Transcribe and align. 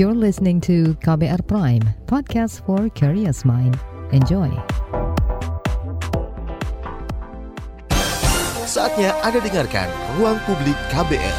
You're 0.00 0.16
listening 0.16 0.64
to 0.64 0.96
KBR 1.04 1.44
Prime, 1.44 1.84
podcast 2.08 2.64
for 2.64 2.88
curious 2.96 3.44
mind. 3.44 3.76
Enjoy. 4.16 4.48
Saatnya 8.64 9.12
Anda 9.20 9.44
dengarkan 9.44 9.92
Ruang 10.16 10.40
Publik 10.48 10.72
KBR. 10.88 11.36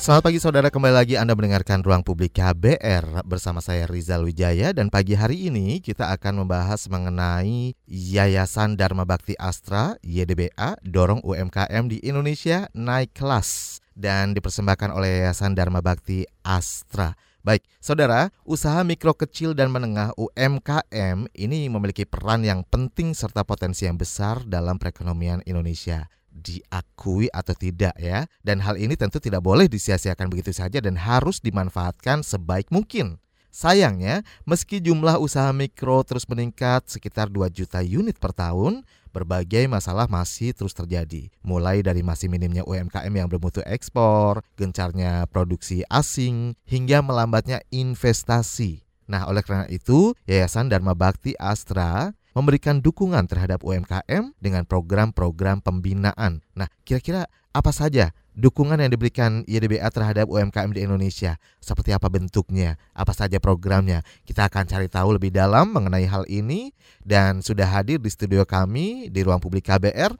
Selamat 0.00 0.24
pagi 0.24 0.40
saudara, 0.40 0.72
kembali 0.72 0.94
lagi 0.96 1.20
Anda 1.20 1.36
mendengarkan 1.36 1.84
Ruang 1.84 2.00
Publik 2.00 2.40
KBR 2.40 3.20
bersama 3.28 3.60
saya 3.60 3.84
Rizal 3.84 4.24
Wijaya 4.24 4.72
dan 4.72 4.88
pagi 4.88 5.12
hari 5.12 5.52
ini 5.52 5.84
kita 5.84 6.08
akan 6.16 6.48
membahas 6.48 6.88
mengenai 6.88 7.76
Yayasan 7.84 8.80
Dharma 8.80 9.04
Bakti 9.04 9.36
Astra 9.36 10.00
YDBA 10.00 10.80
dorong 10.80 11.20
UMKM 11.20 11.92
di 11.92 12.00
Indonesia 12.00 12.72
naik 12.72 13.12
kelas 13.12 13.84
dan 13.92 14.32
dipersembahkan 14.32 14.96
oleh 14.96 15.28
Yayasan 15.28 15.52
Dharma 15.52 15.84
Bakti 15.84 16.24
Astra. 16.40 17.12
Baik, 17.46 17.62
saudara, 17.78 18.34
usaha 18.42 18.82
mikro 18.82 19.14
kecil 19.14 19.54
dan 19.54 19.70
menengah 19.70 20.10
UMKM 20.18 21.30
ini 21.30 21.70
memiliki 21.70 22.02
peran 22.02 22.42
yang 22.42 22.66
penting 22.66 23.14
serta 23.14 23.46
potensi 23.46 23.86
yang 23.86 23.94
besar 23.94 24.42
dalam 24.42 24.82
perekonomian 24.82 25.46
Indonesia. 25.46 26.10
Diakui 26.26 27.30
atau 27.30 27.54
tidak 27.54 27.94
ya, 28.02 28.26
dan 28.42 28.58
hal 28.66 28.74
ini 28.74 28.98
tentu 28.98 29.22
tidak 29.22 29.46
boleh 29.46 29.70
disia-siakan 29.70 30.26
begitu 30.26 30.50
saja 30.50 30.82
dan 30.82 30.98
harus 30.98 31.38
dimanfaatkan 31.38 32.26
sebaik 32.26 32.66
mungkin. 32.74 33.22
Sayangnya, 33.54 34.26
meski 34.42 34.82
jumlah 34.82 35.22
usaha 35.22 35.54
mikro 35.54 36.02
terus 36.02 36.26
meningkat 36.26 36.90
sekitar 36.90 37.30
2 37.30 37.46
juta 37.54 37.78
unit 37.78 38.18
per 38.18 38.34
tahun, 38.34 38.82
berbagai 39.16 39.64
masalah 39.64 40.04
masih 40.04 40.52
terus 40.52 40.76
terjadi. 40.76 41.32
Mulai 41.40 41.80
dari 41.80 42.04
masih 42.04 42.28
minimnya 42.28 42.60
UMKM 42.68 43.08
yang 43.08 43.32
bermutu 43.32 43.64
ekspor, 43.64 44.44
gencarnya 44.60 45.24
produksi 45.32 45.80
asing, 45.88 46.52
hingga 46.68 47.00
melambatnya 47.00 47.64
investasi. 47.72 48.84
Nah, 49.08 49.24
oleh 49.24 49.40
karena 49.40 49.64
itu, 49.72 50.12
Yayasan 50.28 50.68
Dharma 50.68 50.92
Bakti 50.92 51.32
Astra 51.40 52.12
memberikan 52.36 52.84
dukungan 52.84 53.24
terhadap 53.24 53.64
UMKM 53.64 54.36
dengan 54.36 54.68
program-program 54.68 55.64
pembinaan. 55.64 56.44
Nah, 56.52 56.68
kira-kira 56.84 57.24
apa 57.56 57.72
saja 57.72 58.12
dukungan 58.36 58.76
yang 58.78 58.92
diberikan 58.92 59.42
YDBA 59.48 59.88
terhadap 59.88 60.28
UMKM 60.28 60.70
di 60.76 60.84
Indonesia. 60.84 61.40
Seperti 61.58 61.96
apa 61.96 62.12
bentuknya, 62.12 62.76
apa 62.92 63.16
saja 63.16 63.40
programnya. 63.40 64.04
Kita 64.28 64.46
akan 64.46 64.68
cari 64.68 64.86
tahu 64.92 65.16
lebih 65.16 65.32
dalam 65.32 65.72
mengenai 65.72 66.04
hal 66.04 66.28
ini 66.28 66.76
dan 67.00 67.40
sudah 67.40 67.64
hadir 67.64 67.98
di 67.98 68.12
studio 68.12 68.44
kami 68.44 69.08
di 69.08 69.24
ruang 69.24 69.40
publik 69.40 69.66
KBR. 69.66 70.12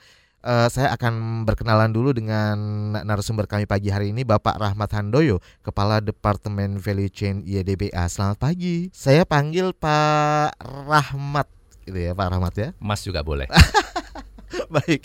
Uh, 0.47 0.67
eh, 0.67 0.69
saya 0.71 0.95
akan 0.95 1.43
berkenalan 1.43 1.91
dulu 1.91 2.15
dengan 2.15 2.57
narasumber 3.03 3.51
kami 3.51 3.67
pagi 3.67 3.91
hari 3.91 4.15
ini 4.15 4.23
Bapak 4.23 4.57
Rahmat 4.57 4.95
Handoyo, 4.95 5.43
Kepala 5.61 5.99
Departemen 6.01 6.81
Value 6.81 7.13
Chain 7.13 7.45
YDBA. 7.45 8.07
Selamat 8.09 8.41
pagi. 8.41 8.89
Saya 8.97 9.29
panggil 9.29 9.75
Pak 9.77 10.57
Rahmat 10.87 11.51
gitu 11.87 11.99
ya 11.99 12.13
Pak 12.15 12.29
Rahmat 12.35 12.55
ya. 12.59 12.69
Mas 12.83 13.03
juga 13.07 13.23
boleh. 13.23 13.47
baik, 14.77 15.03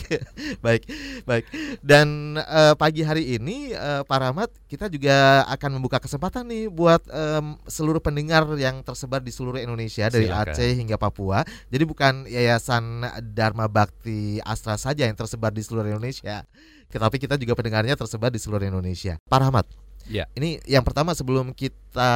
baik, 0.60 0.84
baik. 1.26 1.46
Dan 1.84 2.38
uh, 2.40 2.74
pagi 2.76 3.04
hari 3.04 3.36
ini 3.38 3.76
uh, 3.76 4.04
Pak 4.06 4.20
Rahmat 4.20 4.50
kita 4.68 4.88
juga 4.88 5.44
akan 5.52 5.80
membuka 5.80 6.00
kesempatan 6.00 6.48
nih 6.48 6.72
buat 6.72 7.04
um, 7.12 7.60
seluruh 7.68 8.00
pendengar 8.00 8.48
yang 8.56 8.82
tersebar 8.82 9.20
di 9.20 9.32
seluruh 9.34 9.60
Indonesia 9.60 10.08
dari 10.08 10.28
Silakan. 10.28 10.56
Aceh 10.56 10.72
hingga 10.76 10.96
Papua. 10.96 11.44
Jadi 11.70 11.84
bukan 11.84 12.26
Yayasan 12.28 13.06
Dharma 13.36 13.68
Bakti 13.68 14.40
Astra 14.44 14.80
saja 14.80 15.06
yang 15.08 15.18
tersebar 15.18 15.52
di 15.52 15.64
seluruh 15.64 15.92
Indonesia, 15.92 16.48
tetapi 16.90 17.20
kita 17.20 17.36
juga 17.36 17.54
pendengarnya 17.58 18.00
tersebar 18.00 18.32
di 18.32 18.40
seluruh 18.40 18.64
Indonesia. 18.66 19.20
Pak 19.28 19.40
Rahmat. 19.40 19.68
Ya. 20.10 20.26
Ini 20.34 20.58
yang 20.66 20.82
pertama 20.82 21.14
sebelum 21.14 21.54
kita 21.54 22.10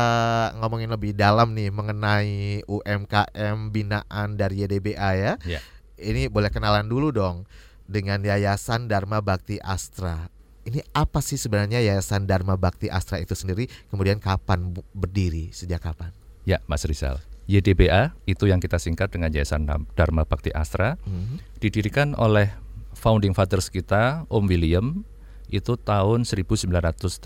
ngomongin 0.57 0.89
lebih 0.89 1.13
dalam 1.13 1.53
nih 1.53 1.69
mengenai 1.69 2.65
UMKM 2.65 3.69
binaan 3.69 4.33
dari 4.33 4.65
YDBA 4.65 5.11
ya. 5.21 5.33
ya 5.45 5.61
ini 5.99 6.27
boleh 6.27 6.51
kenalan 6.51 6.87
dulu 6.87 7.11
dong 7.11 7.47
dengan 7.85 8.21
Yayasan 8.21 8.89
Dharma 8.89 9.21
Bakti 9.21 9.61
Astra. 9.61 10.29
Ini 10.65 10.81
apa 10.97 11.21
sih 11.21 11.37
sebenarnya 11.37 11.77
Yayasan 11.81 12.25
Dharma 12.25 12.57
Bakti 12.57 12.89
Astra 12.89 13.21
itu 13.21 13.37
sendiri? 13.37 13.69
Kemudian 13.93 14.17
kapan 14.17 14.73
berdiri? 14.91 15.53
Sejak 15.53 15.85
kapan? 15.85 16.09
Ya, 16.43 16.61
Mas 16.65 16.85
Rizal. 16.85 17.21
YDBA 17.45 18.17
itu 18.25 18.49
yang 18.49 18.57
kita 18.57 18.81
singkat 18.81 19.13
dengan 19.13 19.29
Yayasan 19.29 19.69
Dharma 19.93 20.25
Bakti 20.25 20.49
Astra 20.49 20.97
hmm. 21.05 21.61
didirikan 21.61 22.17
oleh 22.17 22.49
founding 22.97 23.37
fathers 23.37 23.69
kita 23.69 24.25
Om 24.33 24.49
William 24.49 25.05
itu 25.53 25.77
tahun 25.77 26.25
1980. 26.25 27.21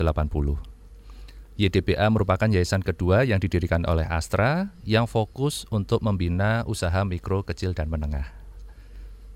YDBA 1.60 2.06
merupakan 2.08 2.48
yayasan 2.48 2.80
kedua 2.80 3.24
yang 3.28 3.36
didirikan 3.36 3.84
oleh 3.84 4.08
Astra 4.08 4.72
yang 4.88 5.04
fokus 5.04 5.68
untuk 5.68 6.00
membina 6.00 6.64
usaha 6.64 7.04
mikro, 7.04 7.44
kecil, 7.44 7.76
dan 7.76 7.92
menengah. 7.92 8.39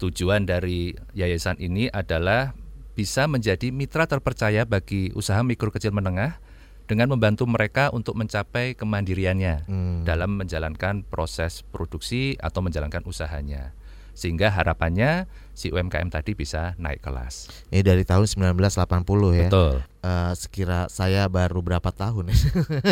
Tujuan 0.04 0.44
dari 0.44 0.92
yayasan 1.16 1.56
ini 1.56 1.88
adalah 1.88 2.53
bisa 2.92 3.25
menjadi 3.25 3.72
mitra 3.72 4.04
terpercaya 4.04 4.69
bagi 4.69 5.09
usaha 5.16 5.41
mikro 5.41 5.72
kecil 5.72 5.97
menengah 5.97 6.37
dengan 6.84 7.09
membantu 7.09 7.48
mereka 7.48 7.88
untuk 7.88 8.12
mencapai 8.20 8.76
kemandiriannya 8.76 9.65
hmm. 9.65 9.98
dalam 10.04 10.37
menjalankan 10.37 11.09
proses 11.09 11.65
produksi 11.65 12.37
atau 12.37 12.60
menjalankan 12.60 13.00
usahanya 13.09 13.72
sehingga 14.14 14.48
harapannya 14.48 15.26
si 15.54 15.70
UMKM 15.70 16.10
tadi 16.10 16.34
bisa 16.34 16.75
naik 16.82 17.02
kelas. 17.02 17.48
Ini 17.70 17.86
dari 17.86 18.02
tahun 18.02 18.26
1980 18.26 19.38
ya. 19.38 19.48
Betul. 19.48 19.75
Uh, 20.04 20.32
sekira 20.36 20.91
saya 20.92 21.25
baru 21.30 21.64
berapa 21.64 21.88
tahun 21.88 22.28
ya? 22.28 22.36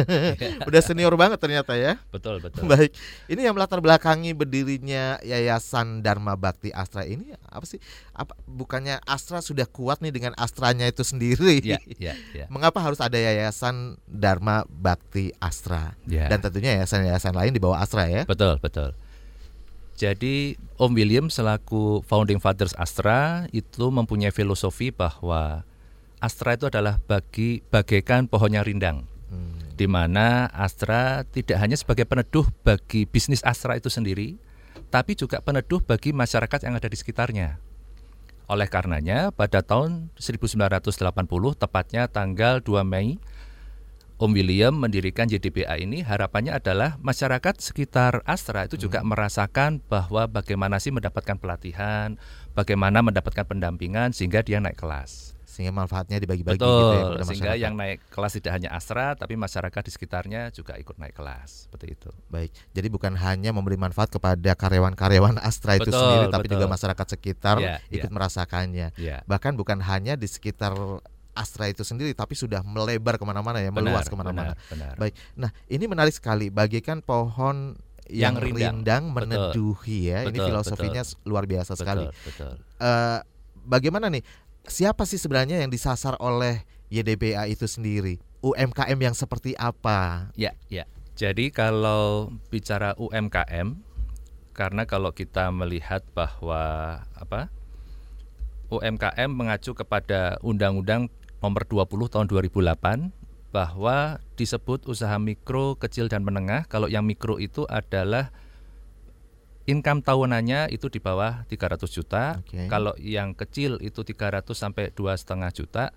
Udah 0.70 0.80
senior 0.80 1.12
banget 1.18 1.42
ternyata 1.42 1.74
ya. 1.76 1.98
Betul, 2.08 2.40
betul. 2.40 2.64
Baik. 2.64 2.94
Ini 3.28 3.50
yang 3.50 3.54
melatar 3.58 3.82
belakangi 3.82 4.32
berdirinya 4.32 5.20
Yayasan 5.20 6.00
Dharma 6.00 6.38
Bakti 6.38 6.72
Astra 6.72 7.04
ini 7.04 7.34
apa 7.50 7.66
sih? 7.66 7.82
Apa 8.16 8.38
bukannya 8.46 9.02
Astra 9.04 9.42
sudah 9.44 9.66
kuat 9.68 10.00
nih 10.00 10.14
dengan 10.14 10.32
Astranya 10.38 10.88
itu 10.88 11.04
sendiri? 11.04 11.60
Ya, 11.62 11.78
ya, 12.00 12.14
ya. 12.32 12.46
Mengapa 12.48 12.80
harus 12.80 13.02
ada 13.02 13.18
Yayasan 13.18 14.00
Dharma 14.08 14.64
Bakti 14.70 15.34
Astra? 15.42 15.98
Ya. 16.08 16.30
Dan 16.30 16.40
tentunya 16.40 16.80
yayasan-yayasan 16.80 17.34
lain 17.36 17.52
di 17.52 17.60
bawah 17.60 17.82
Astra 17.82 18.08
ya. 18.08 18.24
Betul, 18.24 18.56
betul. 18.62 18.96
Jadi 20.02 20.58
Om 20.82 20.98
William 20.98 21.30
selaku 21.30 22.02
founding 22.10 22.42
fathers 22.42 22.74
Astra 22.74 23.46
itu 23.54 23.86
mempunyai 23.86 24.34
filosofi 24.34 24.90
bahwa 24.90 25.62
Astra 26.18 26.58
itu 26.58 26.66
adalah 26.66 26.98
bagi 27.06 27.62
bagaikan 27.70 28.26
pohonnya 28.26 28.66
rindang. 28.66 29.06
Hmm. 29.30 29.54
Di 29.78 29.86
mana 29.86 30.50
Astra 30.50 31.22
tidak 31.22 31.54
hanya 31.62 31.78
sebagai 31.78 32.02
peneduh 32.02 32.42
bagi 32.66 33.06
bisnis 33.06 33.46
Astra 33.46 33.78
itu 33.78 33.86
sendiri, 33.86 34.42
tapi 34.90 35.14
juga 35.14 35.38
peneduh 35.38 35.78
bagi 35.78 36.10
masyarakat 36.10 36.66
yang 36.66 36.74
ada 36.74 36.90
di 36.90 36.98
sekitarnya. 36.98 37.62
Oleh 38.50 38.66
karenanya, 38.66 39.30
pada 39.30 39.62
tahun 39.62 40.10
1980, 40.18 40.98
tepatnya 41.54 42.10
tanggal 42.10 42.58
2 42.58 42.82
Mei 42.82 43.22
Om 44.22 44.38
William 44.38 44.70
mendirikan 44.78 45.26
JDBA 45.26 45.82
ini 45.82 46.06
harapannya 46.06 46.54
adalah 46.54 46.94
masyarakat 47.02 47.58
sekitar 47.58 48.22
Astra 48.22 48.70
itu 48.70 48.78
juga 48.78 49.02
hmm. 49.02 49.10
merasakan 49.10 49.82
bahwa 49.90 50.30
bagaimana 50.30 50.78
sih 50.78 50.94
mendapatkan 50.94 51.34
pelatihan, 51.42 52.14
bagaimana 52.54 53.02
mendapatkan 53.02 53.42
pendampingan 53.42 54.14
sehingga 54.14 54.46
dia 54.46 54.62
naik 54.62 54.78
kelas. 54.78 55.34
Sehingga 55.42 55.74
manfaatnya 55.74 56.22
dibagi-bagi 56.22 56.54
gitu 56.54 57.18
ya 57.18 57.26
sehingga 57.26 57.52
yang 57.58 57.74
naik 57.74 57.98
kelas 58.14 58.38
tidak 58.38 58.62
hanya 58.62 58.70
Astra 58.70 59.18
tapi 59.18 59.34
masyarakat 59.34 59.82
di 59.84 59.90
sekitarnya 59.90 60.54
juga 60.54 60.78
ikut 60.78 61.02
naik 61.02 61.18
kelas 61.18 61.66
seperti 61.66 61.98
itu. 61.98 62.10
Baik. 62.30 62.54
Jadi 62.78 62.88
bukan 62.94 63.18
hanya 63.18 63.50
memberi 63.50 63.74
manfaat 63.74 64.06
kepada 64.06 64.54
karyawan-karyawan 64.54 65.42
Astra 65.42 65.76
betul, 65.76 65.90
itu 65.90 65.98
sendiri 65.98 66.26
tapi 66.30 66.46
betul. 66.46 66.62
juga 66.62 66.66
masyarakat 66.70 67.06
sekitar 67.18 67.56
ya, 67.58 67.76
ikut 67.90 68.06
ya. 68.06 68.14
merasakannya. 68.14 68.88
Ya. 69.02 69.26
Bahkan 69.26 69.58
bukan 69.58 69.82
hanya 69.82 70.14
di 70.14 70.30
sekitar 70.30 70.78
Astra 71.32 71.68
itu 71.68 71.80
sendiri 71.80 72.12
tapi 72.12 72.36
sudah 72.36 72.60
melebar 72.60 73.16
ke 73.16 73.24
mana-mana 73.24 73.58
ya 73.60 73.72
meluas 73.72 74.08
ke 74.08 74.16
mana-mana. 74.16 74.52
Baik, 75.00 75.16
nah 75.32 75.48
ini 75.68 75.84
menarik 75.88 76.12
sekali 76.12 76.52
bagaikan 76.52 77.00
pohon 77.00 77.76
yang, 78.12 78.36
yang 78.36 78.44
rindang, 78.44 78.76
rindang 78.84 79.04
meneduhi 79.14 80.12
ya. 80.12 80.28
Betul, 80.28 80.30
ini 80.30 80.38
filosofinya 80.44 81.02
betul. 81.02 81.28
luar 81.28 81.44
biasa 81.48 81.72
betul, 81.72 81.80
sekali. 81.80 82.04
Betul. 82.28 82.52
Uh, 82.76 83.18
bagaimana 83.64 84.12
nih? 84.12 84.24
Siapa 84.62 85.02
sih 85.08 85.18
sebenarnya 85.18 85.58
yang 85.58 85.72
disasar 85.74 86.14
oleh 86.22 86.62
YDBA 86.86 87.50
itu 87.50 87.66
sendiri? 87.66 88.22
UMKM 88.42 88.98
yang 88.98 89.14
seperti 89.14 89.58
apa? 89.58 90.30
Ya, 90.38 90.54
ya. 90.70 90.86
Jadi 91.18 91.50
kalau 91.50 92.30
bicara 92.50 92.94
UMKM, 92.94 93.74
karena 94.52 94.82
kalau 94.84 95.10
kita 95.10 95.50
melihat 95.50 96.04
bahwa 96.14 97.00
apa 97.16 97.48
UMKM 98.72 99.28
mengacu 99.28 99.76
kepada 99.76 100.40
Undang-Undang 100.40 101.12
nomor 101.42 101.66
20 101.66 101.90
tahun 102.06 102.26
2008 102.30 103.10
bahwa 103.52 104.22
disebut 104.38 104.88
usaha 104.88 105.12
mikro, 105.20 105.76
kecil 105.76 106.08
dan 106.08 106.24
menengah. 106.24 106.64
Kalau 106.70 106.88
yang 106.88 107.04
mikro 107.04 107.36
itu 107.36 107.68
adalah 107.68 108.32
income 109.68 110.00
tahunannya 110.00 110.72
itu 110.72 110.88
di 110.88 111.02
bawah 111.02 111.44
300 111.50 111.84
juta. 111.92 112.40
Okay. 112.46 112.70
Kalau 112.70 112.96
yang 112.96 113.36
kecil 113.36 113.76
itu 113.84 114.06
300 114.06 114.48
sampai 114.56 114.94
dua 114.94 115.18
setengah 115.18 115.52
juta 115.52 115.92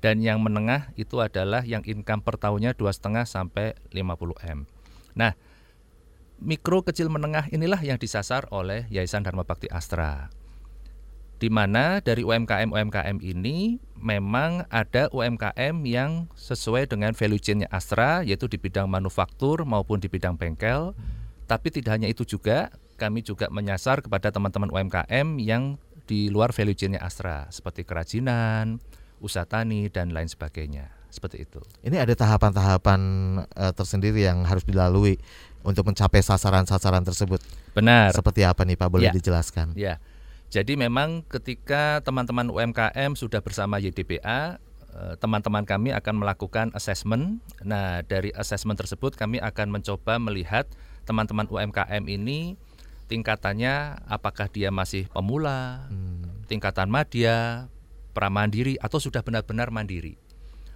Dan 0.00 0.24
yang 0.24 0.40
menengah 0.40 0.96
itu 0.96 1.20
adalah 1.20 1.60
yang 1.60 1.84
income 1.84 2.24
per 2.24 2.40
tahunnya 2.40 2.72
dua 2.72 2.88
setengah 2.88 3.28
sampai 3.28 3.76
50 3.92 4.32
m. 4.48 4.64
Nah, 5.12 5.36
mikro 6.40 6.80
kecil 6.80 7.12
menengah 7.12 7.52
inilah 7.52 7.84
yang 7.84 8.00
disasar 8.00 8.48
oleh 8.48 8.88
Yayasan 8.88 9.28
Dharma 9.28 9.44
Bakti 9.44 9.68
Astra. 9.68 10.32
Di 11.40 11.48
mana 11.48 12.04
dari 12.04 12.20
UMKM-UMKM 12.20 13.16
ini 13.24 13.80
memang 13.96 14.68
ada 14.68 15.08
UMKM 15.08 15.72
yang 15.88 16.28
sesuai 16.36 16.84
dengan 16.92 17.16
value 17.16 17.40
chain-nya 17.40 17.64
Astra 17.72 18.20
yaitu 18.20 18.44
di 18.44 18.60
bidang 18.60 18.92
manufaktur 18.92 19.64
maupun 19.64 20.04
di 20.04 20.12
bidang 20.12 20.36
bengkel. 20.36 20.92
Tapi 21.48 21.72
tidak 21.72 21.96
hanya 21.96 22.12
itu 22.12 22.28
juga, 22.28 22.68
kami 23.00 23.24
juga 23.24 23.48
menyasar 23.48 24.04
kepada 24.04 24.28
teman-teman 24.28 24.68
UMKM 24.68 25.40
yang 25.40 25.80
di 26.04 26.28
luar 26.28 26.52
value 26.52 26.76
chain-nya 26.76 27.00
Astra 27.00 27.48
seperti 27.48 27.88
kerajinan, 27.88 28.76
usaha 29.24 29.48
tani 29.48 29.88
dan 29.88 30.12
lain 30.12 30.28
sebagainya. 30.28 30.92
Seperti 31.08 31.42
itu. 31.42 31.58
Ini 31.82 32.04
ada 32.04 32.14
tahapan-tahapan 32.14 33.00
uh, 33.56 33.72
tersendiri 33.74 34.28
yang 34.28 34.46
harus 34.46 34.62
dilalui 34.62 35.18
untuk 35.64 35.88
mencapai 35.88 36.20
sasaran-sasaran 36.20 37.02
tersebut. 37.02 37.40
Benar. 37.74 38.14
Seperti 38.14 38.46
apa 38.46 38.62
nih 38.62 38.76
Pak? 38.78 38.88
Boleh 38.92 39.08
ya. 39.10 39.14
dijelaskan? 39.16 39.74
Ya. 39.74 39.98
Jadi 40.50 40.74
memang 40.74 41.22
ketika 41.30 42.02
teman-teman 42.02 42.50
UMKM 42.50 43.14
sudah 43.14 43.38
bersama 43.38 43.78
YDBA, 43.78 44.58
eh, 44.90 45.14
teman-teman 45.22 45.62
kami 45.62 45.94
akan 45.94 46.26
melakukan 46.26 46.74
assessment. 46.74 47.38
Nah, 47.62 48.02
dari 48.02 48.34
assessment 48.34 48.74
tersebut 48.74 49.14
kami 49.14 49.38
akan 49.38 49.70
mencoba 49.70 50.18
melihat 50.18 50.66
teman-teman 51.06 51.46
UMKM 51.46 52.02
ini 52.10 52.58
tingkatannya 53.06 54.06
apakah 54.10 54.50
dia 54.50 54.74
masih 54.74 55.06
pemula, 55.14 55.86
hmm. 55.86 56.50
tingkatan 56.50 56.90
madya, 56.90 57.70
pramandiri 58.10 58.74
atau 58.82 58.98
sudah 58.98 59.22
benar-benar 59.22 59.70
mandiri. 59.70 60.18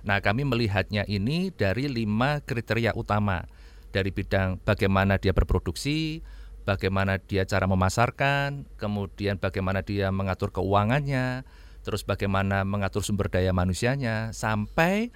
Nah, 0.07 0.23
kami 0.23 0.47
melihatnya 0.47 1.03
ini 1.11 1.51
dari 1.51 1.91
lima 1.91 2.39
kriteria 2.47 2.95
utama 2.95 3.43
dari 3.91 4.11
bidang 4.11 4.63
bagaimana 4.63 5.19
dia 5.19 5.31
berproduksi, 5.31 6.23
bagaimana 6.65 7.21
dia 7.21 7.45
cara 7.45 7.69
memasarkan, 7.69 8.69
kemudian 8.81 9.37
bagaimana 9.37 9.85
dia 9.85 10.09
mengatur 10.11 10.51
keuangannya, 10.51 11.45
terus 11.85 12.03
bagaimana 12.03 12.65
mengatur 12.65 13.05
sumber 13.05 13.29
daya 13.29 13.53
manusianya, 13.53 14.33
sampai 14.33 15.13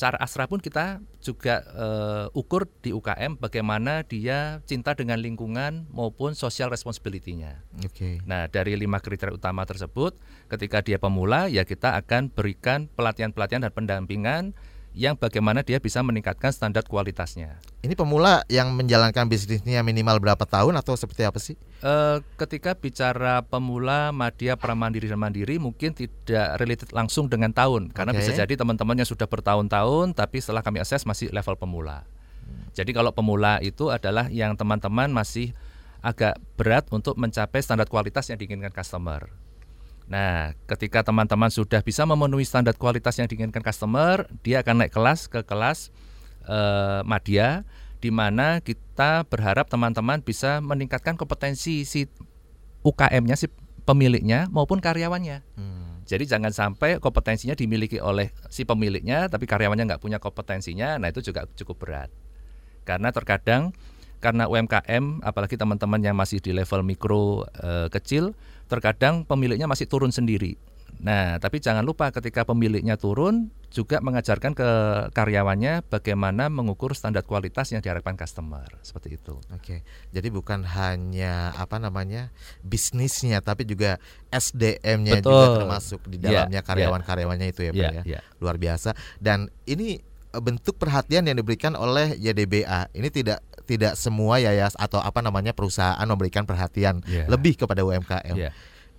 cara 0.00 0.16
Astra 0.16 0.48
pun 0.48 0.64
kita 0.64 1.04
juga 1.20 1.60
uh, 1.76 2.26
ukur 2.32 2.64
di 2.80 2.88
UKM 2.96 3.36
bagaimana 3.36 4.00
dia 4.00 4.64
cinta 4.64 4.96
dengan 4.96 5.20
lingkungan 5.20 5.92
maupun 5.92 6.32
social 6.32 6.72
responsibility-nya. 6.72 7.60
Oke. 7.84 7.92
Okay. 7.92 8.14
Nah, 8.24 8.48
dari 8.48 8.80
lima 8.80 8.96
kriteria 9.04 9.36
utama 9.36 9.60
tersebut, 9.68 10.16
ketika 10.48 10.80
dia 10.80 10.96
pemula, 10.96 11.52
ya 11.52 11.68
kita 11.68 12.00
akan 12.00 12.32
berikan 12.32 12.88
pelatihan-pelatihan 12.96 13.68
dan 13.68 13.72
pendampingan 13.76 14.56
yang 14.90 15.14
bagaimana 15.14 15.62
dia 15.62 15.78
bisa 15.78 16.02
meningkatkan 16.02 16.50
standar 16.50 16.82
kualitasnya. 16.82 17.62
Ini 17.80 17.94
pemula 17.94 18.42
yang 18.50 18.74
menjalankan 18.74 19.30
bisnisnya 19.30 19.86
minimal 19.86 20.18
berapa 20.18 20.42
tahun 20.42 20.74
atau 20.76 20.98
seperti 20.98 21.22
apa 21.22 21.38
sih? 21.38 21.54
E, 21.78 22.20
ketika 22.34 22.74
bicara 22.74 23.40
pemula, 23.46 24.10
madya, 24.10 24.58
pramandiri 24.58 25.06
dan 25.06 25.22
mandiri 25.22 25.62
mungkin 25.62 25.94
tidak 25.94 26.58
related 26.58 26.90
langsung 26.90 27.30
dengan 27.30 27.54
tahun 27.54 27.94
karena 27.94 28.10
okay. 28.10 28.20
bisa 28.20 28.32
jadi 28.42 28.58
teman-temannya 28.58 29.06
sudah 29.06 29.30
bertahun-tahun 29.30 30.18
tapi 30.18 30.42
setelah 30.42 30.66
kami 30.66 30.82
akses 30.82 31.06
masih 31.06 31.30
level 31.30 31.54
pemula. 31.54 32.02
Hmm. 32.42 32.66
Jadi 32.74 32.90
kalau 32.90 33.14
pemula 33.14 33.62
itu 33.62 33.94
adalah 33.94 34.26
yang 34.28 34.58
teman-teman 34.58 35.14
masih 35.14 35.54
agak 36.02 36.40
berat 36.56 36.88
untuk 36.90 37.14
mencapai 37.14 37.60
standar 37.62 37.86
kualitas 37.86 38.26
yang 38.26 38.40
diinginkan 38.40 38.72
customer. 38.74 39.30
Nah, 40.10 40.58
ketika 40.66 41.06
teman-teman 41.06 41.54
sudah 41.54 41.86
bisa 41.86 42.02
memenuhi 42.02 42.42
standar 42.42 42.74
kualitas 42.74 43.14
yang 43.14 43.30
diinginkan 43.30 43.62
customer, 43.62 44.26
dia 44.42 44.58
akan 44.66 44.82
naik 44.82 44.90
kelas 44.90 45.30
ke 45.30 45.46
kelas 45.46 45.94
eh, 46.50 47.00
madya, 47.06 47.62
di 48.02 48.10
mana 48.10 48.58
kita 48.58 49.22
berharap 49.30 49.70
teman-teman 49.70 50.18
bisa 50.18 50.58
meningkatkan 50.58 51.14
kompetensi 51.14 51.86
si 51.86 52.10
UKM-nya, 52.82 53.38
si 53.38 53.46
pemiliknya 53.86 54.50
maupun 54.50 54.82
karyawannya. 54.82 55.46
Hmm. 55.54 56.02
Jadi 56.10 56.26
jangan 56.26 56.50
sampai 56.50 56.98
kompetensinya 56.98 57.54
dimiliki 57.54 58.02
oleh 58.02 58.34
si 58.50 58.66
pemiliknya, 58.66 59.30
tapi 59.30 59.46
karyawannya 59.46 59.94
nggak 59.94 60.02
punya 60.02 60.18
kompetensinya. 60.18 60.98
Nah 60.98 61.14
itu 61.14 61.22
juga 61.22 61.46
cukup 61.54 61.86
berat. 61.86 62.10
Karena 62.82 63.14
terkadang 63.14 63.70
karena 64.20 64.50
UMKM, 64.50 65.24
apalagi 65.24 65.56
teman-teman 65.56 66.02
yang 66.04 66.12
masih 66.12 66.44
di 66.44 66.52
level 66.52 66.84
mikro 66.84 67.48
e, 67.56 67.88
kecil, 67.88 68.36
terkadang 68.70 69.26
pemiliknya 69.26 69.66
masih 69.66 69.90
turun 69.90 70.14
sendiri. 70.14 70.54
Nah, 71.00 71.40
tapi 71.40 71.62
jangan 71.64 71.80
lupa 71.86 72.12
ketika 72.12 72.44
pemiliknya 72.44 73.00
turun 73.00 73.48
juga 73.70 74.02
mengajarkan 74.02 74.52
ke 74.52 74.68
karyawannya 75.14 75.86
bagaimana 75.86 76.50
mengukur 76.50 76.92
standar 76.92 77.22
kualitas 77.22 77.70
yang 77.70 77.80
diharapkan 77.80 78.18
customer 78.18 78.66
seperti 78.82 79.16
itu. 79.16 79.38
Oke, 79.54 79.86
jadi 80.10 80.28
bukan 80.28 80.66
hanya 80.66 81.54
apa 81.54 81.78
namanya 81.78 82.34
bisnisnya, 82.60 83.40
tapi 83.40 83.64
juga 83.64 83.96
SDM-nya 84.28 85.22
juga 85.22 85.62
termasuk 85.62 86.04
di 86.10 86.18
ya, 86.20 86.44
dalamnya 86.44 86.60
ya. 86.60 86.66
karyawan-karyawannya 86.66 87.48
itu 87.48 87.60
ya, 87.70 87.72
Pak 87.72 87.80
ya, 87.80 87.90
ya. 87.94 88.02
ya. 88.18 88.20
Luar 88.42 88.58
biasa. 88.58 88.92
Dan 89.22 89.48
ini 89.64 90.02
eh, 90.34 90.42
bentuk 90.42 90.76
perhatian 90.76 91.24
yang 91.30 91.38
diberikan 91.38 91.78
oleh 91.78 92.18
YDBA. 92.18 92.90
Ini 92.92 93.08
tidak 93.08 93.40
tidak 93.70 93.94
semua 93.94 94.42
yayas 94.42 94.74
atau 94.74 94.98
apa 94.98 95.22
namanya 95.22 95.54
perusahaan 95.54 96.02
memberikan 96.02 96.42
perhatian 96.42 97.06
yeah. 97.06 97.30
lebih 97.30 97.54
kepada 97.54 97.86
UMKM. 97.86 98.34
Yeah. 98.34 98.50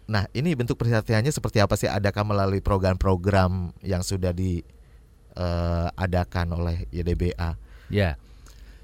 Nah, 0.07 0.31
ini 0.31 0.55
bentuk 0.55 0.79
perhatiannya 0.79 1.31
seperti 1.31 1.59
apa 1.59 1.75
sih? 1.75 1.91
Adakah 1.91 2.23
melalui 2.23 2.63
program-program 2.63 3.75
yang 3.83 3.99
sudah 3.99 4.31
diadakan 4.31 6.47
uh, 6.51 6.55
oleh 6.55 6.87
YDBA? 6.95 7.59
Ya. 7.91 8.15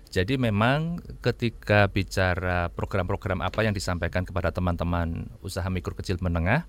Jadi 0.08 0.40
memang 0.40 1.04
ketika 1.20 1.92
bicara 1.92 2.72
program-program 2.72 3.44
apa 3.44 3.68
yang 3.68 3.76
disampaikan 3.76 4.24
kepada 4.24 4.56
teman-teman 4.56 5.28
usaha 5.44 5.68
mikro 5.68 5.92
kecil 6.00 6.16
menengah, 6.24 6.64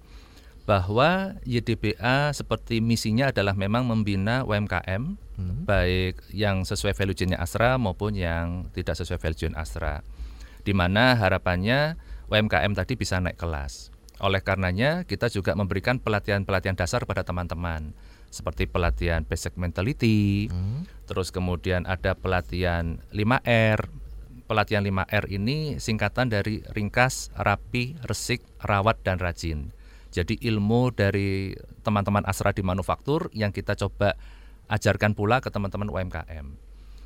bahwa 0.69 1.41
YDBA 1.49 2.37
seperti 2.37 2.85
misinya 2.85 3.33
adalah 3.33 3.57
memang 3.57 3.89
membina 3.89 4.45
UMKM 4.45 5.17
hmm. 5.41 5.65
baik 5.65 6.29
yang 6.37 6.69
sesuai 6.69 6.93
value 6.93 7.17
chain 7.17 7.33
Astra 7.33 7.81
maupun 7.81 8.13
yang 8.13 8.69
tidak 8.77 9.01
sesuai 9.01 9.17
value 9.17 9.49
chain 9.49 9.57
Astra. 9.57 10.05
Di 10.61 10.77
mana 10.77 11.17
harapannya 11.17 11.97
UMKM 12.29 12.77
tadi 12.77 13.01
bisa 13.01 13.17
naik 13.17 13.41
kelas. 13.41 13.89
Oleh 14.21 14.45
karenanya 14.45 15.09
kita 15.09 15.33
juga 15.33 15.57
memberikan 15.57 15.97
pelatihan-pelatihan 16.05 16.77
dasar 16.77 17.09
pada 17.09 17.25
teman-teman 17.25 17.97
seperti 18.29 18.69
pelatihan 18.69 19.25
basic 19.25 19.57
mentality, 19.57 20.53
hmm. 20.53 21.09
terus 21.09 21.33
kemudian 21.33 21.89
ada 21.89 22.13
pelatihan 22.13 23.01
5R. 23.17 23.89
Pelatihan 24.45 24.85
5R 24.85 25.33
ini 25.33 25.81
singkatan 25.81 26.29
dari 26.29 26.61
ringkas, 26.77 27.33
rapi, 27.37 27.97
resik, 28.05 28.45
rawat 28.61 29.01
dan 29.01 29.17
rajin. 29.17 29.73
Jadi 30.09 30.41
ilmu 30.41 30.91
dari 30.95 31.53
teman-teman 31.85 32.25
Asra 32.25 32.57
di 32.57 32.65
manufaktur 32.65 33.29
yang 33.37 33.53
kita 33.53 33.77
coba 33.77 34.17
ajarkan 34.69 35.13
pula 35.13 35.41
ke 35.41 35.53
teman-teman 35.53 35.89
UMKM. 35.89 36.47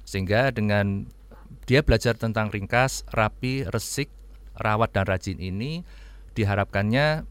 Sehingga 0.06 0.50
dengan 0.54 1.06
dia 1.66 1.82
belajar 1.82 2.18
tentang 2.18 2.50
ringkas, 2.50 3.06
rapi, 3.10 3.66
resik, 3.66 4.10
rawat 4.58 4.94
dan 4.94 5.06
rajin 5.06 5.38
ini 5.38 5.86
diharapkannya 6.32 7.26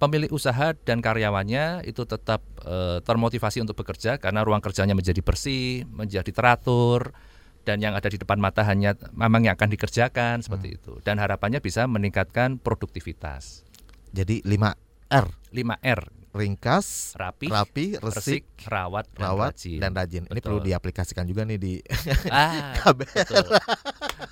pemilik 0.00 0.30
usaha 0.32 0.76
dan 0.84 1.00
karyawannya 1.00 1.86
itu 1.88 2.04
tetap 2.04 2.44
e, 2.60 3.00
termotivasi 3.04 3.62
untuk 3.64 3.78
bekerja 3.78 4.20
karena 4.20 4.44
ruang 4.44 4.60
kerjanya 4.60 4.92
menjadi 4.92 5.20
bersih, 5.24 5.88
menjadi 5.88 6.28
teratur 6.28 7.14
dan 7.64 7.80
yang 7.80 7.96
ada 7.96 8.12
di 8.12 8.20
depan 8.20 8.36
mata 8.36 8.60
hanya 8.68 8.92
memang 9.16 9.48
yang 9.48 9.56
akan 9.56 9.72
dikerjakan 9.72 10.44
seperti 10.44 10.68
hmm. 10.74 10.76
itu 10.76 10.92
dan 11.00 11.16
harapannya 11.16 11.64
bisa 11.64 11.88
meningkatkan 11.88 12.60
produktivitas. 12.60 13.63
Jadi 14.14 14.46
5R. 14.46 15.26
5R. 15.50 16.00
Ringkas, 16.34 17.14
rapi, 17.14 17.46
rapi 17.46 17.94
resik, 18.02 18.42
resik 18.42 18.66
rawat, 18.66 19.06
dan 19.14 19.22
rawat 19.22 19.54
rajin. 19.54 19.78
dan 19.78 19.94
rajin. 19.94 20.22
Ini 20.26 20.42
perlu 20.42 20.58
diaplikasikan 20.58 21.30
juga 21.30 21.46
nih 21.46 21.58
di 21.62 21.78
ah, 22.26 22.74
KBR. 22.82 23.46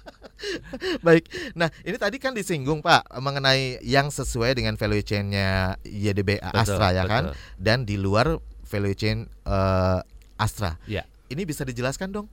Baik. 1.07 1.31
Nah, 1.55 1.71
ini 1.87 1.95
tadi 2.03 2.19
kan 2.19 2.35
disinggung 2.35 2.83
Pak 2.83 3.07
mengenai 3.23 3.79
yang 3.87 4.11
sesuai 4.11 4.59
dengan 4.59 4.75
value 4.75 5.07
chain-nya 5.07 5.79
YDB 5.87 6.43
Astra 6.43 6.91
ya 6.91 7.07
kan 7.07 7.31
dan 7.55 7.87
di 7.87 7.95
luar 7.95 8.43
value 8.67 8.99
chain 8.99 9.31
uh, 9.47 10.03
Astra. 10.35 10.83
Ya. 10.91 11.07
Ini 11.31 11.47
bisa 11.47 11.63
dijelaskan 11.63 12.11
dong? 12.11 12.27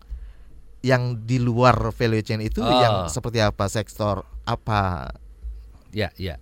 Yang 0.82 1.30
di 1.30 1.38
luar 1.38 1.94
value 1.94 2.26
chain 2.26 2.42
itu 2.42 2.66
oh. 2.66 2.82
yang 2.82 3.06
seperti 3.06 3.38
apa 3.38 3.70
sektor 3.70 4.26
apa? 4.50 5.14
Ya, 5.94 6.10
ya. 6.18 6.42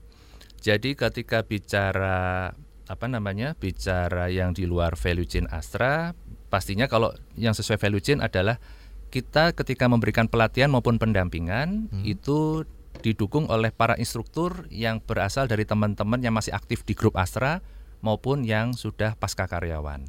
Jadi 0.67 0.99
ketika 0.99 1.47
bicara 1.47 2.51
apa 2.91 3.05
namanya 3.07 3.55
bicara 3.55 4.27
yang 4.27 4.51
di 4.51 4.67
luar 4.67 4.99
value 4.99 5.23
chain 5.23 5.47
Astra, 5.47 6.11
pastinya 6.51 6.91
kalau 6.91 7.15
yang 7.39 7.55
sesuai 7.55 7.79
value 7.79 8.03
chain 8.03 8.19
adalah 8.19 8.59
kita 9.07 9.55
ketika 9.55 9.87
memberikan 9.87 10.27
pelatihan 10.27 10.67
maupun 10.67 10.99
pendampingan 10.99 11.87
hmm. 11.87 12.03
itu 12.03 12.67
didukung 12.99 13.47
oleh 13.47 13.71
para 13.71 13.95
instruktur 13.95 14.67
yang 14.67 14.99
berasal 14.99 15.47
dari 15.47 15.63
teman-teman 15.63 16.19
yang 16.19 16.35
masih 16.35 16.51
aktif 16.51 16.83
di 16.83 16.99
grup 16.99 17.15
Astra 17.15 17.63
maupun 18.03 18.43
yang 18.43 18.75
sudah 18.75 19.15
pasca 19.15 19.47
karyawan. 19.47 20.03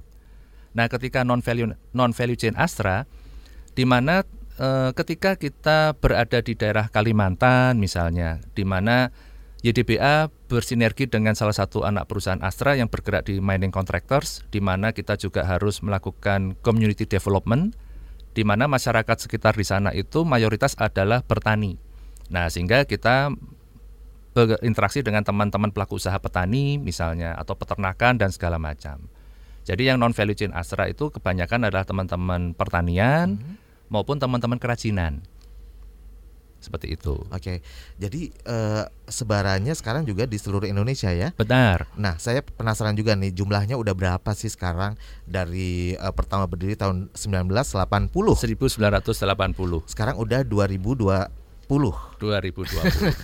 Nah, 0.74 0.86
ketika 0.90 1.22
non 1.22 1.38
value 1.38 1.70
non 1.94 2.10
value 2.10 2.34
chain 2.34 2.58
Astra 2.58 3.06
di 3.78 3.86
mana 3.86 4.26
eh, 4.58 4.90
ketika 4.90 5.38
kita 5.38 5.94
berada 6.02 6.42
di 6.42 6.58
daerah 6.58 6.90
Kalimantan 6.90 7.78
misalnya, 7.78 8.42
di 8.58 8.66
mana 8.66 9.14
YDBA 9.58 10.30
bersinergi 10.46 11.10
dengan 11.10 11.34
salah 11.34 11.54
satu 11.54 11.82
anak 11.82 12.06
perusahaan 12.06 12.38
Astra 12.46 12.78
yang 12.78 12.86
bergerak 12.86 13.26
di 13.26 13.42
mining 13.42 13.74
contractors, 13.74 14.46
di 14.54 14.62
mana 14.62 14.94
kita 14.94 15.18
juga 15.18 15.42
harus 15.42 15.82
melakukan 15.82 16.54
community 16.62 17.10
development, 17.10 17.74
di 18.38 18.46
mana 18.46 18.70
masyarakat 18.70 19.18
sekitar 19.18 19.58
di 19.58 19.66
sana 19.66 19.90
itu 19.90 20.22
mayoritas 20.22 20.78
adalah 20.78 21.26
petani. 21.26 21.74
Nah, 22.30 22.46
sehingga 22.46 22.86
kita 22.86 23.34
berinteraksi 24.30 25.02
dengan 25.02 25.26
teman-teman 25.26 25.74
pelaku 25.74 25.98
usaha 25.98 26.14
petani 26.22 26.78
misalnya 26.78 27.34
atau 27.34 27.58
peternakan 27.58 28.14
dan 28.14 28.30
segala 28.30 28.62
macam. 28.62 29.10
Jadi 29.66 29.90
yang 29.90 29.98
non 29.98 30.14
value 30.14 30.38
chain 30.38 30.54
Astra 30.54 30.86
itu 30.86 31.10
kebanyakan 31.10 31.66
adalah 31.66 31.82
teman-teman 31.82 32.54
pertanian 32.54 33.34
mm 33.34 33.42
-hmm. 33.42 33.54
maupun 33.90 34.22
teman-teman 34.22 34.62
kerajinan 34.62 35.26
seperti 36.58 36.94
itu. 36.94 37.14
Oke, 37.30 37.62
jadi 37.96 38.22
uh, 38.46 38.84
sebarannya 39.06 39.72
sekarang 39.74 40.04
juga 40.04 40.26
di 40.26 40.36
seluruh 40.36 40.66
Indonesia 40.66 41.08
ya? 41.10 41.30
Benar. 41.34 41.86
Nah, 41.94 42.18
saya 42.18 42.42
penasaran 42.42 42.98
juga 42.98 43.14
nih 43.14 43.30
jumlahnya 43.32 43.78
udah 43.78 43.94
berapa 43.94 44.30
sih 44.34 44.50
sekarang 44.50 44.98
dari 45.24 45.94
uh, 45.98 46.10
pertama 46.12 46.44
berdiri 46.50 46.74
tahun 46.74 47.10
1980? 47.14 48.10
1980. 48.10 49.90
Sekarang 49.90 50.18
udah 50.18 50.42
2020. 50.42 51.30
2020. 51.68 52.22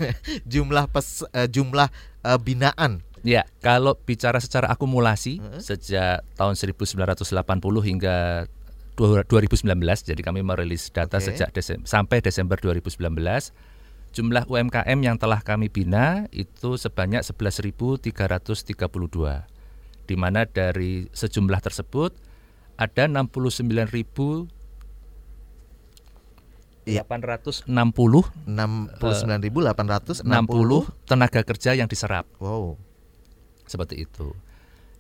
jumlah 0.53 0.85
pes, 0.93 1.25
uh, 1.33 1.49
jumlah 1.49 1.89
uh, 2.23 2.39
binaan 2.39 3.03
Ya, 3.25 3.49
kalau 3.65 3.97
bicara 3.97 4.37
secara 4.37 4.69
akumulasi 4.69 5.41
uh 5.41 5.57
-huh. 5.57 5.61
sejak 5.65 6.21
tahun 6.37 6.61
1980 6.61 7.25
hingga 7.89 8.45
2019 8.97 9.67
jadi 10.07 10.23
kami 10.23 10.47
merilis 10.47 10.95
data 10.95 11.19
okay. 11.19 11.35
sejak 11.35 11.51
Desem 11.51 11.83
sampai 11.83 12.23
Desember 12.23 12.55
2019 12.57 13.03
jumlah 14.15 14.47
UMKM 14.47 14.99
yang 15.03 15.19
telah 15.19 15.43
kami 15.43 15.67
bina 15.67 16.31
itu 16.31 16.79
sebanyak 16.79 17.27
11.332 17.27 18.07
di 20.05 20.15
mana 20.15 20.47
dari 20.47 21.11
sejumlah 21.11 21.59
tersebut 21.59 22.15
ada 22.79 23.11
69.860 23.11 24.63
Iya. 26.85 27.01
860 27.09 27.65
69.860 28.45 30.21
tenaga 31.09 31.41
kerja 31.41 31.73
yang 31.73 31.89
diserap. 31.89 32.29
Wow. 32.37 32.77
Seperti 33.65 34.05
itu. 34.05 34.37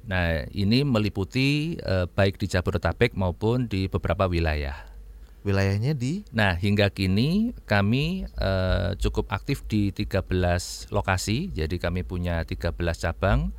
Nah, 0.04 0.44
ini 0.52 0.84
meliputi 0.84 1.80
eh, 1.80 2.06
baik 2.08 2.36
di 2.36 2.46
Jabodetabek 2.48 3.16
maupun 3.16 3.66
di 3.70 3.88
beberapa 3.88 4.28
wilayah. 4.28 4.76
Wilayahnya 5.44 5.92
di? 5.92 6.24
Nah, 6.32 6.56
hingga 6.56 6.92
kini 6.92 7.52
kami 7.64 8.28
eh, 8.28 8.90
cukup 9.00 9.32
aktif 9.32 9.64
di 9.64 9.92
13 9.92 10.92
lokasi. 10.92 11.52
Jadi 11.52 11.80
kami 11.80 12.04
punya 12.04 12.44
13 12.44 12.76
cabang. 12.76 13.52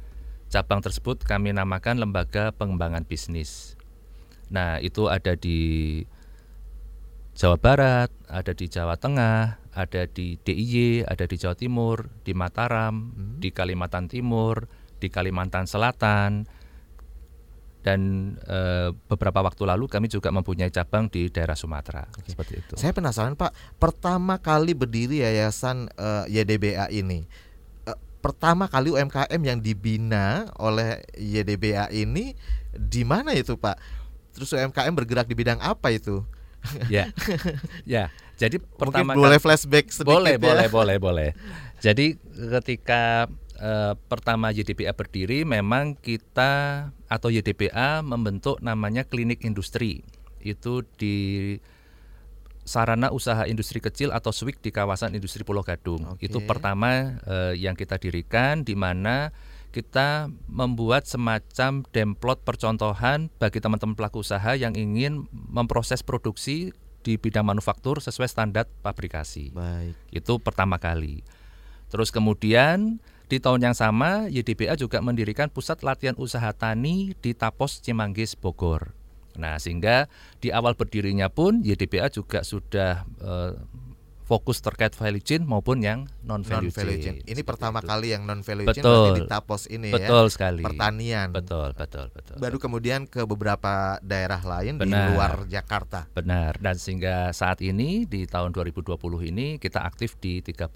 Cabang 0.49 0.81
tersebut 0.85 1.25
kami 1.25 1.53
namakan 1.53 1.97
Lembaga 1.97 2.53
Pengembangan 2.53 3.05
Bisnis. 3.05 3.73
Nah, 4.53 4.77
itu 4.77 5.09
ada 5.09 5.33
di 5.33 6.01
Jawa 7.35 7.59
Barat, 7.59 8.13
ada 8.31 8.55
di 8.55 8.69
Jawa 8.71 8.95
Tengah, 8.95 9.59
ada 9.75 10.07
di 10.07 10.39
DIY, 10.39 11.03
ada 11.03 11.27
di 11.27 11.35
Jawa 11.35 11.57
Timur, 11.57 12.07
di 12.23 12.31
Mataram, 12.31 13.11
hmm. 13.11 13.43
di 13.43 13.51
Kalimantan 13.51 14.07
Timur, 14.07 14.71
di 14.99 15.07
Kalimantan 15.11 15.67
Selatan 15.67 16.47
dan 17.85 18.33
e, 18.41 18.89
beberapa 19.05 19.45
waktu 19.45 19.61
lalu 19.61 19.85
kami 19.85 20.09
juga 20.09 20.33
mempunyai 20.33 20.73
cabang 20.73 21.05
di 21.05 21.29
daerah 21.29 21.53
Sumatera 21.53 22.09
Oke. 22.17 22.33
seperti 22.33 22.53
itu. 22.57 22.73
Saya 22.81 22.97
penasaran 22.97 23.37
Pak, 23.37 23.77
pertama 23.77 24.41
kali 24.41 24.73
berdiri 24.73 25.21
yayasan 25.21 25.93
e, 25.93 26.07
YDBA 26.33 26.89
ini, 26.89 27.29
e, 27.85 27.91
pertama 28.25 28.65
kali 28.65 28.89
UMKM 28.89 29.37
yang 29.37 29.61
dibina 29.61 30.49
oleh 30.57 31.05
YDBA 31.13 31.93
ini 31.93 32.33
di 32.73 33.05
mana 33.05 33.37
itu 33.37 33.53
Pak? 33.53 33.77
Terus 34.33 34.49
UMKM 34.57 34.93
bergerak 34.97 35.29
di 35.29 35.37
bidang 35.37 35.61
apa 35.61 35.93
itu? 35.93 36.25
ya, 36.89 37.13
ya. 37.85 38.09
Jadi 38.35 38.57
pertama 38.57 39.13
Mungkin 39.13 39.21
boleh 39.21 39.37
flashback 39.37 39.93
sedikit 39.93 40.17
boleh, 40.17 40.35
ya. 40.35 40.41
boleh, 40.41 40.67
boleh, 40.67 40.97
boleh. 40.97 41.29
Jadi 41.79 42.17
ketika 42.57 43.29
eh, 43.59 43.93
pertama 44.07 44.51
YDPA 44.51 44.93
berdiri 44.95 45.47
memang 45.47 45.95
kita 45.97 46.89
atau 47.07 47.29
YDPA 47.31 48.03
membentuk 48.03 48.59
namanya 48.59 49.07
klinik 49.07 49.43
industri 49.47 50.03
itu 50.45 50.85
di 50.99 51.57
sarana 52.65 53.13
usaha 53.13 53.45
industri 53.45 53.77
kecil 53.77 54.09
atau 54.09 54.33
SWIK 54.33 54.57
di 54.59 54.69
kawasan 54.73 55.13
industri 55.13 55.45
Pulau 55.45 55.61
Gadung. 55.61 56.17
Okay. 56.17 56.27
Itu 56.27 56.41
pertama 56.43 57.21
eh, 57.23 57.53
yang 57.61 57.77
kita 57.77 58.01
dirikan 58.01 58.65
di 58.65 58.73
mana 58.73 59.29
kita 59.69 60.31
membuat 60.47 61.05
semacam 61.05 61.83
demplot 61.91 62.41
percontohan 62.47 63.27
bagi 63.37 63.59
teman-teman 63.59 63.93
pelaku 63.93 64.23
usaha 64.23 64.55
yang 64.55 64.71
ingin 64.71 65.27
memproses 65.31 65.99
produksi 66.01 66.71
di 67.05 67.21
bidang 67.21 67.45
manufaktur 67.45 68.01
sesuai 68.01 68.25
standar 68.25 68.65
pabrikasi. 68.81 69.53
Baik. 69.53 69.93
Itu 70.09 70.41
pertama 70.41 70.81
kali. 70.81 71.21
Terus 71.89 72.09
kemudian 72.09 72.99
di 73.25 73.41
tahun 73.41 73.71
yang 73.71 73.75
sama, 73.77 74.29
YDBA 74.29 74.77
juga 74.77 75.01
mendirikan 75.01 75.49
pusat 75.49 75.81
latihan 75.81 76.13
usaha 76.17 76.53
tani 76.53 77.17
di 77.17 77.33
Tapos 77.33 77.81
Cimanggis 77.81 78.37
Bogor. 78.37 78.93
Nah, 79.35 79.59
sehingga 79.59 80.07
di 80.39 80.53
awal 80.53 80.77
berdirinya 80.77 81.27
pun 81.27 81.59
YDBA 81.65 82.13
juga 82.13 82.45
sudah 82.45 83.03
eh, 83.19 83.53
fokus 84.25 84.57
terkait 84.57 84.91
value 84.97 85.21
chain 85.21 85.45
maupun 85.45 85.85
yang 85.85 86.09
non 86.25 86.41
value, 86.41 86.73
non 86.73 86.73
-value 86.73 86.97
chain. 86.97 87.21
chain. 87.21 87.29
Ini 87.29 87.41
pertama 87.45 87.79
itu. 87.79 87.87
kali 87.93 88.07
yang 88.17 88.25
non 88.25 88.41
value 88.41 88.65
betul. 88.65 88.81
chain 88.81 89.21
di 89.21 89.23
Tapos 89.29 89.61
ini 89.69 89.93
betul 89.93 90.01
ya. 90.01 90.07
Betul 90.09 90.25
sekali. 90.33 90.63
Pertanian. 90.65 91.27
Betul, 91.29 91.69
betul, 91.77 92.05
betul. 92.09 92.35
Baru 92.41 92.57
kemudian 92.57 93.05
ke 93.05 93.21
beberapa 93.29 94.01
daerah 94.01 94.41
lain 94.41 94.81
Benar. 94.81 94.89
di 94.89 94.99
luar 95.13 95.33
Jakarta. 95.45 96.09
Benar. 96.11 96.57
Dan 96.57 96.75
sehingga 96.81 97.29
saat 97.31 97.61
ini 97.61 98.09
di 98.09 98.25
tahun 98.25 98.49
2020 98.49 98.97
ini 99.29 99.61
kita 99.61 99.85
aktif 99.85 100.17
di 100.17 100.41
13 100.41 100.73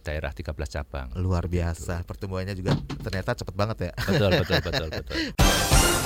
daerah 0.00 0.32
13 0.32 0.56
cabang. 0.80 1.08
Luar 1.20 1.44
biasa. 1.50 2.00
Gitu. 2.00 2.08
Pertumbuhannya 2.08 2.54
juga 2.56 2.72
ternyata 3.04 3.36
cepat 3.36 3.54
banget 3.54 3.76
ya. 3.90 3.92
Betul, 4.08 4.30
betul, 4.40 4.58
betul, 4.64 4.88
betul. 5.02 5.16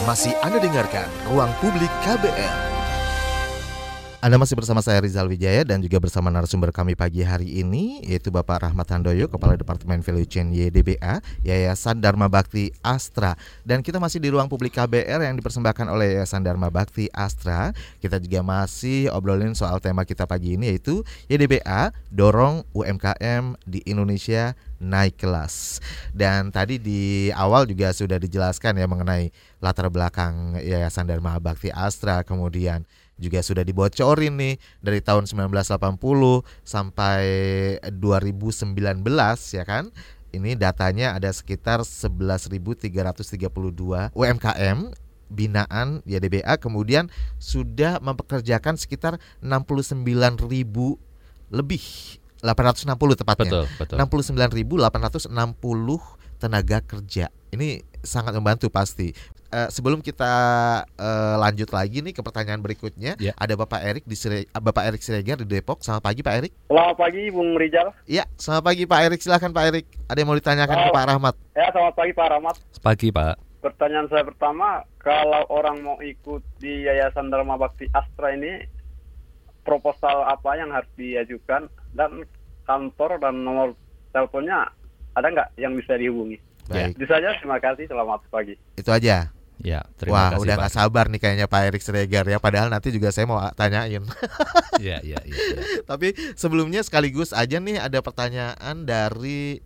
Masih 0.09 0.35
Anda 0.43 0.59
dengarkan 0.59 1.07
Ruang 1.31 1.53
Publik 1.63 1.93
KBR. 2.03 2.80
Anda 4.21 4.37
masih 4.37 4.53
bersama 4.53 4.85
saya 4.85 5.01
Rizal 5.01 5.33
Wijaya 5.33 5.65
dan 5.65 5.81
juga 5.81 5.97
bersama 5.97 6.29
narasumber 6.29 6.77
kami 6.77 6.93
pagi 6.93 7.25
hari 7.25 7.65
ini 7.65 8.05
yaitu 8.05 8.29
Bapak 8.29 8.69
Rahmat 8.69 8.85
Handoyo, 8.93 9.33
Kepala 9.33 9.57
Departemen 9.57 10.05
Value 10.05 10.29
Chain 10.29 10.53
YDBA, 10.53 11.25
Yayasan 11.41 12.05
Dharma 12.05 12.29
Bakti 12.29 12.69
Astra. 12.85 13.33
Dan 13.65 13.81
kita 13.81 13.97
masih 13.97 14.21
di 14.21 14.29
ruang 14.29 14.45
publik 14.45 14.77
KBR 14.77 15.25
yang 15.25 15.41
dipersembahkan 15.41 15.89
oleh 15.89 16.21
Yayasan 16.21 16.45
Dharma 16.45 16.69
Bakti 16.69 17.09
Astra. 17.17 17.73
Kita 17.97 18.21
juga 18.21 18.45
masih 18.45 19.09
obrolin 19.09 19.57
soal 19.57 19.81
tema 19.81 20.05
kita 20.05 20.29
pagi 20.29 20.53
ini 20.53 20.69
yaitu 20.69 21.01
YDBA 21.33 21.89
dorong 22.13 22.69
UMKM 22.77 23.57
di 23.65 23.81
Indonesia 23.89 24.53
naik 24.85 25.17
kelas. 25.17 25.81
Dan 26.13 26.53
tadi 26.53 26.77
di 26.77 27.33
awal 27.33 27.65
juga 27.65 27.97
sudah 27.97 28.21
dijelaskan 28.21 28.81
ya 28.81 28.85
mengenai 28.85 29.33
latar 29.65 29.89
belakang 29.89 30.61
Yayasan 30.61 31.09
Dharma 31.09 31.41
Bakti 31.41 31.73
Astra, 31.73 32.21
kemudian 32.21 32.85
juga 33.21 33.45
sudah 33.45 33.61
dibocorin 33.61 34.41
nih 34.41 34.57
dari 34.81 35.05
tahun 35.05 35.29
1980 35.29 36.01
sampai 36.65 37.25
2019 37.93 38.73
ya 39.55 39.65
kan. 39.69 39.93
Ini 40.31 40.55
datanya 40.55 41.19
ada 41.19 41.27
sekitar 41.35 41.83
11.332 41.83 44.15
UMKM 44.15 44.79
binaan 45.31 46.03
YDBA 46.03 46.59
kemudian 46.59 47.07
sudah 47.39 48.03
mempekerjakan 48.03 48.75
sekitar 48.75 49.23
69.000 49.43 50.03
lebih 51.51 51.83
860 52.43 53.21
tepatnya. 53.21 53.67
Betul, 53.67 53.69
betul. 53.79 53.97
69.860 54.01 55.29
tenaga 56.41 56.81
kerja. 56.81 57.29
Ini 57.53 57.85
sangat 58.01 58.33
membantu 58.33 58.73
pasti 58.73 59.13
uh, 59.51 59.69
sebelum 59.69 60.01
kita 60.01 60.33
uh, 60.87 61.35
lanjut 61.39 61.71
lagi 61.75 62.01
nih 62.01 62.15
ke 62.15 62.23
pertanyaan 62.23 62.63
berikutnya, 62.63 63.19
yeah. 63.19 63.35
ada 63.37 63.59
Bapak 63.59 63.83
Erik 63.83 64.05
di 64.07 64.17
Sire, 64.17 64.47
Bapak 64.55 64.87
Erik 64.87 65.03
Siregar 65.03 65.43
di 65.43 65.47
Depok. 65.47 65.83
Selamat 65.83 66.11
pagi 66.11 66.21
Pak 66.23 66.35
Erik. 66.41 66.53
Selamat 66.71 66.97
pagi 66.97 67.23
Bung 67.31 67.59
Rizal. 67.59 67.89
Iya, 68.07 68.25
selamat 68.39 68.65
pagi 68.65 68.83
Pak 68.87 69.01
Erik. 69.11 69.21
Silahkan 69.21 69.51
Pak 69.51 69.65
Erik. 69.75 69.87
Ada 70.07 70.19
yang 70.23 70.29
mau 70.31 70.39
ditanyakan 70.39 70.77
oh, 70.79 70.83
ke 70.83 70.91
Pak 70.95 71.07
Rahmat? 71.11 71.35
Ya, 71.59 71.67
selamat 71.75 71.95
pagi 71.99 72.13
Pak 72.15 72.29
Rahmat. 72.31 72.57
Pagi 72.81 73.09
Pak. 73.13 73.35
Pertanyaan 73.61 74.09
saya 74.09 74.25
pertama, 74.25 74.69
kalau 74.97 75.43
orang 75.53 75.77
mau 75.85 75.97
ikut 76.01 76.41
di 76.57 76.89
Yayasan 76.89 77.29
Dharma 77.29 77.61
Bakti 77.61 77.93
Astra 77.93 78.33
ini, 78.33 78.65
proposal 79.61 80.25
apa 80.25 80.57
yang 80.57 80.73
harus 80.73 80.89
diajukan 80.97 81.69
dan 81.93 82.25
kantor 82.65 83.21
dan 83.21 83.45
nomor 83.45 83.77
teleponnya 84.17 84.73
ada 85.13 85.29
nggak 85.29 85.49
yang 85.61 85.77
bisa 85.77 86.01
dihubungi? 86.01 86.41
Baik. 86.71 86.97
Itu 86.97 87.07
saja. 87.11 87.35
Terima 87.37 87.59
kasih. 87.59 87.85
Selamat 87.91 88.23
pagi. 88.31 88.55
Itu 88.79 88.95
aja. 88.95 89.40
Ya, 89.61 89.85
terima 90.01 90.17
Wah, 90.17 90.29
kasih 90.33 90.43
udah 90.43 90.55
Pak. 90.57 90.61
nggak 90.65 90.75
sabar 90.75 91.05
nih 91.13 91.21
kayaknya 91.21 91.47
Pak 91.47 91.61
Erik 91.69 91.83
Sregar 91.85 92.25
ya. 92.25 92.41
Padahal 92.41 92.73
nanti 92.73 92.89
juga 92.89 93.13
saya 93.13 93.29
mau 93.29 93.41
tanyain. 93.53 94.03
Ya, 94.81 94.97
ya, 95.05 95.21
ya, 95.29 95.37
ya. 95.37 95.61
Tapi 95.85 96.17
sebelumnya 96.33 96.81
sekaligus 96.81 97.37
aja 97.37 97.61
nih 97.61 97.77
ada 97.77 98.01
pertanyaan 98.01 98.89
dari 98.89 99.61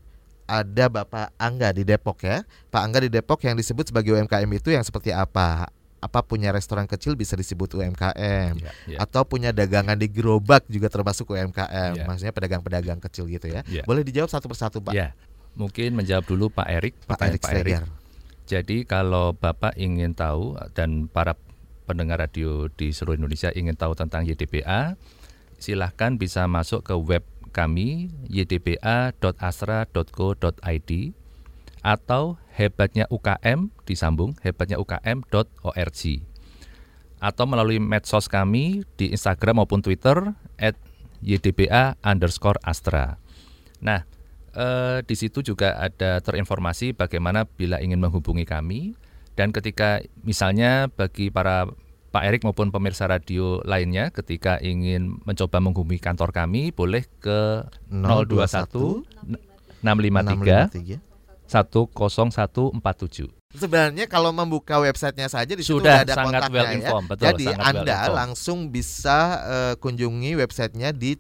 ada 0.51 0.91
Bapak 0.91 1.31
Angga 1.39 1.71
di 1.71 1.87
Depok 1.87 2.19
ya. 2.27 2.43
Pak 2.75 2.83
Angga 2.83 2.99
di 3.07 3.11
Depok 3.15 3.39
yang 3.47 3.55
disebut 3.55 3.95
sebagai 3.95 4.11
UMKM 4.19 4.51
itu 4.51 4.75
yang 4.75 4.83
seperti 4.83 5.15
apa? 5.15 5.71
Apa 6.03 6.21
punya 6.27 6.51
restoran 6.51 6.91
kecil 6.91 7.15
bisa 7.15 7.39
disebut 7.39 7.79
UMKM? 7.79 8.59
Ya, 8.59 8.73
ya. 8.91 8.99
Atau 8.99 9.23
punya 9.23 9.55
dagangan 9.55 9.95
di 9.95 10.11
gerobak 10.11 10.67
juga 10.67 10.91
termasuk 10.91 11.31
UMKM? 11.31 11.93
Ya. 11.95 12.05
Maksudnya 12.05 12.35
pedagang-pedagang 12.35 12.99
kecil 12.99 13.31
gitu 13.31 13.47
ya. 13.49 13.63
Ya. 13.71 13.87
Boleh 13.87 14.03
dijawab 14.03 14.29
satu 14.29 14.51
persatu 14.51 14.83
Pak? 14.83 14.93
Ya, 14.93 15.15
mungkin 15.55 15.95
menjawab 15.95 16.27
dulu 16.27 16.51
Pak 16.51 16.67
Erik. 16.69 16.95
Pak 17.07 17.23
Erik 17.23 17.41
Pak 17.41 17.55
Erik. 17.55 18.04
Jadi 18.45 18.85
kalau 18.85 19.33
Bapak 19.33 19.81
ingin 19.81 20.13
tahu 20.13 20.61
dan 20.77 21.09
para 21.09 21.41
pendengar 21.89 22.21
radio 22.21 22.69
di 22.69 22.93
seluruh 22.93 23.17
Indonesia 23.21 23.53
ingin 23.53 23.77
tahu 23.77 23.95
tentang 23.97 24.25
YDBA, 24.29 24.97
silahkan 25.57 26.21
bisa 26.21 26.45
masuk 26.45 26.85
ke 26.85 26.93
web 26.93 27.25
kami 27.55 28.11
ydba.asra.co.id 28.29 30.91
atau 31.85 32.41
hebatnya 32.57 33.05
UKM 33.13 33.69
disambung 33.87 34.35
hebatnya 34.43 34.81
UKM.org 34.81 36.03
atau 37.25 37.49
melalui 37.49 37.81
medsos 37.81 38.29
kami 38.29 38.85
di 39.01 39.09
Instagram 39.15 39.65
maupun 39.65 39.81
Twitter 39.81 40.37
at. 40.61 40.77
Nah, 43.81 44.01
eh, 44.55 44.99
di 45.05 45.15
situ 45.19 45.43
juga 45.43 45.77
ada 45.77 46.23
terinformasi 46.23 46.95
bagaimana 46.95 47.45
bila 47.45 47.83
ingin 47.83 48.01
menghubungi 48.01 48.47
kami 48.47 48.95
dan 49.35 49.51
ketika 49.51 50.01
misalnya 50.23 50.87
bagi 50.95 51.29
para 51.29 51.67
Pak 52.15 52.23
Erik 52.31 52.47
maupun 52.47 52.71
pemirsa 52.71 53.11
radio 53.11 53.59
lainnya 53.67 54.15
ketika 54.15 54.63
ingin 54.63 55.19
mencoba 55.27 55.59
menghubungi 55.59 55.99
kantor 55.99 56.31
kami 56.31 56.71
boleh 56.71 57.03
ke 57.19 57.67
021 57.91 59.03
653 59.83 61.03
653. 61.03 61.15
10147. 61.45 63.29
Sebenarnya 63.55 64.11
kalau 64.11 64.35
membuka 64.35 64.83
websitenya 64.83 65.31
saja 65.31 65.55
di 65.55 65.63
situ 65.63 65.79
Sudah 65.79 66.03
udah 66.03 66.07
ada 66.09 66.15
sangat 66.17 66.43
kontaknya 66.51 66.55
well 66.59 66.67
ya. 66.67 66.75
informed, 66.75 67.07
betul, 67.07 67.25
Jadi 67.31 67.45
sangat 67.45 67.59
well 67.59 67.69
Anda 67.71 67.95
informed. 67.95 68.17
langsung 68.19 68.59
bisa 68.75 69.19
eh, 69.47 69.75
kunjungi 69.79 70.31
websitenya 70.35 70.91
di 70.91 71.15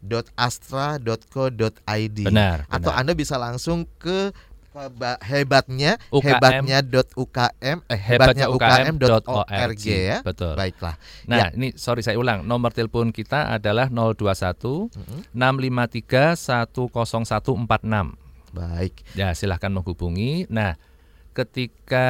www.ydba.astra.co.id. 0.00 2.18
Benar, 2.24 2.64
Atau 2.66 2.90
benar. 2.90 3.00
Anda 3.00 3.12
bisa 3.12 3.36
langsung 3.36 3.84
ke 3.98 4.32
heba- 4.70 5.20
hebatnya 5.20 5.98
UKM. 6.08 6.64
hebatnya.ukm 6.64 7.78
eh 7.84 8.00
hebatnya 8.00 8.46
ukm.org 8.48 9.80
ya. 9.82 10.18
Betul. 10.22 10.54
Baiklah. 10.56 10.94
Nah, 11.26 11.38
Ya. 11.38 11.46
ini 11.52 11.74
sorry 11.74 12.00
saya 12.00 12.16
ulang. 12.16 12.44
Nomor 12.44 12.70
telepon 12.70 13.10
kita 13.10 13.50
adalah 13.50 13.88
021 13.88 14.88
Mm-mm. 14.88 15.20
653 15.34 16.38
10146. 16.38 18.16
Baik. 18.50 18.92
Ya, 19.14 19.30
silahkan 19.30 19.70
menghubungi. 19.70 20.48
Nah, 20.48 20.74
ketika 21.30 22.06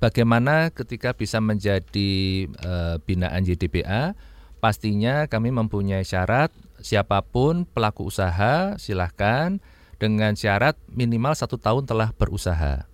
bagaimana 0.00 0.70
ketika 0.70 1.12
bisa 1.12 1.36
menjadi 1.38 2.12
eh, 2.48 2.96
binaan 3.02 3.44
YDBA, 3.44 4.14
pastinya 4.56 5.26
kami 5.26 5.50
mempunyai 5.50 6.00
syarat 6.00 6.48
siapa 6.80 7.22
pun 7.24 7.64
pelaku 7.64 8.08
usaha 8.08 8.76
silahkan 8.76 9.60
dengan 10.00 10.32
syarat 10.34 10.76
minimal 10.88 11.36
satu 11.36 11.60
tahun 11.60 11.84
telah 11.84 12.12
berusaha. 12.16 12.88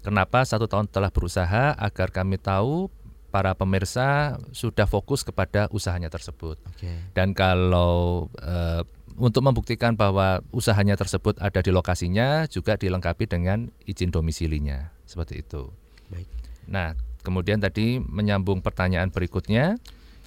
Kenapa 0.00 0.44
satu 0.44 0.64
tahun 0.64 0.88
telah 0.88 1.12
berusaha? 1.12 1.76
Agar 1.76 2.08
kami 2.12 2.40
tahu 2.40 2.88
para 3.30 3.54
pemirsa 3.54 4.36
sudah 4.50 4.84
fokus 4.84 5.22
kepada 5.22 5.68
usahanya 5.70 6.08
tersebut. 6.08 6.56
Oke. 6.66 6.90
Dan 7.14 7.32
kalau 7.32 8.28
eh, 8.40 8.82
untuk 9.20 9.44
membuktikan 9.44 9.94
bahwa 9.94 10.40
usahanya 10.50 10.96
tersebut 10.96 11.36
ada 11.38 11.60
di 11.60 11.68
lokasinya 11.68 12.48
juga 12.48 12.80
dilengkapi 12.80 13.28
dengan 13.28 13.68
izin 13.84 14.08
domisilinya 14.08 14.90
seperti 15.04 15.44
itu. 15.44 15.68
Baik. 16.08 16.26
Nah, 16.66 16.96
kemudian 17.20 17.60
tadi 17.60 18.00
menyambung 18.00 18.64
pertanyaan 18.64 19.12
berikutnya, 19.12 19.76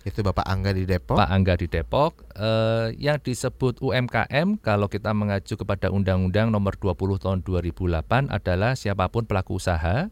Itu 0.04 0.20
Bapak 0.20 0.44
Angga 0.44 0.76
di 0.76 0.84
Depok. 0.84 1.16
Pak 1.16 1.32
Angga 1.32 1.56
di 1.56 1.68
Depok, 1.72 2.28
eh, 2.36 2.92
yang 3.00 3.24
disebut 3.24 3.80
UMKM 3.80 4.60
kalau 4.60 4.92
kita 4.92 5.16
mengacu 5.16 5.56
kepada 5.56 5.88
Undang-Undang 5.96 6.52
Nomor 6.52 6.76
20 6.76 7.24
Tahun 7.24 7.40
2008 7.40 8.28
adalah 8.28 8.76
siapa 8.76 9.08
pun 9.08 9.24
pelaku 9.24 9.56
usaha, 9.56 10.12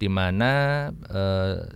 di 0.00 0.08
mana 0.08 0.88
eh, 1.12 1.68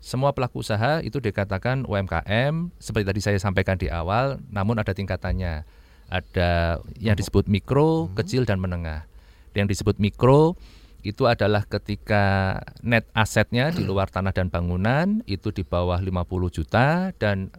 semua 0.00 0.32
pelaku 0.32 0.64
usaha 0.64 1.04
itu 1.04 1.20
dikatakan 1.20 1.84
UMKM 1.84 2.72
seperti 2.80 3.04
tadi 3.04 3.20
saya 3.20 3.38
sampaikan 3.38 3.76
di 3.76 3.92
awal, 3.92 4.40
namun 4.48 4.80
ada 4.80 4.96
tingkatannya. 4.96 5.68
Ada 6.08 6.80
yang 6.96 7.16
disebut 7.16 7.48
mikro, 7.48 8.08
kecil 8.16 8.48
dan 8.48 8.60
menengah. 8.60 9.04
Yang 9.52 9.76
disebut 9.76 10.00
mikro 10.00 10.56
itu 11.02 11.26
adalah 11.26 11.66
ketika 11.66 12.58
net 12.86 13.10
asetnya 13.10 13.74
di 13.74 13.82
luar 13.82 14.06
tanah 14.06 14.30
dan 14.30 14.46
bangunan 14.54 15.18
itu 15.26 15.50
di 15.50 15.66
bawah 15.66 15.98
50 15.98 16.06
juta 16.54 17.10
dan 17.18 17.50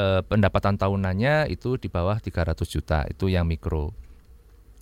eh, 0.00 0.24
pendapatan 0.24 0.80
tahunannya 0.80 1.52
itu 1.52 1.76
di 1.76 1.92
bawah 1.92 2.16
300 2.16 2.56
juta. 2.64 3.04
Itu 3.04 3.28
yang 3.28 3.44
mikro. 3.44 3.92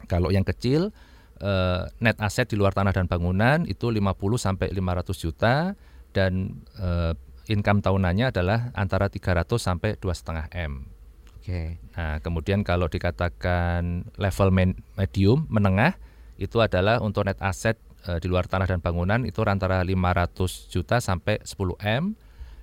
Kalau 0.06 0.30
yang 0.30 0.46
kecil 0.46 0.94
eh, 1.42 1.82
net 1.98 2.22
aset 2.22 2.46
di 2.46 2.54
luar 2.54 2.70
tanah 2.70 2.94
dan 2.94 3.10
bangunan 3.10 3.66
itu 3.66 3.90
50 3.90 4.14
sampai 4.38 4.70
500 4.70 5.18
juta 5.18 5.74
dan 6.14 6.62
eh, 6.78 7.12
income 7.50 7.82
tahunannya 7.82 8.30
adalah 8.30 8.70
antara 8.78 9.10
300 9.10 9.42
sampai 9.58 9.98
2,5 9.98 10.54
M. 10.54 10.86
Oke. 11.34 11.82
Nah, 11.98 12.22
kemudian 12.22 12.62
kalau 12.62 12.86
dikatakan 12.86 14.06
level 14.20 14.54
medium 14.54 15.50
menengah 15.50 15.98
itu 16.38 16.62
adalah 16.62 17.02
untuk 17.02 17.26
net 17.26 17.40
aset 17.42 17.74
eh, 18.08 18.18
di 18.18 18.26
luar 18.26 18.48
tanah 18.48 18.66
dan 18.66 18.80
bangunan 18.80 19.22
itu 19.22 19.44
antara 19.44 19.84
500 19.84 20.72
juta 20.72 20.96
sampai 20.98 21.38
10 21.44 21.76
M 21.78 22.16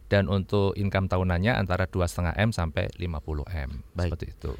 dan 0.06 0.26
untuk 0.26 0.74
income 0.74 1.06
tahunannya 1.06 1.54
antara 1.54 1.86
2,5 1.86 2.34
M 2.38 2.50
sampai 2.50 2.90
50 2.98 3.46
M. 3.48 3.82
Baik. 3.94 4.14
Seperti 4.14 4.26
itu. 4.34 4.52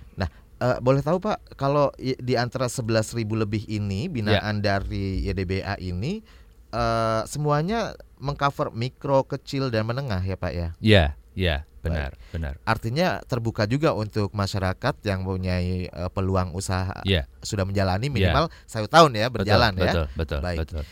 Eh, 0.56 0.78
boleh 0.80 1.04
tahu 1.04 1.20
Pak, 1.20 1.60
kalau 1.60 1.92
di 2.00 2.40
antara 2.40 2.72
11.000 2.72 3.12
lebih 3.36 3.68
ini 3.68 4.08
Ya. 4.08 4.12
binaan 4.40 4.64
dari 4.64 5.20
YDBA 5.22 5.78
ini 5.84 6.24
eh, 6.72 7.22
semuanya 7.28 7.94
mengcover 8.18 8.72
mikro, 8.72 9.24
kecil 9.24 9.68
dan 9.68 9.84
menengah 9.86 10.20
ya 10.20 10.36
Pak 10.36 10.52
ya. 10.56 10.68
Ya, 10.80 11.06
ya, 11.36 11.68
benar, 11.84 12.18
benar. 12.34 12.58
Artinya 12.66 13.22
terbuka 13.28 13.70
juga 13.70 13.94
untuk 13.94 14.34
masyarakat 14.34 14.96
yang 15.06 15.22
mempunyai 15.22 15.92
eh, 15.92 16.10
peluang 16.10 16.56
usaha 16.58 16.98
Ya, 17.06 17.30
sudah 17.46 17.68
menjalani 17.68 18.10
minimal 18.10 18.50
satu 18.66 18.90
tahun 18.90 19.14
ya 19.20 19.28
berjalan 19.30 19.76
betul, 19.78 19.86
ya. 19.86 19.92
Betul, 19.92 20.06
betul, 20.18 20.40
Baik. 20.42 20.60
betul. 20.66 20.84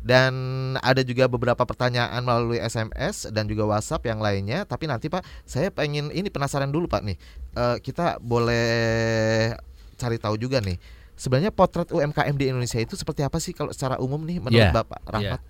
Dan 0.00 0.32
ada 0.80 1.04
juga 1.04 1.28
beberapa 1.28 1.60
pertanyaan 1.68 2.24
melalui 2.24 2.56
SMS 2.56 3.28
dan 3.28 3.44
juga 3.44 3.68
WhatsApp 3.68 4.08
yang 4.08 4.20
lainnya. 4.22 4.64
Tapi 4.64 4.88
nanti 4.88 5.12
Pak, 5.12 5.20
saya 5.44 5.68
pengen 5.68 6.08
ini 6.14 6.32
penasaran 6.32 6.72
dulu 6.72 6.88
Pak 6.88 7.02
nih. 7.04 7.16
Eh, 7.56 7.76
kita 7.84 8.16
boleh 8.22 9.52
cari 10.00 10.16
tahu 10.16 10.40
juga 10.40 10.64
nih. 10.64 10.80
Sebenarnya 11.20 11.52
potret 11.52 11.92
UMKM 11.92 12.32
di 12.40 12.48
Indonesia 12.48 12.80
itu 12.80 12.96
seperti 12.96 13.20
apa 13.20 13.36
sih 13.36 13.52
kalau 13.52 13.76
secara 13.76 14.00
umum 14.00 14.24
nih 14.24 14.40
menurut 14.40 14.72
Ya, 14.72 14.72
Bapak 14.72 15.04
Rahmat? 15.04 15.40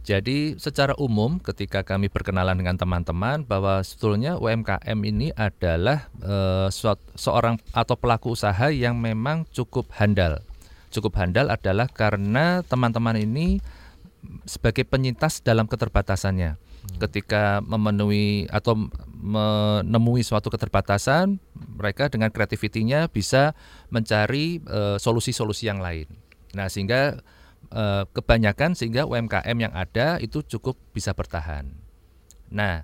Jadi 0.00 0.56
secara 0.56 0.96
umum 0.96 1.36
ketika 1.36 1.84
kami 1.84 2.08
berkenalan 2.08 2.56
dengan 2.56 2.80
teman-teman 2.80 3.44
bahwa 3.44 3.84
sebetulnya 3.84 4.40
UMKM 4.40 4.98
ini 5.04 5.28
adalah 5.36 6.08
suat- 6.72 7.04
seorang 7.14 7.60
atau 7.76 7.94
pelaku 8.00 8.32
usaha 8.32 8.72
yang 8.72 8.96
memang 8.96 9.44
cukup 9.52 9.92
handal. 10.00 10.40
Cukup 10.90 11.20
handal 11.20 11.52
adalah 11.52 11.86
karena 11.86 12.64
teman-teman 12.66 13.20
ini 13.20 13.60
sebagai 14.48 14.88
penyintas 14.88 15.44
dalam 15.44 15.68
keterbatasannya. 15.68 16.56
Ketika 16.96 17.60
memenuhi 17.60 18.48
atau 18.48 18.88
menemui 19.20 20.24
suatu 20.24 20.48
keterbatasan, 20.48 21.36
mereka 21.76 22.08
dengan 22.08 22.32
kreativitinya 22.32 23.04
bisa 23.12 23.52
mencari 23.92 24.64
eh, 24.64 24.96
solusi-solusi 24.96 25.68
yang 25.68 25.84
lain. 25.84 26.08
Nah, 26.56 26.72
sehingga 26.72 27.20
eh, 27.70 28.04
kebanyakan 28.10 28.74
sehingga 28.74 29.06
UMKM 29.06 29.56
yang 29.56 29.72
ada 29.72 30.18
itu 30.18 30.42
cukup 30.42 30.76
bisa 30.92 31.14
bertahan. 31.14 31.70
Nah, 32.50 32.82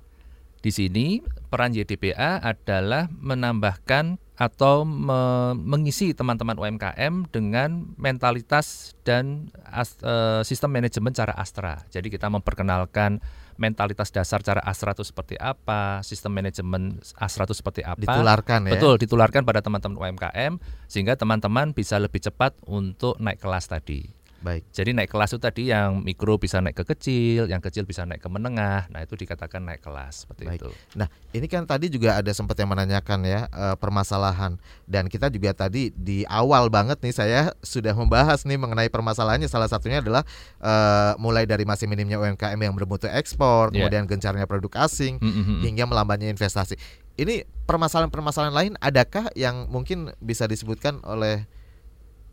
di 0.62 0.70
sini 0.70 1.20
peran 1.46 1.70
YDPA 1.70 2.42
adalah 2.42 3.07
menambahkan 3.12 4.18
atau 4.37 4.85
me- 4.85 5.57
mengisi 5.57 6.12
teman-teman 6.12 6.61
UMKM 6.61 7.31
dengan 7.31 7.88
mentalitas 7.96 8.92
dan 9.01 9.49
as- 9.64 9.96
eh, 10.03 10.44
sistem 10.44 10.77
manajemen 10.77 11.11
cara 11.11 11.33
Astra. 11.33 11.81
Jadi 11.88 12.12
kita 12.12 12.29
memperkenalkan 12.29 13.22
mentalitas 13.57 14.12
dasar 14.12 14.44
cara 14.44 14.61
Astra 14.61 14.92
itu 14.92 15.01
seperti 15.03 15.40
apa, 15.40 16.05
sistem 16.05 16.37
manajemen 16.37 17.01
Astra 17.16 17.49
itu 17.49 17.57
seperti 17.57 17.81
apa. 17.81 17.96
Ditularkan 17.96 18.68
ya. 18.68 18.72
Betul, 18.77 18.94
ditularkan 19.01 19.42
pada 19.49 19.64
teman-teman 19.64 19.96
UMKM 19.96 20.61
sehingga 20.85 21.16
teman-teman 21.16 21.72
bisa 21.72 21.96
lebih 21.96 22.20
cepat 22.20 22.53
untuk 22.68 23.16
naik 23.16 23.40
kelas 23.40 23.72
tadi. 23.72 24.15
Baik. 24.37 24.62
Jadi 24.70 24.92
naik 24.92 25.09
kelas 25.11 25.33
itu 25.33 25.40
tadi 25.40 25.62
yang 25.72 26.05
mikro 26.05 26.37
bisa 26.37 26.61
naik 26.61 26.77
ke 26.77 26.85
kecil, 26.92 27.49
yang 27.49 27.59
kecil 27.59 27.88
bisa 27.88 28.05
naik 28.05 28.20
ke 28.20 28.29
menengah. 28.29 28.87
Nah, 28.92 29.01
itu 29.01 29.16
dikatakan 29.16 29.64
naik 29.64 29.81
kelas 29.81 30.22
seperti 30.29 30.44
Baik. 30.46 30.61
itu. 30.62 30.70
Nah, 30.94 31.09
ini 31.33 31.46
kan 31.49 31.64
tadi 31.64 31.88
juga 31.88 32.20
ada 32.20 32.29
sempat 32.31 32.55
yang 32.61 32.70
menanyakan 32.70 33.25
ya 33.25 33.49
eh, 33.49 33.77
permasalahan 33.81 34.61
dan 34.85 35.09
kita 35.09 35.33
juga 35.33 35.57
tadi 35.57 35.88
di 35.90 36.22
awal 36.29 36.68
banget 36.68 37.01
nih 37.01 37.14
saya 37.16 37.40
sudah 37.64 37.96
membahas 37.96 38.44
nih 38.44 38.61
mengenai 38.61 38.92
permasalahannya 38.92 39.49
salah 39.49 39.66
satunya 39.66 40.05
adalah 40.05 40.22
eh, 40.61 41.12
mulai 41.16 41.49
dari 41.49 41.64
masih 41.64 41.88
minimnya 41.88 42.20
UMKM 42.20 42.61
yang 42.61 42.75
bermutu 42.77 43.09
ekspor, 43.09 43.72
Iya. 43.72 43.88
kemudian 43.88 44.05
gencarnya 44.07 44.44
produk 44.44 44.85
asing 44.85 45.18
Mm, 45.18 45.33
mm, 45.33 45.44
mm. 45.44 45.61
hingga 45.64 45.85
melambatnya 45.88 46.29
investasi. 46.29 46.77
Ini 47.16 47.49
permasalahan-permasalahan 47.64 48.53
lain 48.55 48.72
adakah 48.79 49.33
yang 49.33 49.64
mungkin 49.72 50.12
bisa 50.20 50.44
disebutkan 50.44 51.01
oleh 51.03 51.49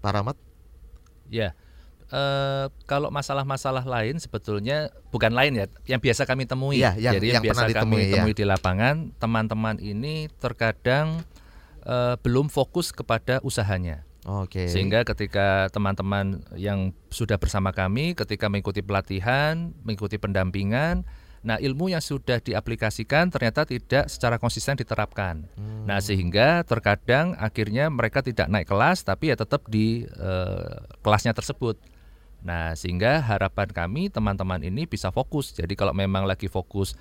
Pak 0.04 0.12
Rahmat? 0.12 0.36
Ya, 1.32 1.56
eh, 2.14 2.66
kalau 2.86 3.10
masalah-masalah 3.10 3.82
lain 3.82 4.22
sebetulnya 4.22 4.94
bukan 5.10 5.34
lain 5.34 5.58
ya, 5.58 5.66
yang 5.90 5.98
biasa 5.98 6.30
kami 6.30 6.46
temui. 6.46 6.78
Iya, 6.78 6.94
yang- 6.96 7.18
Jadi 7.18 7.28
yang 7.34 7.36
yang, 7.42 7.46
biasa 7.50 7.58
pernah 7.66 7.74
kami 7.74 7.96
ditemui, 7.98 8.04
ya. 8.06 8.16
temui 8.22 8.34
di 8.38 8.46
lapangan, 8.46 8.96
teman-teman 9.18 9.76
ini 9.82 10.30
terkadang 10.38 11.26
eh, 11.84 12.16
belum 12.22 12.48
fokus 12.48 12.94
kepada 12.94 13.42
usahanya. 13.42 14.06
Oke. 14.24 14.72
Sehingga 14.72 15.04
ketika 15.04 15.68
teman-teman 15.68 16.40
yang 16.56 16.96
sudah 17.12 17.36
bersama 17.36 17.76
kami, 17.76 18.16
ketika 18.16 18.48
mengikuti 18.48 18.80
pelatihan, 18.80 19.76
mengikuti 19.84 20.16
pendampingan, 20.16 21.04
nah 21.44 21.60
ilmu 21.60 21.92
yang 21.92 22.00
sudah 22.00 22.40
diaplikasikan 22.40 23.28
ternyata 23.28 23.68
tidak 23.68 24.08
secara 24.08 24.40
konsisten 24.40 24.80
diterapkan. 24.80 25.44
Hmm. 25.60 25.84
Nah 25.84 26.00
sehingga 26.00 26.64
terkadang 26.64 27.36
akhirnya 27.36 27.92
mereka 27.92 28.24
tidak 28.24 28.48
naik 28.48 28.72
kelas, 28.72 29.04
tapi 29.04 29.28
ya 29.28 29.36
tetap 29.36 29.68
di 29.68 30.08
eh, 30.08 30.76
kelasnya 31.04 31.36
tersebut. 31.36 31.76
Nah 32.44 32.76
sehingga 32.76 33.24
harapan 33.24 33.72
kami 33.72 34.12
teman-teman 34.12 34.60
ini 34.62 34.84
bisa 34.86 35.10
fokus. 35.10 35.56
Jadi 35.56 35.74
kalau 35.74 35.96
memang 35.96 36.28
lagi 36.28 36.52
fokus 36.52 36.94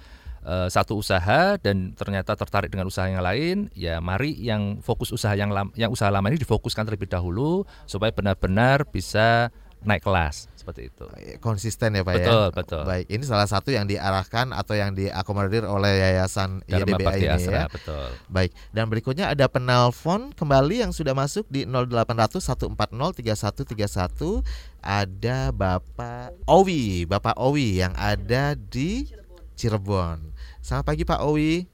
eh, 0.46 0.68
satu 0.70 0.98
usaha 0.98 1.58
dan 1.58 1.92
ternyata 1.98 2.38
tertarik 2.38 2.70
dengan 2.70 2.86
usaha 2.88 3.10
yang 3.10 3.22
lain, 3.22 3.68
ya 3.74 3.98
mari 3.98 4.32
yang 4.38 4.78
fokus 4.80 5.10
usaha 5.10 5.34
yang 5.34 5.50
lam- 5.50 5.74
yang 5.74 5.90
usaha 5.90 6.08
lama 6.08 6.30
ini 6.30 6.38
difokuskan 6.40 6.86
terlebih 6.86 7.10
dahulu 7.10 7.66
supaya 7.84 8.14
benar-benar 8.14 8.86
bisa 8.88 9.50
naik 9.82 10.02
kelas 10.06 10.46
seperti 10.54 10.94
itu. 10.94 11.04
konsisten 11.42 11.90
ya 11.98 12.06
Pak 12.06 12.22
Betul, 12.22 12.46
ya. 12.46 12.54
betul. 12.54 12.82
Baik, 12.86 13.06
ini 13.10 13.24
salah 13.26 13.50
satu 13.50 13.74
yang 13.74 13.90
diarahkan 13.90 14.54
atau 14.54 14.78
yang 14.78 14.94
diakomodir 14.94 15.66
oleh 15.66 15.98
Yayasan 15.98 16.62
Dharma 16.70 17.02
Bakti 17.02 17.26
ini 17.26 17.34
Asra, 17.34 17.66
ya. 17.66 17.66
betul. 17.66 18.06
Baik, 18.30 18.54
dan 18.70 18.86
berikutnya 18.86 19.26
ada 19.34 19.50
penelpon 19.50 20.30
kembali 20.38 20.86
yang 20.86 20.94
sudah 20.94 21.18
masuk 21.18 21.50
di 21.50 21.66
0800 21.66 22.38
140 22.38 22.78
3131 22.78 24.46
ada 24.82 25.50
Bapak 25.50 26.30
Owi, 26.46 27.06
Bapak 27.10 27.34
Owi 27.42 27.82
yang 27.82 27.94
ada 27.98 28.54
di 28.54 29.10
Cirebon. 29.58 30.30
Selamat 30.62 30.94
pagi 30.94 31.02
Pak 31.02 31.20
Owi. 31.26 31.66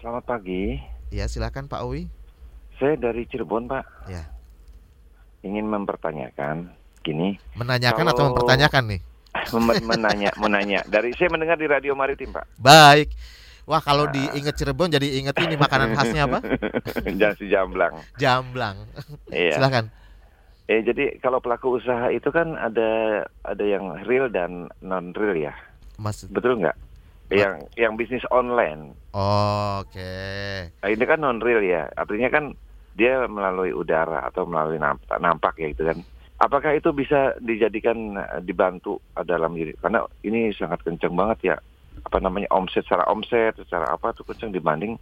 Selamat 0.00 0.24
pagi. 0.24 0.80
Ya, 1.12 1.28
silakan 1.28 1.68
Pak 1.68 1.84
Owi. 1.84 2.08
Saya 2.80 2.96
dari 2.96 3.24
Cirebon, 3.28 3.68
Pak. 3.70 3.84
Ya. 4.10 4.28
Ingin 5.44 5.68
mempertanyakan 5.68 6.72
gini, 7.04 7.36
Menanyakan 7.54 8.08
atau 8.08 8.16
Kalau- 8.16 8.28
mempertanyakan 8.32 8.84
nih? 8.88 9.00
menanya, 9.90 10.30
menanya. 10.40 10.80
Dari 10.88 11.12
saya 11.14 11.28
mendengar 11.28 11.60
di 11.60 11.66
Radio 11.68 11.92
Maritim, 11.92 12.32
Pak. 12.32 12.46
Baik. 12.56 13.12
Wah, 13.64 13.80
kalau 13.80 14.04
diinget 14.12 14.60
Cirebon 14.60 14.92
jadi 14.92 15.24
inget 15.24 15.32
ini 15.40 15.56
makanan 15.56 15.96
khasnya 15.96 16.28
apa? 16.28 16.38
Jangan 17.20 17.36
si 17.40 17.48
jamblang. 17.48 17.94
Jamblang. 18.20 18.76
Iya. 19.32 19.56
Silakan. 19.56 19.88
Eh 20.64 20.80
jadi 20.80 21.20
kalau 21.20 21.44
pelaku 21.44 21.76
usaha 21.76 22.08
itu 22.08 22.28
kan 22.32 22.56
ada 22.56 23.24
ada 23.44 23.64
yang 23.64 24.00
real 24.04 24.28
dan 24.32 24.68
non 24.80 25.12
real 25.12 25.36
ya. 25.36 25.52
Maksud 26.00 26.32
Betul 26.32 26.60
nggak? 26.60 26.76
Yang 27.32 27.68
yang 27.76 27.96
bisnis 27.96 28.24
online. 28.28 28.96
Oke. 29.16 30.12
Nah, 30.80 30.88
ini 30.88 31.04
kan 31.04 31.20
non 31.20 31.40
real 31.40 31.60
ya. 31.64 31.88
Artinya 31.96 32.28
kan 32.32 32.52
dia 32.96 33.24
melalui 33.28 33.72
udara 33.72 34.24
atau 34.28 34.44
melalui 34.48 34.76
nampak, 34.80 35.16
nampak 35.20 35.52
ya 35.56 35.72
gitu 35.72 35.84
kan. 35.88 35.98
Apakah 36.44 36.76
itu 36.76 36.92
bisa 36.92 37.32
dijadikan 37.40 37.96
eh, 38.14 38.40
dibantu 38.40 39.00
dalam 39.18 39.56
diri? 39.56 39.72
Karena 39.74 40.04
ini 40.20 40.52
sangat 40.52 40.84
kencang 40.84 41.16
banget 41.16 41.38
ya. 41.42 41.56
Apa 42.04 42.20
namanya 42.20 42.52
omset 42.52 42.84
secara 42.84 43.08
omset 43.08 43.56
secara 43.56 43.88
apa 43.88 44.12
tuh 44.12 44.22
kencang 44.22 44.52
dibanding 44.52 45.00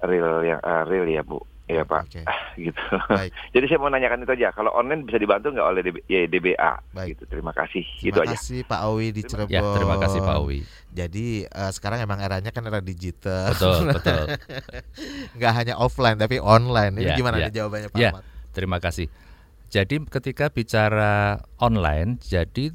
real 0.00 0.40
yang 0.40 0.56
eh, 0.58 0.82
real 0.86 1.04
ya 1.04 1.20
bu. 1.20 1.36
Ya 1.68 1.86
pak. 1.86 2.02
Oke. 2.02 2.26
gitu. 2.66 2.82
Baik. 3.06 3.30
Jadi 3.54 3.64
saya 3.66 3.78
mau 3.78 3.86
nanyakan 3.86 4.24
itu 4.24 4.32
aja. 4.34 4.50
Kalau 4.50 4.72
online 4.72 5.06
bisa 5.06 5.20
dibantu 5.20 5.52
nggak 5.52 5.68
oleh 5.68 5.82
DB, 5.84 5.96
ya, 6.08 6.26
DBA? 6.26 6.72
Baik. 6.90 7.08
Gitu. 7.14 7.22
Terima 7.30 7.52
kasih. 7.52 7.84
Terima 7.86 8.06
gitu 8.08 8.18
aja. 8.24 8.34
kasih 8.34 8.58
Pak 8.66 8.80
Owi 8.90 9.06
di 9.12 9.22
Cirebon. 9.22 9.52
Ya, 9.52 9.62
terima 9.76 9.96
kasih 10.00 10.18
Pak 10.18 10.36
Owi. 10.40 10.60
Jadi 10.90 11.26
eh, 11.44 11.70
sekarang 11.70 12.02
emang 12.02 12.18
eranya 12.18 12.50
kan 12.50 12.64
era 12.64 12.80
digital. 12.80 13.54
Betul, 13.54 13.86
betul. 14.00 14.22
Nggak 15.38 15.52
hanya 15.54 15.74
offline 15.76 16.18
tapi 16.18 16.42
online. 16.42 16.96
Ini 16.96 17.06
Ya, 17.06 17.14
gimana 17.14 17.36
ya. 17.38 17.46
nih 17.46 17.54
jawabannya 17.54 17.88
Pak 17.90 17.98
Ya. 18.00 18.10
Ahmad? 18.10 18.24
Terima 18.50 18.78
kasih. 18.82 19.06
Jadi 19.70 20.02
ketika 20.02 20.50
bicara 20.50 21.46
online, 21.62 22.18
jadi 22.18 22.74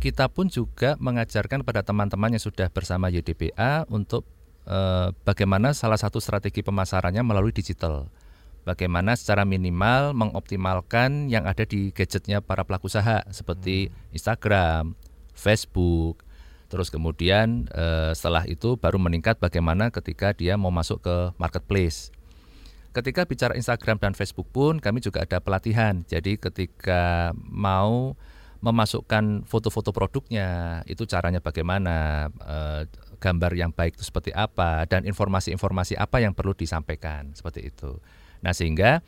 kita 0.00 0.32
pun 0.32 0.48
juga 0.48 0.96
mengajarkan 0.96 1.60
pada 1.60 1.84
teman-teman 1.84 2.32
yang 2.32 2.40
sudah 2.40 2.72
bersama 2.72 3.12
YDBA 3.12 3.84
untuk 3.92 4.24
eh, 4.64 5.12
bagaimana 5.28 5.76
salah 5.76 6.00
satu 6.00 6.16
strategi 6.16 6.64
pemasarannya 6.64 7.20
melalui 7.20 7.52
digital. 7.52 8.08
Bagaimana 8.64 9.16
secara 9.20 9.44
minimal 9.44 10.16
mengoptimalkan 10.16 11.28
yang 11.28 11.44
ada 11.44 11.68
di 11.68 11.92
gadgetnya 11.92 12.40
para 12.40 12.64
pelaku 12.64 12.88
usaha 12.88 13.20
seperti 13.28 13.92
Instagram, 14.16 14.96
Facebook, 15.36 16.24
terus 16.72 16.88
kemudian 16.88 17.68
eh, 17.68 18.16
setelah 18.16 18.48
itu 18.48 18.80
baru 18.80 18.96
meningkat 18.96 19.36
bagaimana 19.36 19.92
ketika 19.92 20.32
dia 20.32 20.56
mau 20.56 20.72
masuk 20.72 21.04
ke 21.04 21.16
marketplace. 21.36 22.08
Ketika 22.90 23.22
bicara 23.22 23.54
Instagram 23.54 24.02
dan 24.02 24.12
Facebook 24.18 24.50
pun 24.50 24.82
kami 24.82 24.98
juga 24.98 25.22
ada 25.22 25.38
pelatihan. 25.38 26.02
Jadi 26.10 26.34
ketika 26.34 27.30
mau 27.38 28.18
memasukkan 28.60 29.48
foto-foto 29.48 29.94
produknya, 29.94 30.82
itu 30.84 31.08
caranya 31.08 31.40
bagaimana, 31.40 32.28
eh, 32.28 32.82
gambar 33.20 33.52
yang 33.56 33.70
baik 33.72 33.96
itu 33.96 34.04
seperti 34.04 34.32
apa, 34.36 34.84
dan 34.84 35.04
informasi-informasi 35.08 35.96
apa 35.96 36.20
yang 36.20 36.36
perlu 36.36 36.52
disampaikan 36.52 37.32
seperti 37.32 37.72
itu. 37.72 38.00
Nah 38.40 38.52
sehingga 38.56 39.04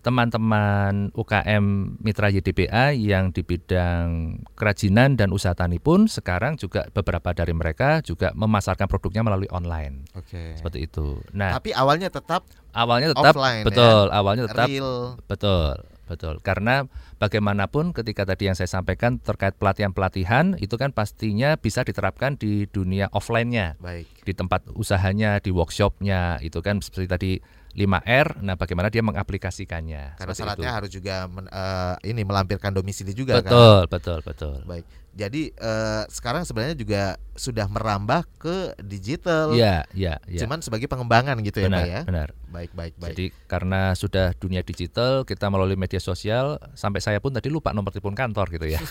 teman-teman 0.00 1.12
UKM 1.12 1.64
Mitra 2.00 2.32
YDBA 2.32 2.96
yang 2.96 3.36
di 3.36 3.44
bidang 3.44 4.40
kerajinan 4.56 5.20
dan 5.20 5.28
usaha 5.28 5.52
tani 5.52 5.76
pun 5.76 6.08
sekarang 6.08 6.56
juga 6.56 6.88
beberapa 6.96 7.36
dari 7.36 7.52
mereka 7.52 8.00
juga 8.00 8.32
memasarkan 8.32 8.88
produknya 8.88 9.20
melalui 9.20 9.48
online 9.52 10.08
Oke. 10.16 10.56
seperti 10.56 10.88
itu. 10.88 11.20
Nah, 11.36 11.52
Tapi 11.52 11.76
awalnya 11.76 12.08
tetap 12.08 12.48
awalnya 12.72 13.12
tetap 13.12 13.36
offline 13.36 13.62
ya? 13.62 13.66
betul, 13.68 14.04
awalnya 14.08 14.44
tetap 14.48 14.68
real. 14.72 15.20
betul, 15.28 15.76
betul. 16.08 16.34
Karena 16.40 16.88
bagaimanapun 17.20 17.92
ketika 17.92 18.24
tadi 18.24 18.48
yang 18.48 18.56
saya 18.56 18.72
sampaikan 18.72 19.20
terkait 19.20 19.52
pelatihan-pelatihan 19.60 20.56
itu 20.64 20.80
kan 20.80 20.96
pastinya 20.96 21.60
bisa 21.60 21.84
diterapkan 21.84 22.40
di 22.40 22.64
dunia 22.72 23.12
offline-nya, 23.12 23.76
Baik. 23.76 24.08
di 24.24 24.32
tempat 24.32 24.64
usahanya, 24.72 25.44
di 25.44 25.52
workshopnya, 25.52 26.40
itu 26.40 26.64
kan 26.64 26.80
seperti 26.80 27.06
tadi 27.06 27.32
5R. 27.70 28.42
Nah, 28.42 28.58
bagaimana 28.58 28.90
dia 28.90 28.98
mengaplikasikannya? 29.00 30.18
Karena 30.18 30.34
syaratnya 30.34 30.70
itu. 30.70 30.76
harus 30.82 30.90
juga 30.90 31.14
men- 31.30 31.46
eh, 31.46 31.94
ini 32.10 32.26
melampirkan 32.26 32.74
domisili 32.74 33.14
juga 33.14 33.38
kan. 33.38 33.50
betul, 33.50 33.78
betul, 33.86 34.18
betul. 34.26 34.56
Baik. 34.66 34.84
Jadi 35.10 35.50
eh, 35.50 36.02
sekarang 36.06 36.46
sebenarnya 36.46 36.74
juga 36.78 37.02
sudah 37.34 37.66
merambah 37.66 38.26
ke 38.38 38.74
digital. 38.82 39.54
Iya, 39.54 39.86
iya, 39.94 40.18
iya. 40.26 40.40
Cuman 40.46 40.62
sebagai 40.62 40.86
pengembangan 40.86 41.38
gitu 41.42 41.62
ya 41.62 41.66
benar, 41.66 41.78
Pak 41.82 41.86
ya. 41.86 42.02
benar. 42.06 42.28
Baik, 42.50 42.70
baik, 42.74 42.94
baik. 42.98 43.10
Jadi 43.14 43.24
karena 43.46 43.94
sudah 43.94 44.34
dunia 44.38 44.62
digital, 44.62 45.22
kita 45.22 45.46
melalui 45.50 45.78
media 45.78 45.98
sosial, 46.02 46.58
sampai 46.74 46.98
saya 47.02 47.18
pun 47.22 47.30
tadi 47.34 47.50
lupa 47.50 47.70
nomor 47.70 47.90
telepon 47.94 48.14
kantor 48.14 48.50
gitu 48.54 48.66
ya. 48.66 48.80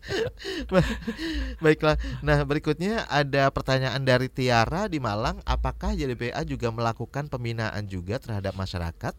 Baiklah. 1.64 1.96
Nah, 2.24 2.42
berikutnya 2.44 3.06
ada 3.08 3.48
pertanyaan 3.52 4.02
dari 4.02 4.28
Tiara 4.32 4.88
di 4.88 4.98
Malang, 4.98 5.40
apakah 5.44 5.92
YDBA 5.92 6.42
juga 6.48 6.72
melakukan 6.72 7.28
pembinaan 7.28 7.86
juga 7.86 8.18
terhadap 8.18 8.56
masyarakat 8.56 9.14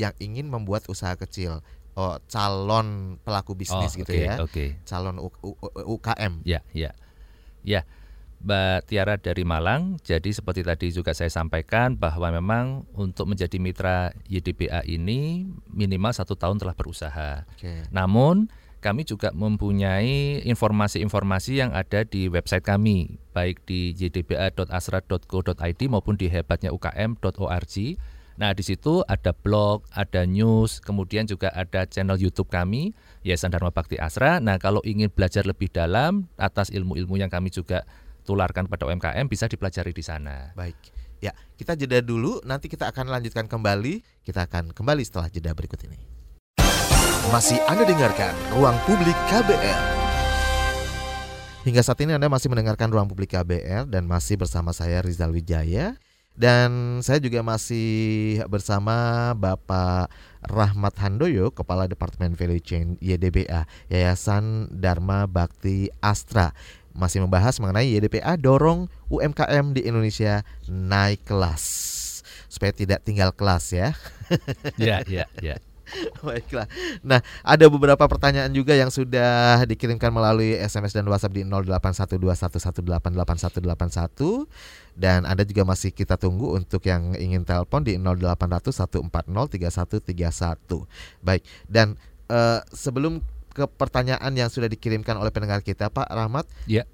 yang 0.00 0.12
ingin 0.18 0.48
membuat 0.48 0.88
usaha 0.88 1.14
kecil? 1.16 1.60
Oh, 1.92 2.16
calon 2.24 3.20
pelaku 3.20 3.52
bisnis 3.52 3.92
Oh, 3.92 4.00
gitu 4.00 4.12
oke, 4.16 4.24
ya. 4.24 4.34
Oke. 4.40 4.64
Calon 4.88 5.20
U- 5.20 5.40
U- 5.44 5.58
U- 5.60 6.00
UKM. 6.00 6.40
Ya, 6.48 6.64
ya. 6.72 6.96
Ya. 7.60 7.84
Mbak 8.42 8.90
Tiara 8.90 9.14
dari 9.22 9.46
Malang, 9.46 10.02
jadi 10.02 10.34
seperti 10.34 10.66
tadi 10.66 10.90
juga 10.90 11.14
saya 11.14 11.30
sampaikan 11.30 11.94
bahwa 11.94 12.26
memang 12.34 12.82
untuk 12.90 13.30
menjadi 13.30 13.54
mitra 13.62 14.10
YDBA 14.26 14.82
ini 14.90 15.46
minimal 15.70 16.10
satu 16.10 16.34
tahun 16.34 16.58
telah 16.58 16.74
berusaha. 16.74 17.46
Oke. 17.54 17.86
Namun 17.94 18.50
kami 18.82 19.06
juga 19.06 19.30
mempunyai 19.30 20.42
informasi-informasi 20.42 21.62
yang 21.62 21.70
ada 21.70 22.02
di 22.02 22.26
website 22.26 22.66
kami, 22.66 23.22
baik 23.30 23.62
di 23.62 23.94
jdba.asra.co.id 23.94 25.80
maupun 25.86 26.18
di 26.18 26.26
hebatnya 26.26 26.74
ukm.org. 26.74 27.74
Nah, 28.42 28.50
di 28.56 28.64
situ 28.64 29.06
ada 29.06 29.30
blog, 29.30 29.86
ada 29.94 30.26
news, 30.26 30.82
kemudian 30.82 31.30
juga 31.30 31.54
ada 31.54 31.86
channel 31.86 32.18
YouTube 32.18 32.50
kami, 32.50 32.90
Yayasan 33.22 33.54
Dharma 33.54 33.70
Bakti 33.70 34.00
Asra. 34.02 34.42
Nah, 34.42 34.58
kalau 34.58 34.82
ingin 34.82 35.12
belajar 35.12 35.46
lebih 35.46 35.70
dalam 35.70 36.26
atas 36.34 36.72
ilmu-ilmu 36.74 37.20
yang 37.22 37.30
kami 37.30 37.54
juga 37.54 37.86
tularkan 38.26 38.66
pada 38.66 38.90
UMKM 38.90 39.30
bisa 39.30 39.46
dipelajari 39.46 39.94
di 39.94 40.02
sana. 40.02 40.50
Baik. 40.58 40.74
Ya, 41.22 41.30
kita 41.54 41.78
jeda 41.78 42.02
dulu, 42.02 42.42
nanti 42.42 42.66
kita 42.66 42.90
akan 42.90 43.06
lanjutkan 43.06 43.46
kembali. 43.46 44.02
Kita 44.26 44.50
akan 44.50 44.74
kembali 44.74 45.02
setelah 45.06 45.30
jeda 45.30 45.54
berikut 45.54 45.78
ini. 45.86 46.11
Masih 47.30 47.62
Anda 47.70 47.86
dengarkan 47.86 48.34
Ruang 48.50 48.74
Publik 48.82 49.14
KBR. 49.30 49.82
Hingga 51.62 51.78
saat 51.86 52.02
ini 52.02 52.18
Anda 52.18 52.26
masih 52.26 52.50
mendengarkan 52.50 52.90
Ruang 52.90 53.06
Publik 53.06 53.30
KBR 53.30 53.86
dan 53.86 54.10
masih 54.10 54.34
bersama 54.34 54.74
saya 54.74 54.98
Rizal 54.98 55.30
Wijaya. 55.30 55.94
Dan 56.34 56.98
saya 57.06 57.22
juga 57.22 57.46
masih 57.46 58.42
bersama 58.50 59.30
Bapak 59.38 60.10
Rahmat 60.42 60.98
Handoyo, 60.98 61.54
Kepala 61.54 61.86
Departemen 61.86 62.34
Value 62.34 62.58
Chain 62.58 62.98
YDBA, 62.98 63.70
Yayasan 63.86 64.74
Dharma 64.74 65.30
Bakti 65.30 65.94
Astra. 66.02 66.50
Masih 66.90 67.22
membahas 67.22 67.62
mengenai 67.62 67.86
YDBA 67.86 68.34
dorong 68.42 68.90
UMKM 69.06 69.78
di 69.78 69.86
Indonesia 69.86 70.42
naik 70.66 71.22
kelas. 71.22 71.62
Supaya 72.50 72.74
tidak 72.74 73.06
tinggal 73.06 73.30
kelas 73.30 73.70
ya. 73.70 73.94
Ya, 74.80 75.04
ya, 75.04 75.28
ya. 75.44 75.60
Baiklah. 76.26 76.66
Nah, 77.04 77.20
ada 77.44 77.68
beberapa 77.68 78.08
pertanyaan 78.08 78.52
juga 78.52 78.74
yang 78.76 78.90
sudah 78.90 79.64
dikirimkan 79.68 80.12
melalui 80.12 80.56
SMS 80.56 80.92
dan 80.96 81.08
WhatsApp 81.08 81.34
di 81.36 81.44
081211888181 81.48 84.46
dan 84.92 85.24
ada 85.24 85.40
juga 85.44 85.64
masih 85.64 85.90
kita 85.92 86.16
tunggu 86.20 86.56
untuk 86.56 86.84
yang 86.84 87.14
ingin 87.16 87.44
telepon 87.44 87.84
di 87.84 87.96
08014013131. 87.96 90.86
Baik. 91.24 91.42
Dan 91.68 91.96
uh, 92.28 92.60
sebelum 92.72 93.20
ke 93.52 93.68
pertanyaan 93.68 94.32
yang 94.32 94.48
sudah 94.48 94.64
dikirimkan 94.68 95.16
oleh 95.20 95.28
pendengar 95.28 95.60
kita, 95.60 95.92
Pak 95.92 96.08
Rahmat. 96.08 96.48
Ya. 96.64 96.88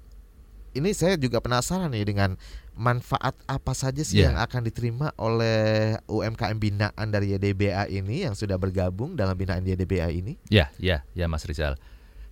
Ini 0.69 0.93
saya 0.93 1.17
juga 1.17 1.41
penasaran 1.41 1.89
nih 1.89 2.05
dengan 2.05 2.37
manfaat 2.77 3.35
apa 3.49 3.73
saja 3.73 3.99
sih 4.05 4.21
Ya. 4.21 4.31
yang 4.31 4.37
akan 4.39 4.61
diterima 4.63 5.11
oleh 5.19 5.97
UMKM 6.07 6.57
binaan 6.61 7.07
dari 7.09 7.35
YDBA 7.35 7.89
ini 7.91 8.23
yang 8.29 8.37
sudah 8.37 8.55
bergabung 8.55 9.17
dalam 9.17 9.33
binaan 9.35 9.65
YDBA 9.65 10.13
ini? 10.13 10.37
Ya, 10.47 10.69
ya, 10.77 11.03
ya 11.17 11.25
Mas 11.27 11.43
Rizal. 11.43 11.75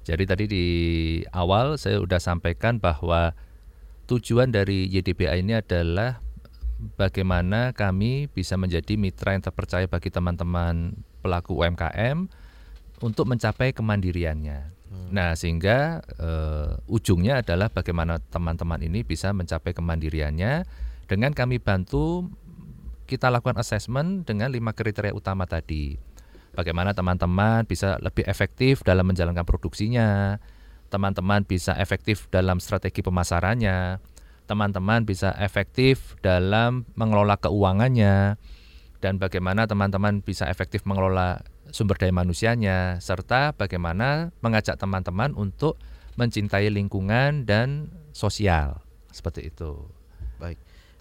Jadi 0.08 0.23
tadi 0.23 0.45
di 0.47 0.65
awal 1.36 1.76
saya 1.76 2.00
sudah 2.00 2.21
sampaikan 2.21 2.80
bahwa 2.80 3.36
tujuan 4.08 4.54
dari 4.56 4.88
YDBA 4.88 5.43
ini 5.43 5.60
adalah 5.60 6.23
bagaimana 6.95 7.73
kami 7.76 8.30
bisa 8.32 8.56
menjadi 8.56 8.95
mitra 8.95 9.34
yang 9.36 9.43
terpercaya 9.43 9.89
bagi 9.89 10.08
teman-teman 10.13 10.95
pelaku 11.19 11.60
UMKM 11.60 12.30
untuk 13.02 13.26
mencapai 13.28 13.76
kemandiriannya. 13.76 14.77
Nah, 15.08 15.36
sehingga 15.36 16.04
eh, 16.19 16.71
ujungnya 16.91 17.43
adalah 17.43 17.71
bagaimana 17.71 18.19
teman-teman 18.19 18.80
ini 18.84 19.04
bisa 19.04 19.32
mencapai 19.32 19.71
kemandiriannya. 19.71 20.67
Dengan 21.08 21.32
kami 21.32 21.63
bantu 21.63 22.28
kita 23.08 23.32
lakukan 23.32 23.56
assessment 23.56 24.28
dengan 24.28 24.52
lima 24.52 24.76
kriteria 24.76 25.15
utama 25.15 25.47
tadi. 25.47 25.95
Bagaimana 26.52 26.91
teman-teman 26.91 27.63
bisa 27.63 27.95
lebih 28.04 28.28
efektif 28.28 28.84
dalam 28.84 29.08
menjalankan 29.08 29.47
produksinya, 29.47 30.41
teman-teman 30.91 31.47
bisa 31.47 31.78
efektif 31.78 32.28
dalam 32.34 32.60
strategi 32.60 33.00
pemasarannya, 33.00 34.02
teman-teman 34.50 35.06
bisa 35.06 35.32
efektif 35.38 36.17
dalam 36.19 36.84
mengelola 36.97 37.38
keuangannya, 37.38 38.36
dan 39.00 39.13
bagaimana 39.21 39.69
teman-teman 39.69 40.26
bisa 40.26 40.50
efektif 40.50 40.84
mengelola 40.84 41.45
sumber 41.72 42.00
daya 42.00 42.14
manusianya, 42.14 43.00
serta 43.04 43.54
bagaimana 43.56 44.36
mengajak 44.42 44.80
teman-teman 44.80 45.34
untuk 45.36 45.80
mencintai 46.18 46.68
lingkungan 46.74 47.46
dan 47.46 47.94
sosial 48.12 48.82
seperti 49.14 49.54
itu. 49.54 49.86
Baik. 50.42 50.58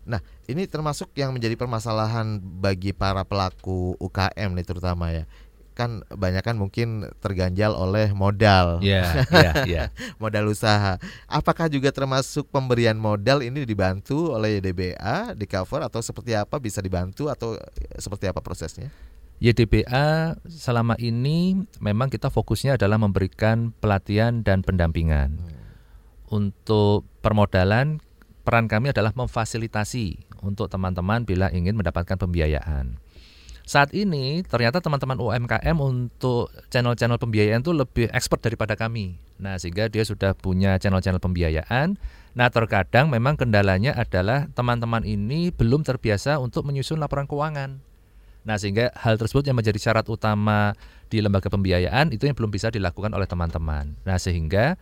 Nah, 0.07 0.23
ini 0.47 0.71
termasuk 0.71 1.11
yang 1.19 1.35
menjadi 1.35 1.59
permasalahan 1.59 2.39
bagi 2.39 2.95
para 2.95 3.27
pelaku 3.27 3.99
UKM 3.99 4.55
nih 4.55 4.67
terutama 4.67 5.11
ya. 5.11 5.27
Kan 5.77 6.01
banyak 6.09 6.41
kan 6.41 6.57
mungkin 6.57 7.11
terganjal 7.21 7.77
oleh 7.77 8.15
modal. 8.17 8.81
Ya, 8.81 9.27
ya, 9.29 9.53
ya. 9.67 9.85
modal 10.23 10.49
usaha. 10.49 10.97
Apakah 11.29 11.69
juga 11.69 11.93
termasuk 11.93 12.49
pemberian 12.49 12.97
modal 12.97 13.45
ini 13.45 13.67
dibantu 13.67 14.33
oleh 14.33 14.63
YDBA, 14.63 15.37
di 15.37 15.45
cover 15.45 15.85
atau 15.85 16.01
seperti 16.01 16.33
apa 16.33 16.57
bisa 16.57 16.81
dibantu 16.81 17.29
atau 17.29 17.59
seperti 17.99 18.31
apa 18.31 18.41
prosesnya? 18.41 18.89
YDBA 19.37 20.41
selama 20.49 20.97
ini 20.97 21.61
memang 21.85 22.09
kita 22.09 22.33
fokusnya 22.33 22.81
adalah 22.81 22.97
memberikan 22.97 23.77
pelatihan 23.85 24.41
dan 24.41 24.65
pendampingan. 24.65 25.37
Untuk 26.33 27.05
permodalan, 27.21 28.01
peran 28.43 28.67
kami 28.67 28.97
adalah 28.97 29.13
memfasilitasi 29.13 30.41
untuk 30.41 30.73
teman-teman 30.73 31.29
bila 31.29 31.53
ingin 31.53 31.77
mendapatkan 31.77 32.17
pembiayaan. 32.17 32.97
Saat 33.67 33.91
ini 33.99 34.47
ternyata 34.47 34.79
teman-teman 34.79 35.19
UMKM 35.19 35.75
untuk 35.83 36.55
channel-channel 36.71 37.19
pembiayaan 37.19 37.67
itu 37.67 37.75
lebih 37.75 38.07
expert 38.15 38.39
daripada 38.39 38.79
kami. 38.79 39.19
Nah, 39.43 39.59
sehingga 39.59 39.91
dia 39.91 40.07
sudah 40.07 40.39
punya 40.39 40.79
channel-channel 40.79 41.19
pembiayaan. 41.19 41.99
Nah, 42.39 42.49
terkadang 42.49 43.11
memang 43.11 43.35
kendalanya 43.35 43.91
adalah 43.99 44.47
teman-teman 44.55 45.03
ini 45.03 45.51
belum 45.51 45.83
terbiasa 45.83 46.39
untuk 46.39 46.63
menyusun 46.63 47.03
laporan 47.03 47.27
keuangan. 47.27 47.83
Nah, 48.47 48.57
sehingga 48.57 48.95
hal 48.95 49.19
tersebut 49.19 49.43
yang 49.51 49.59
menjadi 49.59 49.77
syarat 49.77 50.07
utama 50.07 50.79
di 51.11 51.19
lembaga 51.19 51.51
pembiayaan 51.51 52.15
itu 52.15 52.31
yang 52.31 52.39
belum 52.39 52.55
bisa 52.55 52.71
dilakukan 52.71 53.11
oleh 53.11 53.27
teman-teman. 53.27 53.99
Nah, 54.07 54.17
sehingga 54.23 54.79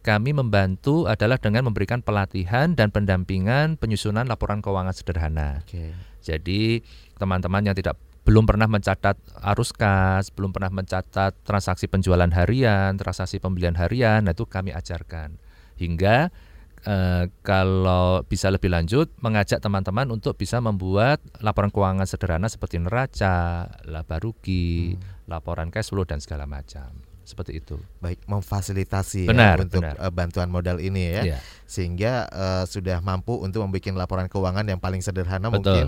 kami 0.00 0.32
membantu 0.32 1.04
adalah 1.04 1.36
dengan 1.36 1.68
memberikan 1.68 2.00
pelatihan 2.00 2.72
dan 2.72 2.88
pendampingan 2.88 3.76
penyusunan 3.76 4.24
laporan 4.24 4.64
keuangan 4.64 4.96
sederhana. 4.96 5.60
Oke. 5.62 5.92
Jadi, 6.24 6.80
teman-teman 7.20 7.68
yang 7.68 7.76
tidak 7.76 8.00
belum 8.22 8.46
pernah 8.46 8.70
mencatat 8.70 9.18
arus 9.54 9.74
kas, 9.74 10.30
belum 10.30 10.54
pernah 10.54 10.70
mencatat 10.70 11.42
transaksi 11.42 11.90
penjualan 11.90 12.30
harian, 12.30 12.94
transaksi 12.94 13.42
pembelian 13.42 13.74
harian, 13.74 14.24
nah 14.24 14.32
itu 14.32 14.46
kami 14.46 14.70
ajarkan. 14.70 15.36
Hingga 15.76 16.30
eh, 16.86 17.24
kalau 17.46 18.22
bisa 18.26 18.50
lebih 18.50 18.70
lanjut 18.70 19.10
mengajak 19.22 19.62
teman-teman 19.62 20.10
untuk 20.10 20.34
bisa 20.34 20.58
membuat 20.58 21.22
laporan 21.42 21.70
keuangan 21.70 22.06
sederhana 22.06 22.50
seperti 22.50 22.82
neraca, 22.82 23.66
laba 23.86 24.16
rugi, 24.18 24.98
laporan 25.30 25.70
cash 25.70 25.90
flow 25.90 26.06
dan 26.06 26.18
segala 26.18 26.46
macam. 26.46 26.90
Seperti 27.22 27.62
itu. 27.62 27.78
Baik, 28.02 28.18
memfasilitasi 28.26 29.30
Benar, 29.30 29.62
ya 29.62 29.64
untuk 29.64 29.82
benar. 29.82 29.94
eh, 29.94 30.12
bantuan 30.12 30.50
modal 30.50 30.82
ini 30.82 31.14
ya. 31.16 31.22
Iya. 31.22 31.38
Sehingga 31.70 32.26
eh, 32.28 32.64
sudah 32.66 32.98
mampu 32.98 33.38
untuk 33.38 33.62
membuat 33.62 33.94
laporan 33.94 34.26
keuangan 34.26 34.66
yang 34.66 34.82
paling 34.82 35.00
sederhana 35.00 35.48
Betul. 35.48 35.62
mungkin 35.62 35.86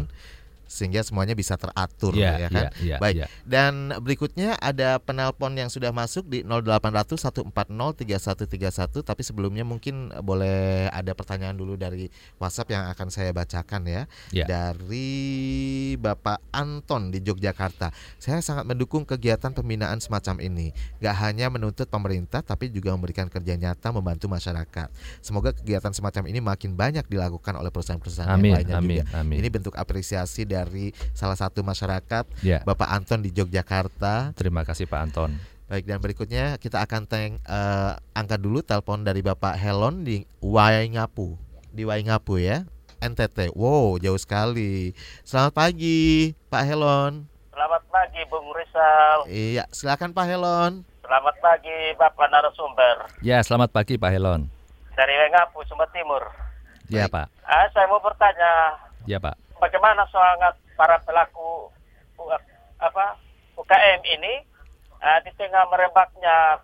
sehingga 0.67 1.05
semuanya 1.05 1.37
bisa 1.37 1.55
teratur 1.57 2.17
Iya, 2.17 2.47
ya 2.47 2.49
kan. 2.49 2.65
iya, 2.65 2.71
iya, 2.81 2.97
Baik. 2.99 3.15
iya. 3.21 3.27
Dan 3.45 3.93
berikutnya 4.01 4.57
ada 4.59 4.99
penelpon 4.99 5.55
yang 5.57 5.69
sudah 5.69 5.93
masuk 5.93 6.27
di 6.29 6.43
0800 6.43 7.21
140 7.21 7.51
3131 7.95 9.05
tapi 9.05 9.23
sebelumnya 9.23 9.65
mungkin 9.67 10.11
boleh 10.23 10.89
ada 10.91 11.13
pertanyaan 11.13 11.57
dulu 11.57 11.77
dari 11.77 12.09
WhatsApp 12.41 12.73
yang 12.73 12.85
akan 12.91 13.09
saya 13.11 13.31
bacakan 13.31 13.83
ya. 13.87 14.03
Ya. 14.33 14.47
Dari 14.47 15.97
Bapak 16.01 16.41
Anton 16.51 17.13
di 17.13 17.21
Yogyakarta. 17.21 17.91
Saya 18.19 18.41
sangat 18.41 18.65
mendukung 18.65 19.05
kegiatan 19.05 19.53
pembinaan 19.53 20.01
semacam 20.01 20.41
ini. 20.43 20.73
Gak 21.01 21.17
hanya 21.25 21.49
menuntut 21.53 21.87
pemerintah 21.89 22.41
tapi 22.41 22.71
juga 22.73 22.93
memberikan 22.97 23.29
kerja 23.29 23.55
nyata 23.57 23.93
membantu 23.93 24.27
masyarakat. 24.31 24.89
Semoga 25.21 25.53
kegiatan 25.55 25.93
semacam 25.93 26.25
ini 26.31 26.41
makin 26.41 26.75
banyak 26.75 27.05
dilakukan 27.07 27.55
oleh 27.57 27.71
perusahaan-perusahaan 27.71 28.37
yang 28.41 28.55
lainnya 28.61 28.77
amin, 28.81 28.99
juga. 29.05 29.05
amin. 29.21 29.37
Ini 29.41 29.49
bentuk 29.51 29.75
apresiasi 29.77 30.47
dari 30.55 30.87
salah 31.11 31.35
satu 31.35 31.61
masyarakat 31.61 32.25
Ya. 32.41 32.63
Bapak 32.63 32.87
Anton 32.87 33.21
di 33.21 33.35
Yogyakarta. 33.35 34.31
Terima 34.33 34.63
kasih 34.63 34.87
Pak 34.87 35.01
Anton. 35.03 35.35
Baik 35.65 35.85
dan 35.85 35.99
berikutnya 35.99 36.55
kita 36.57 36.79
akan 36.79 37.03
teng 37.05 37.41
eh, 37.41 37.93
angkat 38.15 38.39
dulu 38.39 38.61
telepon 38.61 39.03
dari 39.03 39.19
Bapak 39.21 39.59
Helon 39.59 40.07
di 40.07 40.23
Waingapu. 40.39 41.35
Di 41.69 41.83
Waingapu 41.83 42.39
ya. 42.39 42.63
NTT. 43.01 43.53
Wow, 43.53 43.99
jauh 43.99 44.17
sekali. 44.17 44.97
Selamat 45.23 45.53
pagi, 45.53 46.33
Pak 46.49 46.65
Helon. 46.65 47.29
Selamat 47.53 47.83
pagi 47.87 48.21
Bung 48.27 48.49
Rizal. 48.51 49.19
Iya, 49.29 49.65
silakan 49.69 50.11
Pak 50.11 50.25
Helon. 50.25 50.73
Selamat 50.99 51.37
pagi 51.37 51.93
Bapak 51.95 52.33
narasumber 52.33 52.97
Ya, 53.21 53.45
selamat 53.45 53.71
pagi 53.71 54.01
Pak 54.01 54.09
Helon. 54.09 54.49
dari 54.95 55.13
Wengapu, 55.13 55.61
Sumber 55.65 55.85
Timur. 55.91 56.23
Ya. 56.87 57.05
Pak. 57.05 57.29
Ah, 57.43 57.67
saya 57.71 57.85
mau 57.87 57.99
bertanya, 57.99 58.79
Ya, 59.05 59.19
Pak. 59.19 59.37
Bagaimana 59.65 60.05
semangat 60.13 60.55
para 60.77 61.01
pelaku 61.09 61.73
apa 62.77 63.17
UKM 63.57 64.01
ini 64.05 64.45
ah, 65.01 65.19
di 65.25 65.33
tengah 65.41 65.65
merebaknya 65.73 66.61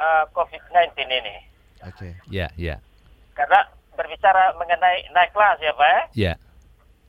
ah, 0.00 0.24
COVID-19 0.32 0.96
ini? 1.04 1.36
Oke. 1.84 2.16
Ya, 2.32 2.48
ya. 2.56 2.80
Karena 3.36 3.68
berbicara 3.92 4.56
mengenai 4.56 5.04
naik 5.12 5.36
kelas 5.36 5.60
ya 5.60 5.72
Pak 5.76 5.88
ya? 5.88 6.02
Ya. 6.16 6.34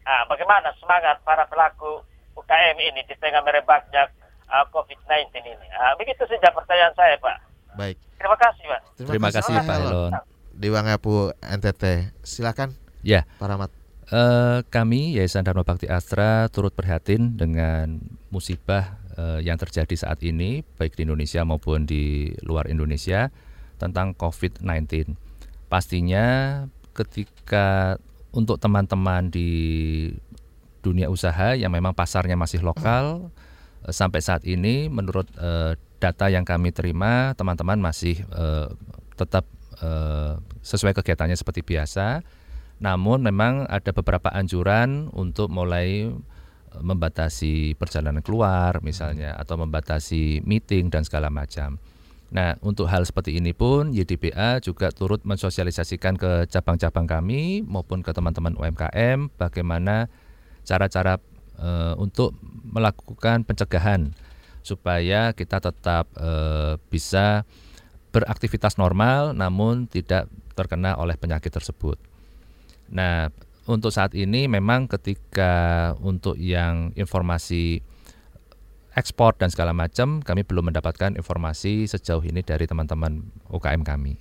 Ah, 0.03 0.27
bagaimana 0.27 0.75
semangat 0.83 1.23
para 1.23 1.47
pelaku 1.47 2.03
UKM 2.35 2.77
ini 2.79 3.01
di 3.07 3.15
tengah 3.19 3.43
merebaknya 3.43 4.07
uh, 4.47 4.65
COVID-19 4.71 5.35
ini. 5.35 5.67
Uh, 5.75 5.93
begitu 5.99 6.23
saja 6.27 6.47
pertanyaan 6.51 6.95
saya, 6.95 7.19
Pak. 7.19 7.37
Baik. 7.75 7.99
Terima 8.15 8.37
kasih, 8.39 8.63
Pak. 8.71 8.81
Terima 8.95 9.29
kasih 9.31 9.53
Pak 9.61 9.77
Helon. 9.83 10.11
Di 10.55 10.67
Wangapu 10.71 11.35
NTT. 11.43 12.15
Silakan 12.23 12.75
Ya, 13.01 13.25
Pak 13.41 13.49
Rahmat. 13.49 13.80
Eh, 14.12 14.60
kami 14.67 15.15
Yayasan 15.15 15.47
Dharma 15.47 15.63
Bakti 15.63 15.88
Astra 15.88 16.52
turut 16.52 16.76
prihatin 16.76 17.39
dengan 17.39 18.00
musibah 18.30 19.00
eh, 19.15 19.39
yang 19.47 19.56
terjadi 19.56 19.95
saat 19.95 20.19
ini 20.21 20.62
baik 20.78 21.00
di 21.00 21.08
Indonesia 21.08 21.41
maupun 21.47 21.88
di 21.88 22.32
luar 22.43 22.67
Indonesia 22.67 23.32
tentang 23.80 24.13
COVID-19. 24.13 25.15
Pastinya 25.71 26.26
ketika 26.91 27.97
untuk 28.36 28.60
teman-teman 28.60 29.32
di 29.32 29.50
dunia 30.84 31.08
usaha 31.08 31.56
yang 31.56 31.71
memang 31.71 31.95
pasarnya 31.95 32.36
masih 32.36 32.62
lokal 32.62 33.32
eh, 33.88 33.93
sampai 33.95 34.19
saat 34.19 34.43
ini 34.43 34.91
menurut 34.91 35.32
data 36.02 36.28
yang 36.34 36.43
kami 36.43 36.74
terima 36.74 37.38
teman-teman 37.38 37.78
masih 37.78 38.17
tetap 39.13 39.45
sesuai 40.65 40.97
kegiatannya 40.97 41.38
seperti 41.38 41.62
biasa 41.62 42.26
namun 42.81 43.21
memang 43.21 43.69
ada 43.69 43.93
beberapa 43.93 44.33
anjuran 44.33 45.13
untuk 45.13 45.53
mulai 45.53 46.09
eh, 46.09 46.81
membatasi 46.81 47.77
perjalanan 47.77 48.25
keluar 48.25 48.81
misalnya 48.81 49.37
atau 49.37 49.61
membatasi 49.61 50.41
meeting 50.41 50.89
dan 50.89 51.05
segala 51.05 51.29
macam. 51.29 51.77
Nah, 52.31 52.55
untuk 52.63 52.87
hal 52.87 53.03
seperti 53.03 53.37
ini 53.37 53.51
pun 53.51 53.91
YDBA 53.91 54.63
juga 54.63 54.87
turut 54.89 55.21
mensosialisasikan 55.27 56.15
ke 56.15 56.31
cabang-cabang 56.47 57.03
kami 57.03 57.59
maupun 57.61 57.99
ke 58.01 58.15
teman-teman 58.15 58.55
UMKM 58.57 59.29
bagaimana 59.37 60.09
cara-cara 60.65 61.21
eh, 61.61 61.93
untuk 62.01 62.33
melakukan 62.65 63.45
pencegahan 63.45 64.15
supaya 64.65 65.37
kita 65.37 65.61
tetap 65.61 66.09
eh, 66.17 66.81
bisa 66.89 67.45
beraktivitas 68.09 68.81
normal 68.81 69.37
namun 69.37 69.85
tidak 69.85 70.25
terkena 70.57 70.97
oleh 70.97 71.13
penyakit 71.19 71.53
tersebut. 71.53 72.11
Nah, 72.91 73.32
untuk 73.65 73.89
saat 73.89 74.12
ini 74.13 74.51
memang 74.51 74.91
ketika 74.91 75.93
untuk 76.04 76.36
yang 76.36 76.91
informasi 76.93 77.80
ekspor 78.91 79.32
dan 79.39 79.47
segala 79.47 79.71
macam 79.71 80.19
kami 80.19 80.43
belum 80.43 80.67
mendapatkan 80.67 81.15
informasi 81.15 81.88
sejauh 81.88 82.21
ini 82.27 82.43
dari 82.43 82.67
teman-teman 82.67 83.23
UKM 83.47 83.88
kami. 83.88 84.19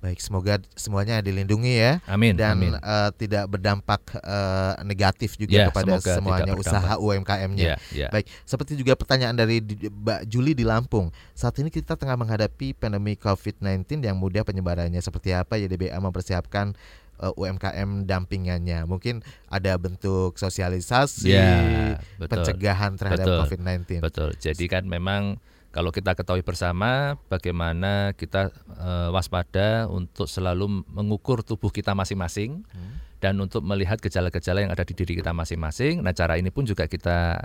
Baik, 0.00 0.16
semoga 0.16 0.56
semuanya 0.72 1.20
dilindungi 1.20 1.76
ya. 1.76 2.00
Amin. 2.08 2.32
dan 2.32 2.56
amin. 2.56 2.72
eh, 2.72 3.10
tidak 3.20 3.44
berdampak 3.52 4.00
eh, 4.16 4.80
negatif 4.88 5.36
juga 5.36 5.60
Ya, 5.60 5.64
kepada 5.68 6.00
semuanya 6.00 6.56
usaha. 6.56 6.96
UMKM-nya. 6.96 7.76
Ya, 7.76 7.76
ya. 7.92 8.08
Baik, 8.08 8.24
seperti 8.48 8.80
juga 8.80 8.96
pertanyaan 8.96 9.36
dari 9.36 9.60
Mbak 9.60 10.24
Juli 10.24 10.56
di 10.56 10.64
Lampung. 10.64 11.12
Saat 11.36 11.60
ini 11.60 11.68
kita 11.68 12.00
tengah 12.00 12.16
menghadapi 12.16 12.72
pandemi 12.80 13.12
COVID-19 13.20 14.00
yang 14.00 14.16
mudah 14.16 14.40
penyebarannya. 14.40 15.04
Seperti 15.04 15.36
apa 15.36 15.60
YDBA 15.60 16.00
mempersiapkan 16.00 16.72
eh, 17.20 17.32
UMKM 17.36 18.08
dampingannya? 18.08 18.88
Mungkin 18.88 19.20
ada 19.52 19.76
bentuk 19.76 20.40
sosialisasi, 20.40 21.30
Ya, 21.30 22.00
betul. 22.16 22.40
pencegahan 22.40 22.96
terhadap 22.96 23.26
Betul. 23.28 23.38
COVID-19. 23.44 23.80
Betul. 24.00 24.30
Jadi 24.40 24.64
kan 24.66 24.88
memang 24.88 25.36
kalau 25.70 25.94
kita 25.94 26.18
ketahui 26.18 26.42
bersama 26.42 27.14
bagaimana 27.30 28.16
kita 28.18 28.50
eh, 28.80 29.08
waspada 29.14 29.86
untuk 29.86 30.26
selalu 30.26 30.82
mengukur 30.90 31.46
tubuh 31.46 31.70
kita 31.70 31.94
masing-masing 31.94 32.66
dan 33.20 33.36
untuk 33.36 33.60
melihat 33.62 34.00
gejala-gejala 34.00 34.64
yang 34.64 34.72
ada 34.72 34.82
di 34.82 34.96
diri 34.96 35.20
kita 35.20 35.30
masing-masing. 35.36 36.00
Nah, 36.00 36.16
cara 36.16 36.40
ini 36.40 36.48
pun 36.48 36.64
juga 36.64 36.88
kita 36.88 37.36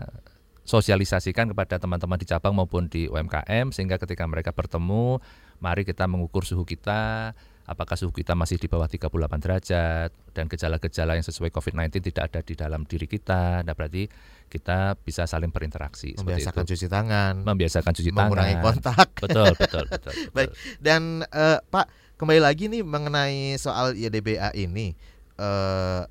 sosialisasikan 0.65 1.53
kepada 1.53 1.77
teman-teman 1.77 2.17
di 2.17 2.25
cabang 2.25 2.57
maupun 2.57 2.89
di 2.89 3.05
UMKM 3.05 3.69
sehingga 3.69 4.01
ketika 4.01 4.25
mereka 4.25 4.49
bertemu, 4.49 5.21
mari 5.61 5.85
kita 5.85 6.09
mengukur 6.09 6.41
suhu 6.41 6.65
kita, 6.65 7.35
apakah 7.65 7.93
suhu 7.93 8.13
kita 8.13 8.33
masih 8.33 8.55
di 8.55 8.65
bawah 8.65 8.85
38 8.85 9.09
derajat 9.41 10.09
dan 10.31 10.45
gejala-gejala 10.45 11.17
yang 11.17 11.25
sesuai 11.25 11.49
COVID-19 11.49 11.97
tidak 12.03 12.29
ada 12.29 12.39
di 12.39 12.53
dalam 12.53 12.85
diri 12.85 13.05
kita. 13.05 13.61
Nah, 13.61 13.73
berarti 13.73 14.05
kita 14.45 14.93
bisa 14.95 15.25
saling 15.25 15.49
berinteraksi 15.49 16.13
Membiasakan 16.15 16.61
itu. 16.61 16.77
cuci 16.77 16.87
tangan, 16.87 17.41
Membiasakan 17.41 17.91
cuci 17.91 18.09
tangan. 18.09 18.21
mengurangi 18.23 18.55
kontak. 18.59 19.07
Betul, 19.17 19.49
betul, 19.55 19.83
betul. 19.91 20.13
betul. 20.13 20.29
Baik. 20.31 20.49
Dan 20.77 21.01
eh, 21.25 21.57
Pak, 21.63 21.85
kembali 22.15 22.39
lagi 22.39 22.69
nih 22.69 22.81
mengenai 22.81 23.57
soal 23.57 23.93
YDBA 23.93 24.53
ini, 24.55 24.93
eh, 25.35 26.01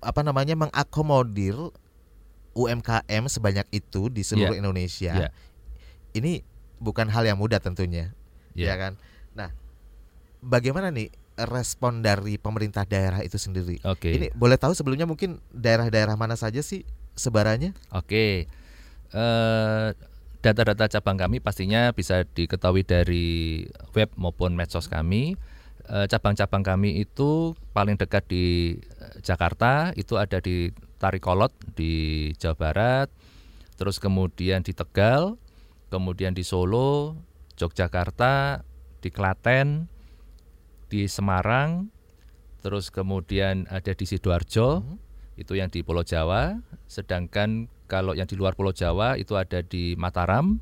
apa 0.00 0.20
namanya 0.20 0.56
mengakomodir 0.58 1.56
UMKM 2.50 3.24
sebanyak 3.26 3.68
itu 3.70 4.08
di 4.08 4.20
seluruh 4.20 4.52
Iya. 4.52 4.60
Indonesia. 4.60 5.12
Iya. 5.14 5.28
Ini 6.12 6.42
bukan 6.76 7.06
hal 7.06 7.22
yang 7.22 7.36
mudah 7.36 7.60
tentunya, 7.60 8.10
ya 8.52 8.72
Iya. 8.72 8.74
kan? 8.76 8.92
Nah, 9.32 9.50
bagaimana 10.40 10.92
nih 10.92 11.08
respon 11.40 12.04
dari 12.04 12.36
pemerintah 12.36 12.84
daerah 12.84 13.24
itu 13.24 13.40
sendiri? 13.40 13.80
Oke. 13.86 14.12
Ini 14.12 14.26
boleh 14.36 14.60
tahu 14.60 14.76
sebelumnya 14.76 15.08
mungkin 15.08 15.40
daerah-daerah 15.52 16.16
mana 16.16 16.36
saja 16.36 16.60
sih 16.60 16.84
sebarannya? 17.16 17.72
Oke, 17.92 18.48
Eh, 19.10 19.88
data-data 20.40 20.86
cabang 20.86 21.18
kami 21.18 21.42
pastinya 21.42 21.90
bisa 21.90 22.22
diketahui 22.22 22.86
dari 22.86 23.66
web 23.92 24.06
maupun 24.14 24.54
medsos 24.54 24.86
kami. 24.86 25.34
Eh, 25.90 26.06
Cabang-cabang 26.06 26.62
kami 26.62 27.02
itu 27.02 27.58
paling 27.74 27.98
dekat 27.98 28.30
di 28.30 28.78
eh, 28.78 29.16
Jakarta, 29.26 29.90
itu 29.98 30.14
ada 30.14 30.38
di 30.38 30.70
Tarikolot 31.02 31.50
di 31.74 32.30
Jawa 32.38 32.54
Barat, 32.54 33.08
terus 33.74 33.98
kemudian 33.98 34.62
di 34.62 34.70
Tegal, 34.70 35.34
kemudian 35.90 36.30
di 36.30 36.46
Solo, 36.46 37.18
Yogyakarta, 37.58 38.62
di 39.02 39.10
Klaten, 39.10 39.90
di 40.90 41.06
Semarang, 41.06 41.88
terus 42.60 42.90
kemudian 42.90 43.70
ada 43.70 43.94
di 43.94 44.04
Sidoarjo, 44.04 44.82
itu 45.38 45.56
yang 45.56 45.70
di 45.70 45.86
Pulau 45.86 46.02
Jawa, 46.02 46.58
sedangkan 46.90 47.70
kalau 47.86 48.12
yang 48.12 48.26
di 48.26 48.34
luar 48.34 48.58
Pulau 48.58 48.74
Jawa 48.74 49.16
itu 49.16 49.38
ada 49.38 49.62
di 49.62 49.94
Mataram, 49.94 50.58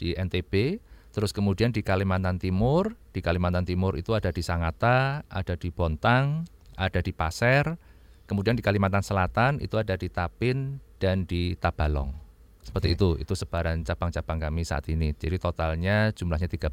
di 0.00 0.16
NTB, 0.16 0.80
terus 1.12 1.30
kemudian 1.36 1.70
di 1.70 1.84
Kalimantan 1.84 2.40
Timur, 2.40 2.96
di 3.12 3.20
Kalimantan 3.20 3.68
Timur 3.68 4.00
itu 4.00 4.16
ada 4.16 4.32
di 4.32 4.40
Sangatta, 4.40 5.22
ada 5.28 5.54
di 5.54 5.68
Bontang, 5.68 6.48
ada 6.80 7.04
di 7.04 7.12
Pasir, 7.12 7.76
kemudian 8.24 8.56
di 8.56 8.64
Kalimantan 8.64 9.04
Selatan 9.04 9.60
itu 9.60 9.76
ada 9.76 9.94
di 10.00 10.08
Tapin 10.08 10.80
dan 10.96 11.28
di 11.28 11.54
Tabalong. 11.60 12.29
Seperti 12.60 12.92
itu, 12.94 13.16
itu 13.16 13.32
sebaran 13.32 13.82
cabang-cabang 13.82 14.38
kami 14.48 14.62
saat 14.62 14.84
ini. 14.92 15.16
Jadi 15.16 15.40
totalnya 15.40 16.12
jumlahnya 16.12 16.46
13. 16.46 16.70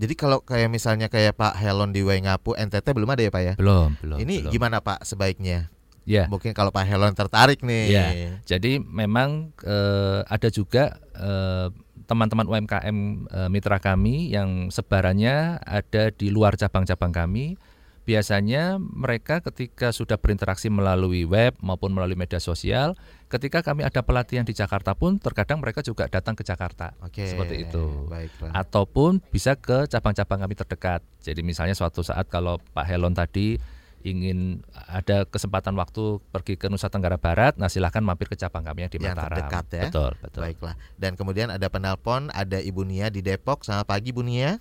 Jadi 0.00 0.14
kalau 0.16 0.40
kayak 0.40 0.72
misalnya 0.72 1.06
kayak 1.12 1.36
Pak 1.36 1.54
Helon 1.60 1.92
di 1.92 2.00
Waingapu, 2.00 2.56
NTT 2.56 2.96
belum 2.96 3.12
ada 3.12 3.22
ya 3.22 3.30
Pak 3.30 3.42
ya? 3.44 3.54
Belum, 3.60 3.94
belum. 4.00 4.18
Ini 4.18 4.34
belum. 4.48 4.52
gimana 4.52 4.80
Pak 4.80 5.04
sebaiknya? 5.04 5.68
Ya. 6.02 6.26
Mungkin 6.26 6.50
kalau 6.56 6.74
Pak 6.74 6.82
Helon 6.88 7.14
tertarik 7.14 7.62
nih. 7.62 7.84
Ya, 7.92 8.06
jadi 8.42 8.82
memang 8.82 9.54
eh, 9.62 10.20
ada 10.26 10.48
juga 10.50 10.98
eh, 11.14 11.68
teman-teman 12.10 12.46
UMKM 12.50 12.96
eh, 13.30 13.48
mitra 13.48 13.78
kami 13.78 14.34
yang 14.34 14.68
sebarannya 14.74 15.62
ada 15.62 16.10
di 16.10 16.28
luar 16.34 16.58
cabang-cabang 16.58 17.14
kami. 17.14 17.54
Biasanya 18.02 18.82
mereka 18.82 19.38
ketika 19.38 19.94
sudah 19.94 20.18
berinteraksi 20.18 20.66
melalui 20.66 21.22
web 21.22 21.54
maupun 21.62 21.94
melalui 21.94 22.18
media 22.18 22.42
sosial, 22.42 22.98
ketika 23.30 23.62
kami 23.62 23.86
ada 23.86 24.02
pelatihan 24.02 24.42
di 24.42 24.50
Jakarta 24.50 24.98
pun 24.98 25.22
terkadang 25.22 25.62
mereka 25.62 25.86
juga 25.86 26.10
datang 26.10 26.34
ke 26.34 26.42
Jakarta. 26.42 26.98
Oke. 26.98 27.30
Seperti 27.30 27.62
itu. 27.62 28.10
Baiklah. 28.10 28.50
Ataupun 28.58 29.22
bisa 29.30 29.54
ke 29.54 29.86
cabang-cabang 29.86 30.42
kami 30.42 30.54
terdekat. 30.58 31.00
Jadi 31.22 31.46
misalnya 31.46 31.78
suatu 31.78 32.02
saat 32.02 32.26
kalau 32.26 32.58
Pak 32.74 32.90
Helon 32.90 33.14
tadi 33.14 33.54
ingin 34.02 34.66
ada 34.90 35.22
kesempatan 35.22 35.78
waktu 35.78 36.18
pergi 36.34 36.58
ke 36.58 36.66
Nusa 36.66 36.90
Tenggara 36.90 37.22
Barat, 37.22 37.54
nah 37.54 37.70
silahkan 37.70 38.02
mampir 38.02 38.26
ke 38.26 38.34
cabang 38.34 38.66
kami 38.66 38.82
yang 38.82 38.90
di 38.90 38.98
Yang 38.98 39.14
Mataram. 39.14 39.30
terdekat 39.38 39.64
ya. 39.70 39.82
Betul, 39.86 40.10
betul. 40.18 40.42
Baiklah. 40.42 40.74
Dan 40.98 41.14
kemudian 41.14 41.48
ada 41.54 41.70
penelpon, 41.70 42.26
ada 42.34 42.58
Ibu 42.58 42.82
Nia 42.82 43.14
di 43.14 43.22
Depok. 43.22 43.62
Selamat 43.62 43.86
pagi 43.86 44.10
Bu 44.10 44.26
Nia. 44.26 44.58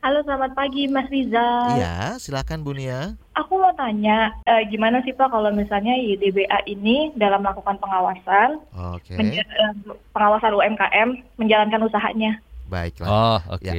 Halo, 0.00 0.24
selamat 0.24 0.56
pagi 0.56 0.88
Mas 0.88 1.12
Rizal. 1.12 1.76
Iya, 1.76 2.16
silakan 2.16 2.64
Bu 2.64 2.72
Nia. 2.72 3.20
Aku 3.36 3.60
mau 3.60 3.68
tanya, 3.76 4.32
eh, 4.42 4.64
gimana 4.66 5.04
sih 5.04 5.12
Pak 5.12 5.28
kalau 5.28 5.52
misalnya 5.52 5.92
YDBA 5.92 6.64
ini 6.64 7.12
dalam 7.14 7.44
melakukan 7.44 7.76
pengawasan, 7.76 8.64
Oke. 8.96 9.12
menja- 9.12 9.44
eh, 9.44 9.72
pengawasan 10.10 10.56
UMKM, 10.56 11.08
menjalankan 11.36 11.84
usahanya? 11.84 12.40
Baiklah. 12.70 13.08
Oh, 13.10 13.38
oke. 13.50 13.66
Ya. 13.66 13.74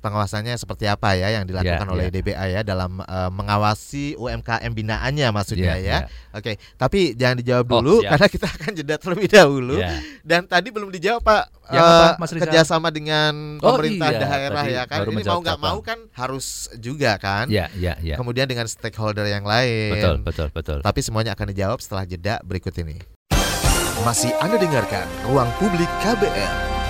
Pengawasannya 0.00 0.56
seperti 0.56 0.88
apa 0.88 1.14
ya 1.14 1.30
yang 1.30 1.44
dilakukan 1.44 1.84
Ya, 1.84 1.92
oleh 1.92 2.08
ya. 2.08 2.10
DBA 2.10 2.44
ya 2.50 2.60
dalam 2.64 2.98
eh, 2.98 3.30
mengawasi 3.30 4.16
UMKM 4.16 4.72
binaannya 4.72 5.28
maksudnya 5.30 5.76
ya. 5.76 5.84
Ya, 5.84 5.98
Oke, 6.32 6.56
tapi 6.74 7.12
jangan 7.12 7.36
dijawab 7.38 7.64
Oh, 7.68 7.78
dulu 7.78 7.94
siap. 8.00 8.16
karena 8.16 8.26
kita 8.26 8.46
akan 8.48 8.70
jeda 8.72 8.96
terlebih 8.96 9.28
dahulu. 9.30 9.76
Ya. 9.76 10.00
Dan 10.24 10.48
tadi 10.48 10.72
belum 10.72 10.88
dijawab 10.88 11.20
Pak 11.20 11.44
Yang 11.70 11.84
apa, 11.86 12.06
Mas 12.16 12.30
Rizal? 12.30 12.42
kerjasama 12.42 12.88
dengan 12.88 13.32
Oh, 13.60 13.76
pemerintah 13.76 14.08
iya, 14.10 14.18
daerah 14.18 14.64
ya 14.66 14.82
kan. 14.84 14.98
Ini 15.04 15.22
mau 15.22 15.38
nggak 15.38 15.60
mau 15.60 15.78
kan 15.78 15.98
harus 16.10 16.46
juga 16.76 17.14
kan. 17.16 17.46
Ya, 17.46 17.68
ya, 17.76 17.94
ya. 18.00 18.16
Kemudian 18.16 18.48
dengan 18.48 18.66
stakeholder 18.66 19.24
yang 19.24 19.44
lain. 19.44 19.92
Betul, 19.92 20.14
betul, 20.24 20.48
betul. 20.50 20.78
Tapi 20.80 20.98
semuanya 20.98 21.32
akan 21.32 21.52
dijawab 21.52 21.78
setelah 21.78 22.02
jeda 22.02 22.40
berikut 22.42 22.72
ini. 22.74 22.96
Masih 24.02 24.34
Anda 24.42 24.58
dengarkan 24.58 25.06
Ruang 25.22 25.46
Publik 25.62 25.86
KBR. 26.02 26.81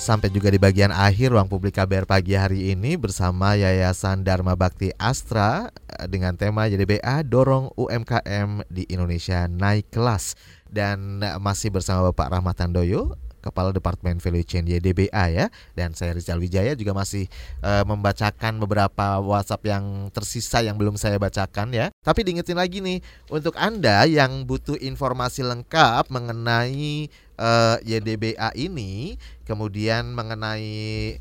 Sampai 0.00 0.32
juga 0.32 0.48
di 0.48 0.56
bagian 0.56 0.88
akhir 0.88 1.28
Ruang 1.28 1.44
Publik 1.44 1.76
KBR 1.76 2.08
pagi 2.08 2.32
hari 2.32 2.72
ini 2.72 2.96
bersama 2.96 3.52
Yayasan 3.52 4.24
Dharma 4.24 4.56
Bakti 4.56 4.96
Astra 4.96 5.68
eh, 5.68 6.08
dengan 6.08 6.40
tema 6.40 6.64
JDBA 6.72 7.20
Dorong 7.28 7.68
UMKM 7.76 8.64
di 8.72 8.88
Indonesia 8.88 9.44
Naik 9.44 9.92
Kelas. 9.92 10.40
Dan 10.64 11.20
eh, 11.20 11.36
masih 11.36 11.68
bersama 11.68 12.08
Bapak 12.08 12.32
Rahmat 12.32 12.56
Tandoyo, 12.56 13.12
Kepala 13.40 13.72
Departemen 13.72 14.20
Value 14.20 14.44
Chain 14.44 14.68
YDBA 14.68 15.24
ya 15.32 15.46
dan 15.72 15.96
saya 15.96 16.12
Rizal 16.12 16.38
Wijaya 16.38 16.76
juga 16.76 16.92
masih 16.92 17.26
uh, 17.64 17.82
membacakan 17.88 18.60
beberapa 18.60 19.16
WhatsApp 19.24 19.64
yang 19.64 20.12
tersisa 20.12 20.60
yang 20.60 20.76
belum 20.76 21.00
saya 21.00 21.16
bacakan 21.16 21.72
ya. 21.72 21.88
Tapi 22.04 22.20
diingetin 22.20 22.60
lagi 22.60 22.84
nih 22.84 23.00
untuk 23.32 23.56
Anda 23.56 24.04
yang 24.04 24.44
butuh 24.44 24.76
informasi 24.76 25.40
lengkap 25.40 26.12
mengenai 26.12 27.08
uh, 27.40 27.80
YDBA 27.80 28.52
ini, 28.54 29.16
kemudian 29.48 30.12
mengenai 30.12 31.16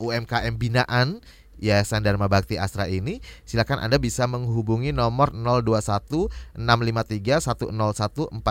UMKM 0.00 0.56
binaan 0.56 1.20
Yayasan 1.54 2.02
Dharma 2.02 2.26
Bakti 2.26 2.58
Astra 2.58 2.90
ini, 2.90 3.22
silakan 3.46 3.78
Anda 3.78 4.02
bisa 4.02 4.26
menghubungi 4.26 4.90
nomor 4.90 5.30
021 5.30 6.26
653 6.58 7.70
10146 7.70 8.42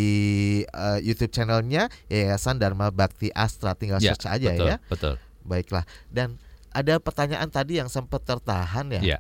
uh, 0.71 1.01
YouTube 1.01 1.33
channelnya 1.33 1.89
Yayasan 2.07 2.61
Dharma 2.61 2.93
Bakti 2.93 3.33
Astra 3.33 3.73
tinggal 3.73 3.99
Ya, 4.01 4.13
search 4.13 4.29
aja 4.29 4.49
betul, 4.53 4.67
ya. 4.67 4.77
Betul. 4.87 5.13
Baiklah. 5.41 5.85
Dan 6.07 6.37
ada 6.71 6.97
pertanyaan 7.01 7.49
tadi 7.51 7.77
yang 7.81 7.91
sempat 7.91 8.23
tertahan 8.23 8.87
ya. 8.95 9.01
Ya. 9.01 9.19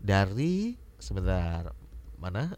Dari 0.00 0.78
sebentar 0.96 1.74
mana? 2.16 2.56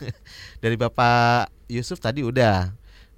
Dari 0.62 0.76
Bapak 0.78 1.52
Yusuf 1.68 2.00
tadi 2.00 2.24
udah. 2.24 2.72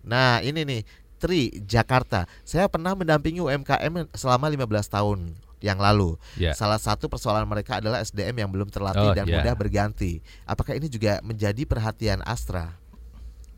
Nah, 0.06 0.42
ini 0.42 0.62
nih 0.66 0.82
Tri 1.16 1.48
Jakarta. 1.64 2.28
Saya 2.44 2.68
pernah 2.68 2.92
mendampingi 2.92 3.40
UMKM 3.40 4.12
selama 4.12 4.52
15 4.52 4.94
tahun 4.94 5.45
yang 5.66 5.82
lalu. 5.82 6.14
Ya. 6.38 6.54
Salah 6.54 6.78
satu 6.78 7.10
persoalan 7.10 7.42
mereka 7.50 7.82
adalah 7.82 7.98
SDM 7.98 8.46
yang 8.46 8.50
belum 8.54 8.70
terlatih 8.70 9.10
Oh, 9.10 9.16
dan 9.18 9.26
ya. 9.26 9.42
mudah 9.42 9.54
berganti. 9.58 10.22
Apakah 10.46 10.78
ini 10.78 10.86
juga 10.86 11.18
menjadi 11.26 11.66
perhatian 11.66 12.22
Astra? 12.22 12.78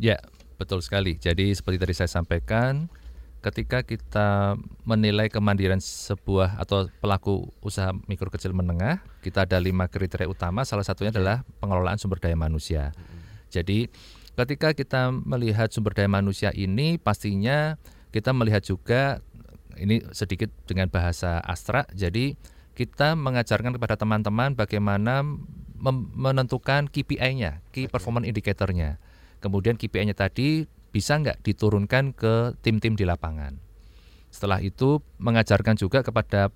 Ya, 0.00 0.16
betul 0.56 0.80
sekali. 0.80 1.20
Jadi 1.20 1.52
seperti 1.52 1.76
tadi 1.76 1.92
saya 1.92 2.08
sampaikan, 2.08 2.88
ketika 3.38 3.86
kita 3.86 4.58
menilai 4.82 5.30
kemandirian 5.30 5.78
sebuah 5.78 6.58
atau 6.58 6.90
pelaku 6.98 7.52
usaha 7.62 7.94
mikro 8.10 8.32
kecil 8.32 8.50
menengah, 8.56 8.98
kita 9.22 9.46
ada 9.46 9.60
lima 9.62 9.86
kriteria 9.86 10.26
utama. 10.26 10.64
Salah 10.64 10.82
satunya 10.86 11.14
adalah 11.14 11.46
pengelolaan 11.62 12.00
sumber 12.00 12.18
daya 12.18 12.34
manusia. 12.34 12.90
Jadi 13.52 13.86
ketika 14.34 14.74
kita 14.74 15.10
melihat 15.14 15.70
sumber 15.70 15.94
daya 15.94 16.10
manusia 16.10 16.50
ini, 16.54 16.98
pastinya 16.98 17.78
kita 18.10 18.32
melihat 18.32 18.64
juga 18.64 19.20
ini 19.78 20.02
sedikit 20.10 20.50
dengan 20.66 20.90
bahasa 20.90 21.38
Astra. 21.40 21.86
Jadi 21.94 22.34
kita 22.74 23.18
mengajarkan 23.18 23.74
kepada 23.74 23.98
teman-teman 23.98 24.54
bagaimana 24.54 25.26
menentukan 26.14 26.90
KPI-nya, 26.90 27.62
Key 27.74 27.90
Performance 27.90 28.26
Indicator-nya. 28.26 28.98
Kemudian 29.38 29.78
KPI-nya 29.78 30.14
tadi 30.14 30.66
bisa 30.90 31.18
nggak 31.18 31.42
diturunkan 31.46 32.14
ke 32.14 32.58
tim-tim 32.62 32.98
di 32.98 33.06
lapangan. 33.06 33.58
Setelah 34.28 34.58
itu 34.60 35.00
mengajarkan 35.22 35.78
juga 35.78 36.02
kepada 36.02 36.50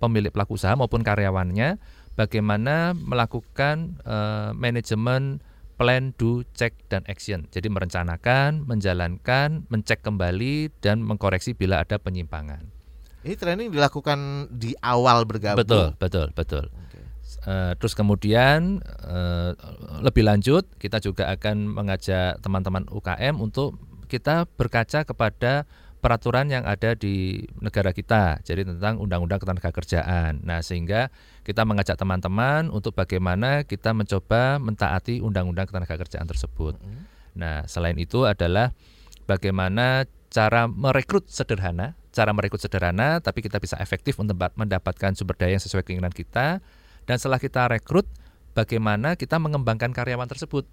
pemilik 0.00 0.32
pelaku 0.32 0.56
usaha 0.56 0.72
maupun 0.72 1.04
karyawannya 1.04 1.76
bagaimana 2.16 2.96
melakukan 2.96 4.00
eh, 4.02 4.50
manajemen 4.56 5.44
plan, 5.80 6.12
do, 6.20 6.44
check, 6.52 6.76
dan 6.92 7.00
action. 7.08 7.48
Jadi 7.48 7.72
merencanakan, 7.72 8.68
menjalankan, 8.68 9.64
mencek 9.72 10.04
kembali, 10.04 10.68
dan 10.84 11.00
mengkoreksi 11.00 11.56
bila 11.56 11.80
ada 11.80 11.96
penyimpangan. 11.96 12.60
Ini 13.24 13.32
training 13.32 13.72
dilakukan 13.72 14.52
di 14.52 14.76
awal 14.84 15.24
bergabung. 15.24 15.64
Betul, 15.64 15.96
betul, 15.96 16.28
betul. 16.36 16.68
Eh, 17.40 17.72
terus 17.80 17.96
kemudian 17.96 18.84
eh, 18.84 19.50
lebih 20.04 20.28
lanjut 20.28 20.68
kita 20.76 21.00
juga 21.00 21.32
akan 21.32 21.72
mengajak 21.72 22.36
teman-teman 22.44 22.84
UKM 22.92 23.40
untuk 23.40 23.80
kita 24.12 24.44
berkaca 24.60 25.08
kepada 25.08 25.64
peraturan 26.00 26.48
yang 26.48 26.64
ada 26.64 26.96
di 26.96 27.44
negara 27.60 27.92
kita, 27.92 28.40
jadi 28.40 28.64
tentang 28.64 28.96
Undang-Undang 28.98 29.44
Ketenagakerjaan. 29.44 30.40
Nah, 30.42 30.64
sehingga 30.64 31.12
kita 31.44 31.68
mengajak 31.68 32.00
teman-teman 32.00 32.72
untuk 32.72 32.96
bagaimana 32.96 33.68
kita 33.68 33.92
mencoba 33.92 34.56
mentaati 34.56 35.20
Undang-Undang 35.20 35.68
Ketenagakerjaan 35.68 36.24
tersebut. 36.24 36.80
Nah, 37.36 37.68
selain 37.68 37.94
itu 38.00 38.24
adalah 38.24 38.72
bagaimana 39.28 40.08
cara 40.32 40.66
merekrut 40.66 41.28
sederhana, 41.28 41.94
cara 42.10 42.32
merekrut 42.32 42.64
sederhana, 42.64 43.20
tapi 43.20 43.44
kita 43.44 43.60
bisa 43.60 43.76
efektif 43.78 44.16
untuk 44.16 44.40
mendapatkan 44.56 45.12
sumber 45.12 45.36
daya 45.36 45.60
yang 45.60 45.62
sesuai 45.62 45.84
keinginan 45.84 46.10
kita. 46.10 46.64
Dan 47.04 47.16
setelah 47.20 47.38
kita 47.38 47.68
rekrut, 47.68 48.08
bagaimana 48.56 49.14
kita 49.14 49.36
mengembangkan 49.36 49.92
karyawan 49.92 50.26
tersebut 50.26 50.64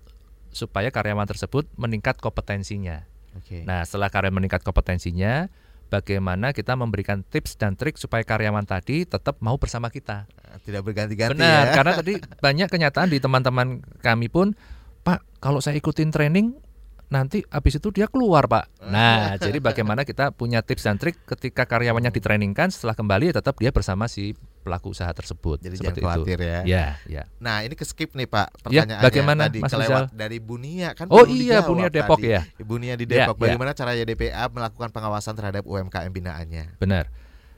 supaya 0.56 0.90
karyawan 0.90 1.28
tersebut 1.28 1.68
meningkat 1.76 2.18
kompetensinya. 2.24 3.04
Oke. 3.38 3.64
Nah, 3.64 3.86
setelah 3.86 4.10
karyawan 4.10 4.42
meningkat 4.42 4.66
kompetensinya, 4.66 5.48
bagaimana 5.88 6.52
kita 6.52 6.76
memberikan 6.76 7.24
tips 7.24 7.56
dan 7.56 7.80
trik 7.80 7.96
supaya 7.96 8.22
karyawan 8.22 8.68
tadi 8.68 9.08
tetap 9.08 9.40
mau 9.40 9.56
bersama 9.56 9.88
kita. 9.88 10.28
Tidak 10.64 10.82
berganti-ganti 10.84 11.38
Benar, 11.38 11.72
ya. 11.72 11.74
karena 11.74 11.92
tadi 11.96 12.14
banyak 12.46 12.68
kenyataan 12.68 13.10
di 13.12 13.18
teman-teman 13.24 13.82
kami 14.04 14.28
pun, 14.28 14.54
Pak, 15.06 15.40
kalau 15.40 15.64
saya 15.64 15.80
ikutin 15.80 16.12
training 16.12 16.58
nanti 17.08 17.40
habis 17.48 17.80
itu 17.80 17.88
dia 17.96 18.12
keluar, 18.12 18.52
Pak. 18.52 18.84
Nah, 18.92 19.36
jadi 19.44 19.64
bagaimana 19.64 20.04
kita 20.04 20.36
punya 20.36 20.60
tips 20.60 20.84
dan 20.84 21.00
trik 21.00 21.16
ketika 21.24 21.64
karyawannya 21.64 22.12
ditrainingkan 22.12 22.68
setelah 22.68 22.98
kembali 23.00 23.32
tetap 23.32 23.56
dia 23.56 23.72
bersama 23.72 24.12
si 24.12 24.36
pelaku 24.68 24.92
usaha 24.92 25.08
tersebut. 25.10 25.64
Jadi 25.64 25.80
Seperti 25.80 26.04
jangan 26.04 26.12
khawatir 26.20 26.38
itu. 26.38 26.46
ya. 26.46 26.60
Ya, 26.68 26.86
ya. 27.08 27.24
Nah 27.40 27.64
ini 27.64 27.74
ke 27.74 27.82
skip 27.82 28.12
nih 28.12 28.28
Pak 28.28 28.48
Ya, 28.70 28.84
pertanyaannya 28.84 28.98
bagaimana, 29.00 29.42
tadi 29.48 29.60
Mas 29.64 29.72
kelewat 29.72 30.04
Rizal? 30.04 30.20
dari 30.20 30.38
Bunia 30.38 30.90
kan 30.92 31.08
Oh 31.08 31.24
iya, 31.24 31.64
Bunia 31.64 31.88
Depok 31.88 32.20
tadi. 32.20 32.36
ya. 32.36 32.42
Bunia 32.60 32.94
di 32.94 33.08
Ya, 33.08 33.24
Depok. 33.26 33.40
ya. 33.40 33.44
Bagaimana 33.48 33.72
cara 33.72 33.96
YDPA 33.96 34.44
melakukan 34.52 34.92
pengawasan 34.92 35.34
terhadap 35.34 35.64
UMKM 35.64 36.12
binaannya? 36.12 36.76
Benar. 36.78 37.08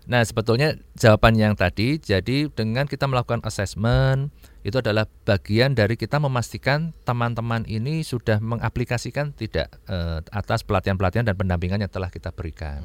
Nah, 0.05 0.25
sebetulnya 0.25 0.73
jawaban 0.97 1.37
yang 1.37 1.53
tadi, 1.53 1.97
jadi 1.97 2.49
dengan 2.49 2.89
kita 2.89 3.05
melakukan 3.05 3.45
assessment, 3.45 4.33
itu 4.61 4.73
adalah 4.75 5.05
bagian 5.21 5.77
dari 5.77 5.93
kita 5.93 6.17
memastikan 6.17 6.97
teman-teman 7.03 7.61
ini 7.63 8.01
sudah 8.01 8.41
mengaplikasikan 8.41 9.31
tidak 9.31 9.69
eh, 9.85 10.25
atas 10.33 10.65
pelatihan-pelatihan 10.65 11.29
dan 11.29 11.37
pendampingan 11.37 11.85
yang 11.85 11.93
telah 11.93 12.09
kita 12.09 12.33
berikan. 12.33 12.81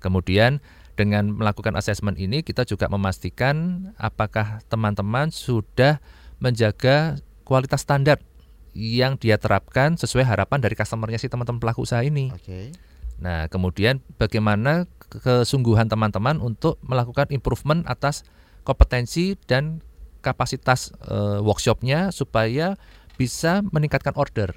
Kemudian 0.00 0.64
dengan 1.00 1.32
melakukan 1.32 1.72
assessment 1.80 2.20
ini 2.20 2.44
kita 2.44 2.68
juga 2.68 2.92
memastikan 2.92 3.88
apakah 3.96 4.60
teman-teman 4.68 5.32
sudah 5.32 5.96
menjaga 6.44 7.16
kualitas 7.48 7.80
standar 7.88 8.20
yang 8.76 9.16
dia 9.16 9.40
terapkan 9.40 9.96
sesuai 9.96 10.28
harapan 10.28 10.60
dari 10.60 10.76
customernya 10.76 11.16
si 11.16 11.32
teman-teman 11.32 11.58
pelaku 11.58 11.88
usaha 11.88 12.04
ini. 12.04 12.28
Oke. 12.36 12.76
Nah, 13.16 13.48
kemudian 13.48 14.04
bagaimana 14.20 14.84
ke- 15.08 15.24
kesungguhan 15.24 15.88
teman-teman 15.88 16.36
untuk 16.38 16.76
melakukan 16.84 17.32
improvement 17.32 17.82
atas 17.88 18.28
kompetensi 18.62 19.40
dan 19.48 19.80
kapasitas 20.20 20.92
eh, 21.08 21.40
workshopnya 21.40 22.12
supaya 22.12 22.76
bisa 23.16 23.64
meningkatkan 23.72 24.12
order. 24.20 24.52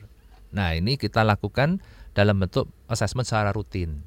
Nah, 0.51 0.75
ini 0.75 0.99
kita 0.99 1.23
lakukan 1.23 1.79
dalam 2.13 2.37
bentuk 2.37 2.69
assessment 2.91 3.25
secara 3.25 3.55
rutin. 3.55 4.05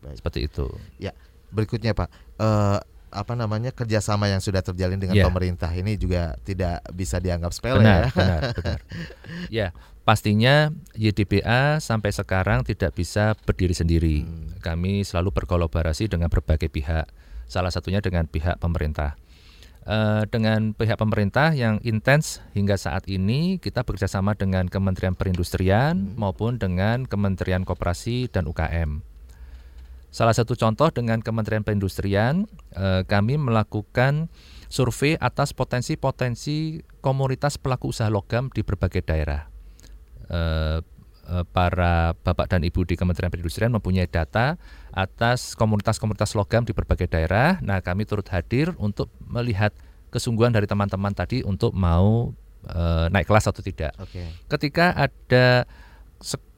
Baik. 0.00 0.22
Seperti 0.22 0.40
itu. 0.48 0.66
Ya, 0.96 1.12
berikutnya 1.54 1.94
Pak, 1.94 2.08
eh, 2.42 2.78
apa 3.14 3.32
namanya 3.38 3.70
kerjasama 3.70 4.26
yang 4.26 4.42
sudah 4.42 4.58
terjalin 4.58 4.98
dengan 4.98 5.14
Ya. 5.14 5.24
pemerintah 5.30 5.70
ini 5.70 5.94
juga 5.94 6.34
tidak 6.42 6.82
bisa 6.90 7.22
dianggap 7.22 7.54
sepele 7.54 7.78
Benar, 7.78 8.10
ya. 8.10 8.10
benar, 8.10 8.40
benar. 8.58 8.80
Ya, 9.54 9.68
pastinya 10.02 10.74
YDBA 10.98 11.78
sampai 11.78 12.10
sekarang 12.10 12.66
tidak 12.66 12.98
bisa 12.98 13.38
berdiri 13.46 13.70
sendiri. 13.70 14.26
Kami 14.58 15.06
selalu 15.06 15.30
berkolaborasi 15.30 16.10
dengan 16.10 16.26
berbagai 16.26 16.66
pihak. 16.66 17.06
Salah 17.46 17.70
satunya 17.70 18.02
dengan 18.02 18.26
pihak 18.26 18.58
pemerintah. 18.58 19.14
Eh, 19.84 20.24
dengan 20.32 20.72
pihak 20.72 20.96
pemerintah 20.96 21.52
yang 21.52 21.76
intens 21.84 22.40
hingga 22.56 22.74
saat 22.80 23.04
ini 23.04 23.60
kita 23.60 23.84
bekerjasama 23.84 24.32
dengan 24.32 24.64
Kementerian 24.66 25.12
Perindustrian 25.12 26.16
maupun 26.16 26.56
dengan 26.56 27.04
Kementerian 27.04 27.62
Koperasi 27.68 28.32
dan 28.32 28.48
UKM. 28.48 29.04
Salah 30.14 30.30
satu 30.30 30.54
contoh 30.54 30.94
dengan 30.94 31.18
Kementerian 31.18 31.66
Perindustrian, 31.66 32.46
eh, 32.70 33.02
kami 33.02 33.34
melakukan 33.34 34.30
survei 34.70 35.18
atas 35.18 35.50
potensi-potensi 35.50 36.86
komunitas 37.02 37.58
pelaku 37.58 37.90
usaha 37.90 38.06
logam 38.06 38.46
di 38.54 38.62
berbagai 38.62 39.02
daerah. 39.02 39.50
eh, 40.24 40.80
eh, 41.28 41.44
para 41.52 42.16
bapak 42.16 42.48
dan 42.48 42.64
ibu 42.64 42.80
di 42.86 42.96
Kementerian 42.96 43.28
Perindustrian 43.28 43.68
mempunyai 43.68 44.08
data 44.08 44.56
atas 44.88 45.52
komunitas-komunitas 45.52 46.32
logam 46.32 46.64
di 46.64 46.72
berbagai 46.72 47.10
daerah. 47.10 47.60
Nah, 47.60 47.84
kami 47.84 48.08
turut 48.08 48.24
hadir 48.32 48.72
untuk 48.80 49.12
melihat 49.20 49.76
kesungguhan 50.14 50.54
dari 50.54 50.64
teman-teman 50.64 51.12
tadi 51.12 51.42
untuk 51.42 51.74
mau 51.74 52.32
naik 53.12 53.28
kelas 53.28 53.52
atau 53.52 53.60
tidak. 53.60 53.92
Oke. 54.00 54.24
Ketika 54.48 54.96
ada 54.96 55.68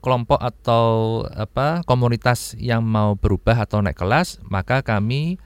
sekelompok 0.00 0.38
atau 0.38 0.84
apa 1.34 1.82
komunitas 1.82 2.54
yang 2.60 2.84
mau 2.84 3.16
berubah 3.16 3.64
atau 3.64 3.82
naik 3.82 3.98
kelas, 3.98 4.38
maka 4.46 4.84
kami 4.84 5.40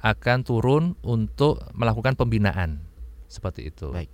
akan 0.00 0.46
turun 0.46 0.84
untuk 1.04 1.60
melakukan 1.74 2.14
pembinaan 2.14 2.80
seperti 3.26 3.68
itu. 3.68 3.90
Baik. 3.92 4.08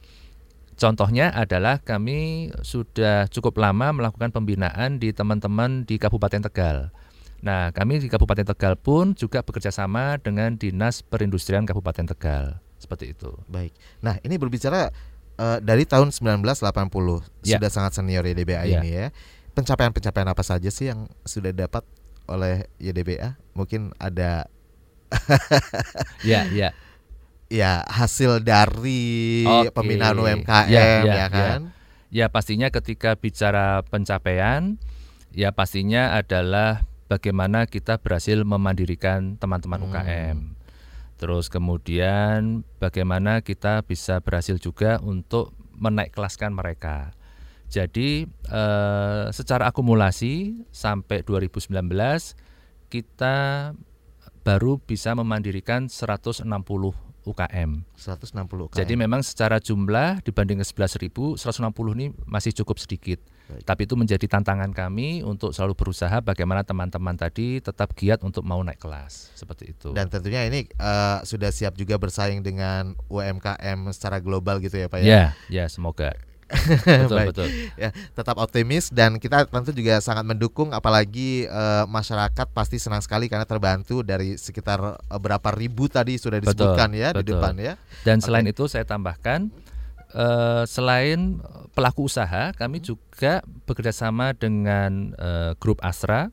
Contohnya 0.74 1.30
adalah 1.30 1.78
kami 1.78 2.50
sudah 2.66 3.30
cukup 3.30 3.54
lama 3.62 3.94
melakukan 3.94 4.34
pembinaan 4.34 4.98
di 4.98 5.14
teman-teman 5.14 5.86
di 5.86 6.00
Kabupaten 6.02 6.42
Tegal. 6.50 6.90
Nah, 7.44 7.70
kami 7.70 8.02
di 8.02 8.10
Kabupaten 8.10 8.42
Tegal 8.50 8.74
pun 8.74 9.14
juga 9.14 9.44
bekerja 9.46 9.70
sama 9.70 10.18
dengan 10.18 10.58
Dinas 10.58 11.04
Perindustrian 11.06 11.62
Kabupaten 11.62 12.10
Tegal. 12.10 12.58
Seperti 12.82 13.14
itu. 13.14 13.30
Baik. 13.46 13.70
Nah, 14.02 14.18
ini 14.26 14.34
berbicara 14.34 14.90
eh, 15.38 15.58
dari 15.62 15.86
tahun 15.86 16.10
1980 16.10 17.22
Ya. 17.46 17.60
sudah 17.60 17.70
sangat 17.70 17.92
senior 17.94 18.26
YDBA 18.26 18.66
Ya. 18.66 18.82
ini 18.82 18.90
ya. 18.90 19.06
Pencapaian-pencapaian 19.54 20.26
apa 20.26 20.42
saja 20.42 20.66
sih 20.68 20.90
yang 20.90 21.06
sudah 21.22 21.54
dapat 21.54 21.86
oleh 22.26 22.66
YDBA? 22.82 23.38
Mungkin 23.54 23.94
ada 23.96 24.50
Ya, 26.26 26.42
ya. 26.50 26.74
ya 27.46 27.86
hasil 27.86 28.42
dari 28.42 29.46
Oke. 29.46 29.70
pembinaan 29.70 30.18
UMKM 30.18 30.70
Ya, 30.70 31.06
ya, 31.06 31.14
ya, 31.14 31.26
kan? 31.30 31.60
Ya 32.10 32.26
pastinya 32.30 32.70
ketika 32.70 33.14
bicara 33.14 33.82
pencapaian, 33.86 34.78
ya 35.30 35.50
pastinya 35.50 36.14
adalah 36.14 36.82
bagaimana 37.06 37.66
kita 37.66 37.98
berhasil 37.98 38.42
memandirikan 38.42 39.38
teman-teman 39.38 39.82
Hmm. 39.82 39.86
UKM. 39.90 40.38
Terus 41.14 41.46
kemudian 41.46 42.66
bagaimana 42.82 43.38
kita 43.38 43.86
bisa 43.86 44.18
berhasil 44.18 44.58
juga 44.58 44.98
untuk 44.98 45.54
menaik 45.74 46.10
kelaskan 46.14 46.54
mereka. 46.54 47.14
Jadi 47.74 48.22
eh, 48.30 49.24
secara 49.34 49.66
akumulasi 49.66 50.62
sampai 50.70 51.26
2019 51.26 51.74
kita 52.86 53.36
baru 54.46 54.78
bisa 54.78 55.10
memandirikan 55.18 55.90
160 55.90 56.46
UKM. 57.24 57.70
160 57.96 58.68
UKM. 58.70 58.78
Jadi 58.78 58.94
memang 58.94 59.24
secara 59.26 59.58
jumlah 59.58 60.22
dibanding 60.22 60.60
ke 60.60 60.66
11.000, 60.68 61.40
160 61.40 61.96
ini 61.98 62.06
masih 62.28 62.52
cukup 62.62 62.78
sedikit. 62.78 63.18
Baik. 63.44 63.64
Tapi 63.64 63.80
itu 63.84 63.94
menjadi 63.96 64.24
tantangan 64.28 64.72
kami 64.72 65.20
untuk 65.20 65.52
selalu 65.52 65.76
berusaha 65.76 66.16
bagaimana 66.24 66.64
teman-teman 66.64 67.12
tadi 67.16 67.60
tetap 67.60 67.92
giat 67.92 68.24
untuk 68.24 68.40
mau 68.40 68.60
naik 68.64 68.80
kelas 68.80 69.36
seperti 69.36 69.76
itu. 69.76 69.92
dan 69.92 70.08
tentunya 70.08 70.48
ini 70.48 70.64
eh, 70.68 71.18
sudah 71.26 71.50
siap 71.52 71.76
juga 71.76 72.00
bersaing 72.00 72.40
dengan 72.40 72.96
UMKM 73.10 73.90
secara 73.92 74.20
global 74.22 74.64
gitu 74.64 74.80
ya 74.80 74.88
Pak 74.88 74.98
ya. 75.02 75.04
ya, 75.04 75.24
ya 75.50 75.64
semoga. 75.68 76.16
Betul 76.48 77.16
Baik. 77.18 77.28
betul. 77.32 77.48
ya 77.80 77.90
tetap 78.12 78.36
optimis 78.38 78.92
dan 78.92 79.16
kita 79.16 79.48
tentu 79.48 79.72
juga 79.72 79.98
sangat 79.98 80.24
mendukung 80.28 80.70
apalagi 80.70 81.48
eh, 81.48 81.84
masyarakat 81.88 82.46
pasti 82.52 82.76
senang 82.76 83.00
sekali 83.00 83.26
karena 83.32 83.48
terbantu 83.48 84.04
dari 84.04 84.36
sekitar 84.36 85.00
eh, 85.00 85.18
berapa 85.20 85.48
ribu 85.56 85.88
tadi 85.88 86.20
sudah 86.20 86.38
Betul, 86.40 86.76
disebutkan 86.76 86.90
ya 86.92 87.08
di 87.16 87.24
betul. 87.24 87.40
depan 87.40 87.54
ya. 87.56 87.74
Dan 88.04 88.20
Oke. 88.20 88.26
selain 88.28 88.46
itu 88.46 88.64
saya 88.68 88.84
tambahkan 88.84 89.48
eh, 90.12 90.64
selain 90.68 91.40
pelaku 91.74 92.06
usaha, 92.06 92.54
kami 92.54 92.78
juga 92.78 93.42
bekerjasama 93.66 94.30
dengan 94.36 95.10
grup 95.58 95.82
Astra 95.82 96.30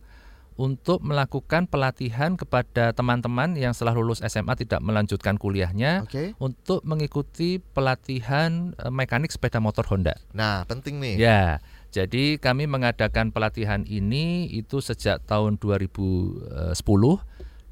untuk 0.61 1.01
melakukan 1.01 1.65
pelatihan 1.65 2.37
kepada 2.37 2.93
teman-teman 2.93 3.57
yang 3.57 3.73
setelah 3.73 3.97
lulus 3.97 4.21
SMA 4.21 4.53
tidak 4.53 4.77
melanjutkan 4.85 5.41
kuliahnya 5.41 6.05
Oke. 6.05 6.37
untuk 6.37 6.85
mengikuti 6.85 7.57
pelatihan 7.57 8.77
eh, 8.77 8.93
mekanik 8.93 9.33
sepeda 9.33 9.57
motor 9.57 9.81
Honda. 9.89 10.13
Nah, 10.37 10.61
penting 10.69 11.01
nih. 11.01 11.17
Ya, 11.17 11.57
jadi 11.89 12.37
kami 12.37 12.69
mengadakan 12.69 13.33
pelatihan 13.33 13.81
ini 13.89 14.45
itu 14.53 14.85
sejak 14.85 15.25
tahun 15.25 15.57
2010 15.57 16.77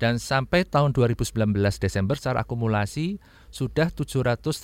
dan 0.02 0.18
sampai 0.18 0.66
tahun 0.66 0.90
2019 0.98 1.54
Desember 1.78 2.18
secara 2.18 2.42
akumulasi 2.42 3.22
sudah 3.50 3.90
787 3.90 4.62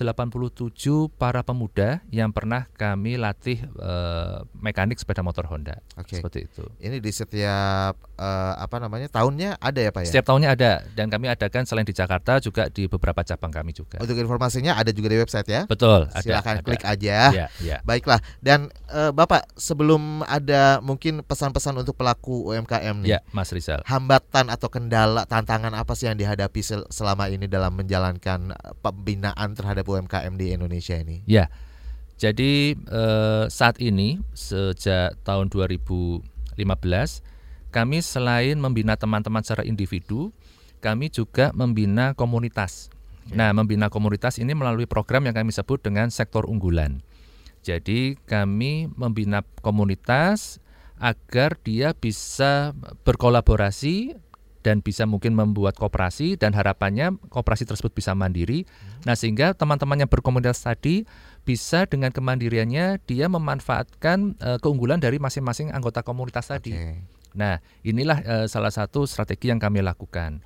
para 1.18 1.42
pemuda 1.42 2.06
yang 2.14 2.30
pernah 2.30 2.70
kami 2.78 3.18
latih 3.18 3.66
eh, 3.66 4.38
mekanik 4.62 5.02
sepeda 5.02 5.26
motor 5.26 5.50
Honda. 5.50 5.82
Oke. 5.98 6.22
Seperti 6.22 6.46
itu. 6.46 6.64
Ini 6.78 7.02
di 7.02 7.12
setiap 7.12 7.98
eh, 7.98 8.54
apa 8.56 8.78
namanya 8.78 9.10
tahunnya 9.10 9.58
ada 9.58 9.80
ya 9.82 9.90
Pak 9.90 10.02
ya. 10.06 10.10
Setiap 10.14 10.26
tahunnya 10.30 10.50
ada 10.54 10.72
dan 10.94 11.10
kami 11.10 11.34
adakan 11.34 11.66
selain 11.66 11.86
di 11.86 11.98
Jakarta 11.98 12.38
juga 12.38 12.70
di 12.70 12.86
beberapa 12.86 13.26
cabang 13.26 13.50
kami 13.50 13.74
juga. 13.74 13.98
Untuk 13.98 14.18
informasinya 14.18 14.78
ada 14.78 14.94
juga 14.94 15.10
di 15.10 15.18
website 15.18 15.50
ya. 15.50 15.62
Betul, 15.66 16.06
ada. 16.14 16.22
Silakan 16.22 16.62
ada. 16.62 16.66
klik 16.66 16.86
aja. 16.86 17.18
Ya, 17.34 17.48
ya. 17.60 17.78
Baiklah. 17.82 18.22
Dan 18.38 18.70
eh, 18.94 19.10
Bapak 19.10 19.50
sebelum 19.58 20.22
ada 20.30 20.78
mungkin 20.86 21.26
pesan-pesan 21.26 21.82
untuk 21.82 21.98
pelaku 21.98 22.54
UMKM 22.54 23.02
nih. 23.02 23.18
Ya, 23.18 23.20
Mas 23.34 23.50
Rizal. 23.50 23.82
Hambatan 23.90 24.54
atau 24.54 24.70
kendala 24.70 25.26
tantangan 25.26 25.74
apa 25.74 25.98
sih 25.98 26.06
yang 26.06 26.18
dihadapi 26.18 26.62
sel- 26.62 26.88
selama 26.94 27.28
ini 27.34 27.50
dalam 27.50 27.74
menjalankan 27.74 28.54
pembinaan 28.82 29.56
terhadap 29.56 29.88
UMKM 29.88 30.34
di 30.36 30.52
Indonesia 30.56 30.96
ini? 31.00 31.24
Ya, 31.28 31.52
jadi 32.16 32.76
eh, 32.76 33.46
saat 33.52 33.80
ini 33.84 34.24
sejak 34.32 35.20
tahun 35.28 35.52
2015 35.52 36.24
kami 37.76 38.00
selain 38.00 38.56
membina 38.56 38.96
teman-teman 38.96 39.44
secara 39.44 39.68
individu, 39.68 40.32
kami 40.80 41.12
juga 41.12 41.52
membina 41.52 42.16
komunitas. 42.16 42.88
Nah, 43.36 43.52
membina 43.52 43.92
komunitas 43.92 44.40
ini 44.40 44.56
melalui 44.56 44.88
program 44.88 45.28
yang 45.28 45.36
kami 45.36 45.52
sebut 45.52 45.84
dengan 45.84 46.08
sektor 46.08 46.48
unggulan. 46.48 47.04
Jadi 47.68 48.16
kami 48.30 48.88
membina 48.96 49.44
komunitas 49.60 50.64
agar 51.02 51.60
dia 51.68 51.92
bisa 51.92 52.72
berkolaborasi 53.04 54.16
dan 54.66 54.82
bisa 54.82 55.06
mungkin 55.06 55.38
membuat 55.38 55.78
koperasi 55.78 56.42
dan 56.42 56.58
harapannya 56.58 57.22
koperasi 57.30 57.70
tersebut 57.70 57.94
bisa 57.94 58.18
mandiri. 58.18 58.66
Nah, 59.06 59.14
sehingga 59.14 59.54
teman-teman 59.54 60.02
yang 60.02 60.10
berkomunitas 60.10 60.66
tadi 60.66 61.06
bisa 61.46 61.86
dengan 61.86 62.10
kemandiriannya 62.10 63.06
dia 63.06 63.30
memanfaatkan 63.30 64.42
eh, 64.42 64.58
keunggulan 64.58 64.98
dari 64.98 65.22
masing-masing 65.22 65.70
anggota 65.70 66.02
komunitas 66.02 66.50
tadi. 66.50 66.74
Oke. 66.74 67.06
Nah, 67.38 67.62
inilah 67.86 68.18
eh, 68.26 68.46
salah 68.50 68.74
satu 68.74 69.06
strategi 69.06 69.54
yang 69.54 69.62
kami 69.62 69.86
lakukan. 69.86 70.42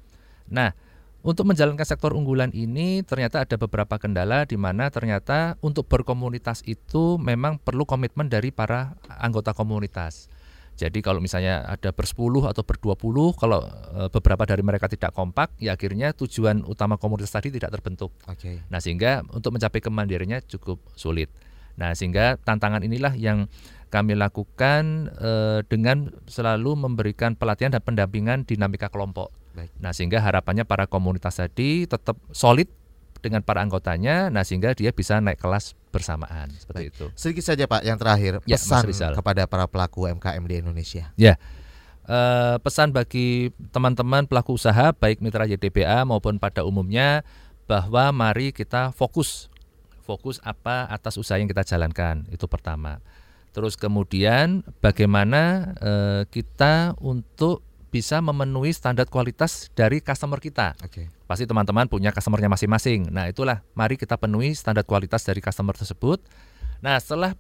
Nah, 0.51 0.75
untuk 1.23 1.47
menjalankan 1.47 1.87
sektor 1.87 2.11
unggulan 2.11 2.51
ini 2.51 3.03
ternyata 3.07 3.47
ada 3.47 3.55
beberapa 3.55 3.95
kendala 3.95 4.43
di 4.43 4.59
mana 4.59 4.91
ternyata 4.91 5.55
untuk 5.63 5.87
berkomunitas 5.87 6.63
itu 6.67 7.15
memang 7.15 7.59
perlu 7.59 7.87
komitmen 7.87 8.27
dari 8.27 8.51
para 8.51 8.99
anggota 9.07 9.55
komunitas. 9.55 10.27
Jadi 10.79 11.03
kalau 11.03 11.19
misalnya 11.19 11.67
ada 11.67 11.91
bersepuluh 11.91 12.47
atau 12.47 12.63
berdua 12.63 12.95
puluh, 12.95 13.35
kalau 13.35 13.67
eh, 13.99 14.07
beberapa 14.07 14.47
dari 14.47 14.63
mereka 14.63 14.87
tidak 14.87 15.11
kompak, 15.11 15.51
ya 15.59 15.75
akhirnya 15.75 16.15
tujuan 16.15 16.63
utama 16.63 16.95
komunitas 16.95 17.35
tadi 17.35 17.51
tidak 17.51 17.75
terbentuk. 17.75 18.15
Oke. 18.31 18.63
Nah, 18.71 18.79
sehingga 18.79 19.27
untuk 19.35 19.59
mencapai 19.59 19.83
kemandiriannya 19.83 20.47
cukup 20.47 20.79
sulit. 20.95 21.27
Nah, 21.75 21.91
sehingga 21.91 22.39
tantangan 22.39 22.79
inilah 22.87 23.11
yang 23.19 23.51
kami 23.91 24.15
lakukan 24.15 25.11
eh, 25.19 25.59
dengan 25.67 26.15
selalu 26.31 26.79
memberikan 26.79 27.35
pelatihan 27.35 27.75
dan 27.75 27.83
pendampingan 27.83 28.47
dinamika 28.47 28.87
kelompok. 28.87 29.35
Baik. 29.51 29.75
Nah, 29.83 29.91
sehingga 29.91 30.23
harapannya 30.23 30.63
para 30.63 30.87
komunitas 30.87 31.43
tadi 31.43 31.83
tetap 31.83 32.15
solid 32.31 32.71
dengan 33.19 33.43
para 33.43 33.61
anggotanya, 33.61 34.31
nah 34.31 34.41
sehingga 34.41 34.71
dia 34.73 34.89
bisa 34.89 35.19
naik 35.19 35.39
kelas 35.39 35.75
bersamaan 35.91 36.49
seperti 36.55 36.89
Baik. 36.89 36.95
itu. 36.95 37.05
Sedikit 37.13 37.43
saja 37.43 37.63
Pak 37.67 37.81
yang 37.83 37.97
terakhir 37.99 38.39
Ya, 38.47 38.55
pesan 38.57 38.83
Rizal. 38.87 39.13
kepada 39.15 39.45
para 39.45 39.65
pelaku 39.67 40.07
UMKM 40.07 40.43
di 40.47 40.55
Indonesia. 40.63 41.11
Eh, 42.09 42.55
pesan 42.65 42.89
bagi 42.89 43.53
teman-teman 43.69 44.25
pelaku 44.25 44.57
usaha 44.57 44.89
baik 44.97 45.21
mitra 45.21 45.45
YDBA 45.45 46.09
maupun 46.09 46.41
pada 46.41 46.65
umumnya 46.65 47.21
bahwa 47.69 48.09
mari 48.09 48.49
kita 48.49 48.89
fokus 48.97 49.45
fokus 50.01 50.41
apa 50.41 50.89
atas 50.89 51.21
usaha 51.21 51.37
yang 51.37 51.45
kita 51.45 51.61
jalankan 51.61 52.25
itu 52.33 52.49
pertama. 52.49 52.97
Terus 53.53 53.77
kemudian 53.77 54.65
bagaimana 54.81 55.73
eh, 55.77 56.21
kita 56.33 56.97
untuk 56.97 57.61
bisa 57.89 58.21
memenuhi 58.21 58.69
standar 58.69 59.09
kualitas 59.09 59.73
dari 59.73 59.99
customer 59.99 60.37
kita. 60.37 60.77
Oke. 60.85 61.09
Pasti 61.25 61.49
teman-teman 61.49 61.89
punya 61.89 62.13
customernya 62.13 62.49
masing-masing. 62.49 63.09
Nah, 63.09 63.25
itulah 63.27 63.65
mari 63.73 63.97
kita 63.97 64.15
penuhi 64.15 64.53
standar 64.53 64.85
kualitas 64.85 65.25
dari 65.25 65.41
customer 65.41 65.73
tersebut. 65.73 66.21
Nah, 66.85 67.01
setelah 67.01 67.33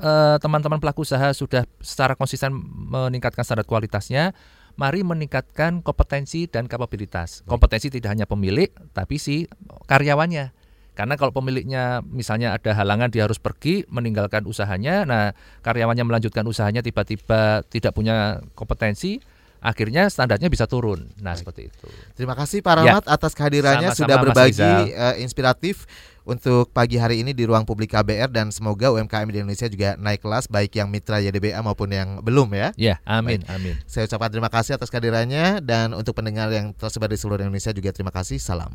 eh, 0.00 0.36
teman-teman 0.40 0.80
pelaku 0.80 1.04
usaha 1.04 1.28
sudah 1.36 1.68
secara 1.78 2.16
konsisten 2.16 2.50
meningkatkan 2.90 3.44
standar 3.44 3.68
kualitasnya, 3.68 4.32
mari 4.80 5.04
meningkatkan 5.04 5.84
kompetensi 5.84 6.48
dan 6.48 6.68
kapabilitas. 6.68 7.44
Kompetensi 7.44 7.92
tidak 7.92 8.16
hanya 8.16 8.26
pemilik, 8.28 8.72
tapi 8.92 9.16
si 9.20 9.48
karyawannya. 9.88 10.52
Karena 10.96 11.20
kalau 11.20 11.28
pemiliknya 11.28 12.00
misalnya 12.08 12.56
ada 12.56 12.72
halangan 12.72 13.12
dia 13.12 13.28
harus 13.28 13.36
pergi 13.36 13.84
meninggalkan 13.92 14.48
usahanya, 14.48 15.04
nah 15.04 15.36
karyawannya 15.60 16.08
melanjutkan 16.08 16.40
usahanya 16.48 16.80
tiba-tiba 16.80 17.60
tidak 17.68 17.92
punya 17.92 18.40
kompetensi, 18.56 19.20
akhirnya 19.66 20.06
standarnya 20.06 20.46
bisa 20.46 20.70
turun. 20.70 21.10
Nah, 21.18 21.34
Baik. 21.34 21.42
seperti 21.42 21.60
itu. 21.74 21.86
Terima 22.14 22.38
kasih 22.38 22.62
Pak. 22.62 22.74
Rahmat 22.78 23.04
ya. 23.04 23.10
atas 23.10 23.32
kehadirannya 23.34 23.90
Sama-sama 23.90 24.00
sudah 24.06 24.16
berbagi 24.22 24.72
uh, 24.94 25.14
inspiratif 25.18 25.90
untuk 26.26 26.70
pagi 26.74 26.98
hari 26.98 27.22
ini 27.22 27.30
di 27.34 27.46
ruang 27.46 27.62
publik 27.62 27.94
KBR 27.94 28.30
dan 28.30 28.50
semoga 28.50 28.90
UMKM 28.90 29.30
di 29.30 29.38
Indonesia 29.42 29.70
juga 29.70 29.94
naik 29.94 30.26
kelas 30.26 30.50
baik 30.50 30.74
yang 30.74 30.90
mitra 30.90 31.22
YDBA 31.22 31.58
maupun 31.62 31.90
yang 31.90 32.22
belum 32.22 32.50
ya. 32.54 32.68
Ya, 32.74 32.94
amin, 33.06 33.46
Baik. 33.46 33.54
amin. 33.54 33.74
Saya 33.86 34.10
ucapkan 34.10 34.30
terima 34.30 34.50
kasih 34.50 34.74
atas 34.74 34.90
kehadirannya 34.90 35.62
dan 35.62 35.94
untuk 35.94 36.18
pendengar 36.18 36.50
yang 36.50 36.74
tersebar 36.74 37.10
di 37.10 37.18
seluruh 37.18 37.42
Indonesia 37.42 37.70
juga 37.70 37.94
terima 37.94 38.10
kasih. 38.10 38.42
Salam. 38.42 38.74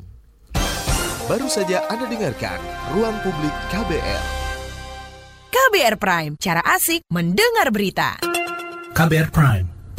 Baru 1.28 1.48
saja 1.48 1.88
Anda 1.88 2.08
dengarkan 2.12 2.60
Ruang 2.92 3.16
Publik 3.24 3.56
KBR. 3.72 4.24
KBR 5.52 5.96
Prime, 6.00 6.34
cara 6.40 6.64
asik 6.64 7.04
mendengar 7.12 7.72
berita. 7.72 8.20
KBR 8.92 9.32
Prime, 9.32 9.71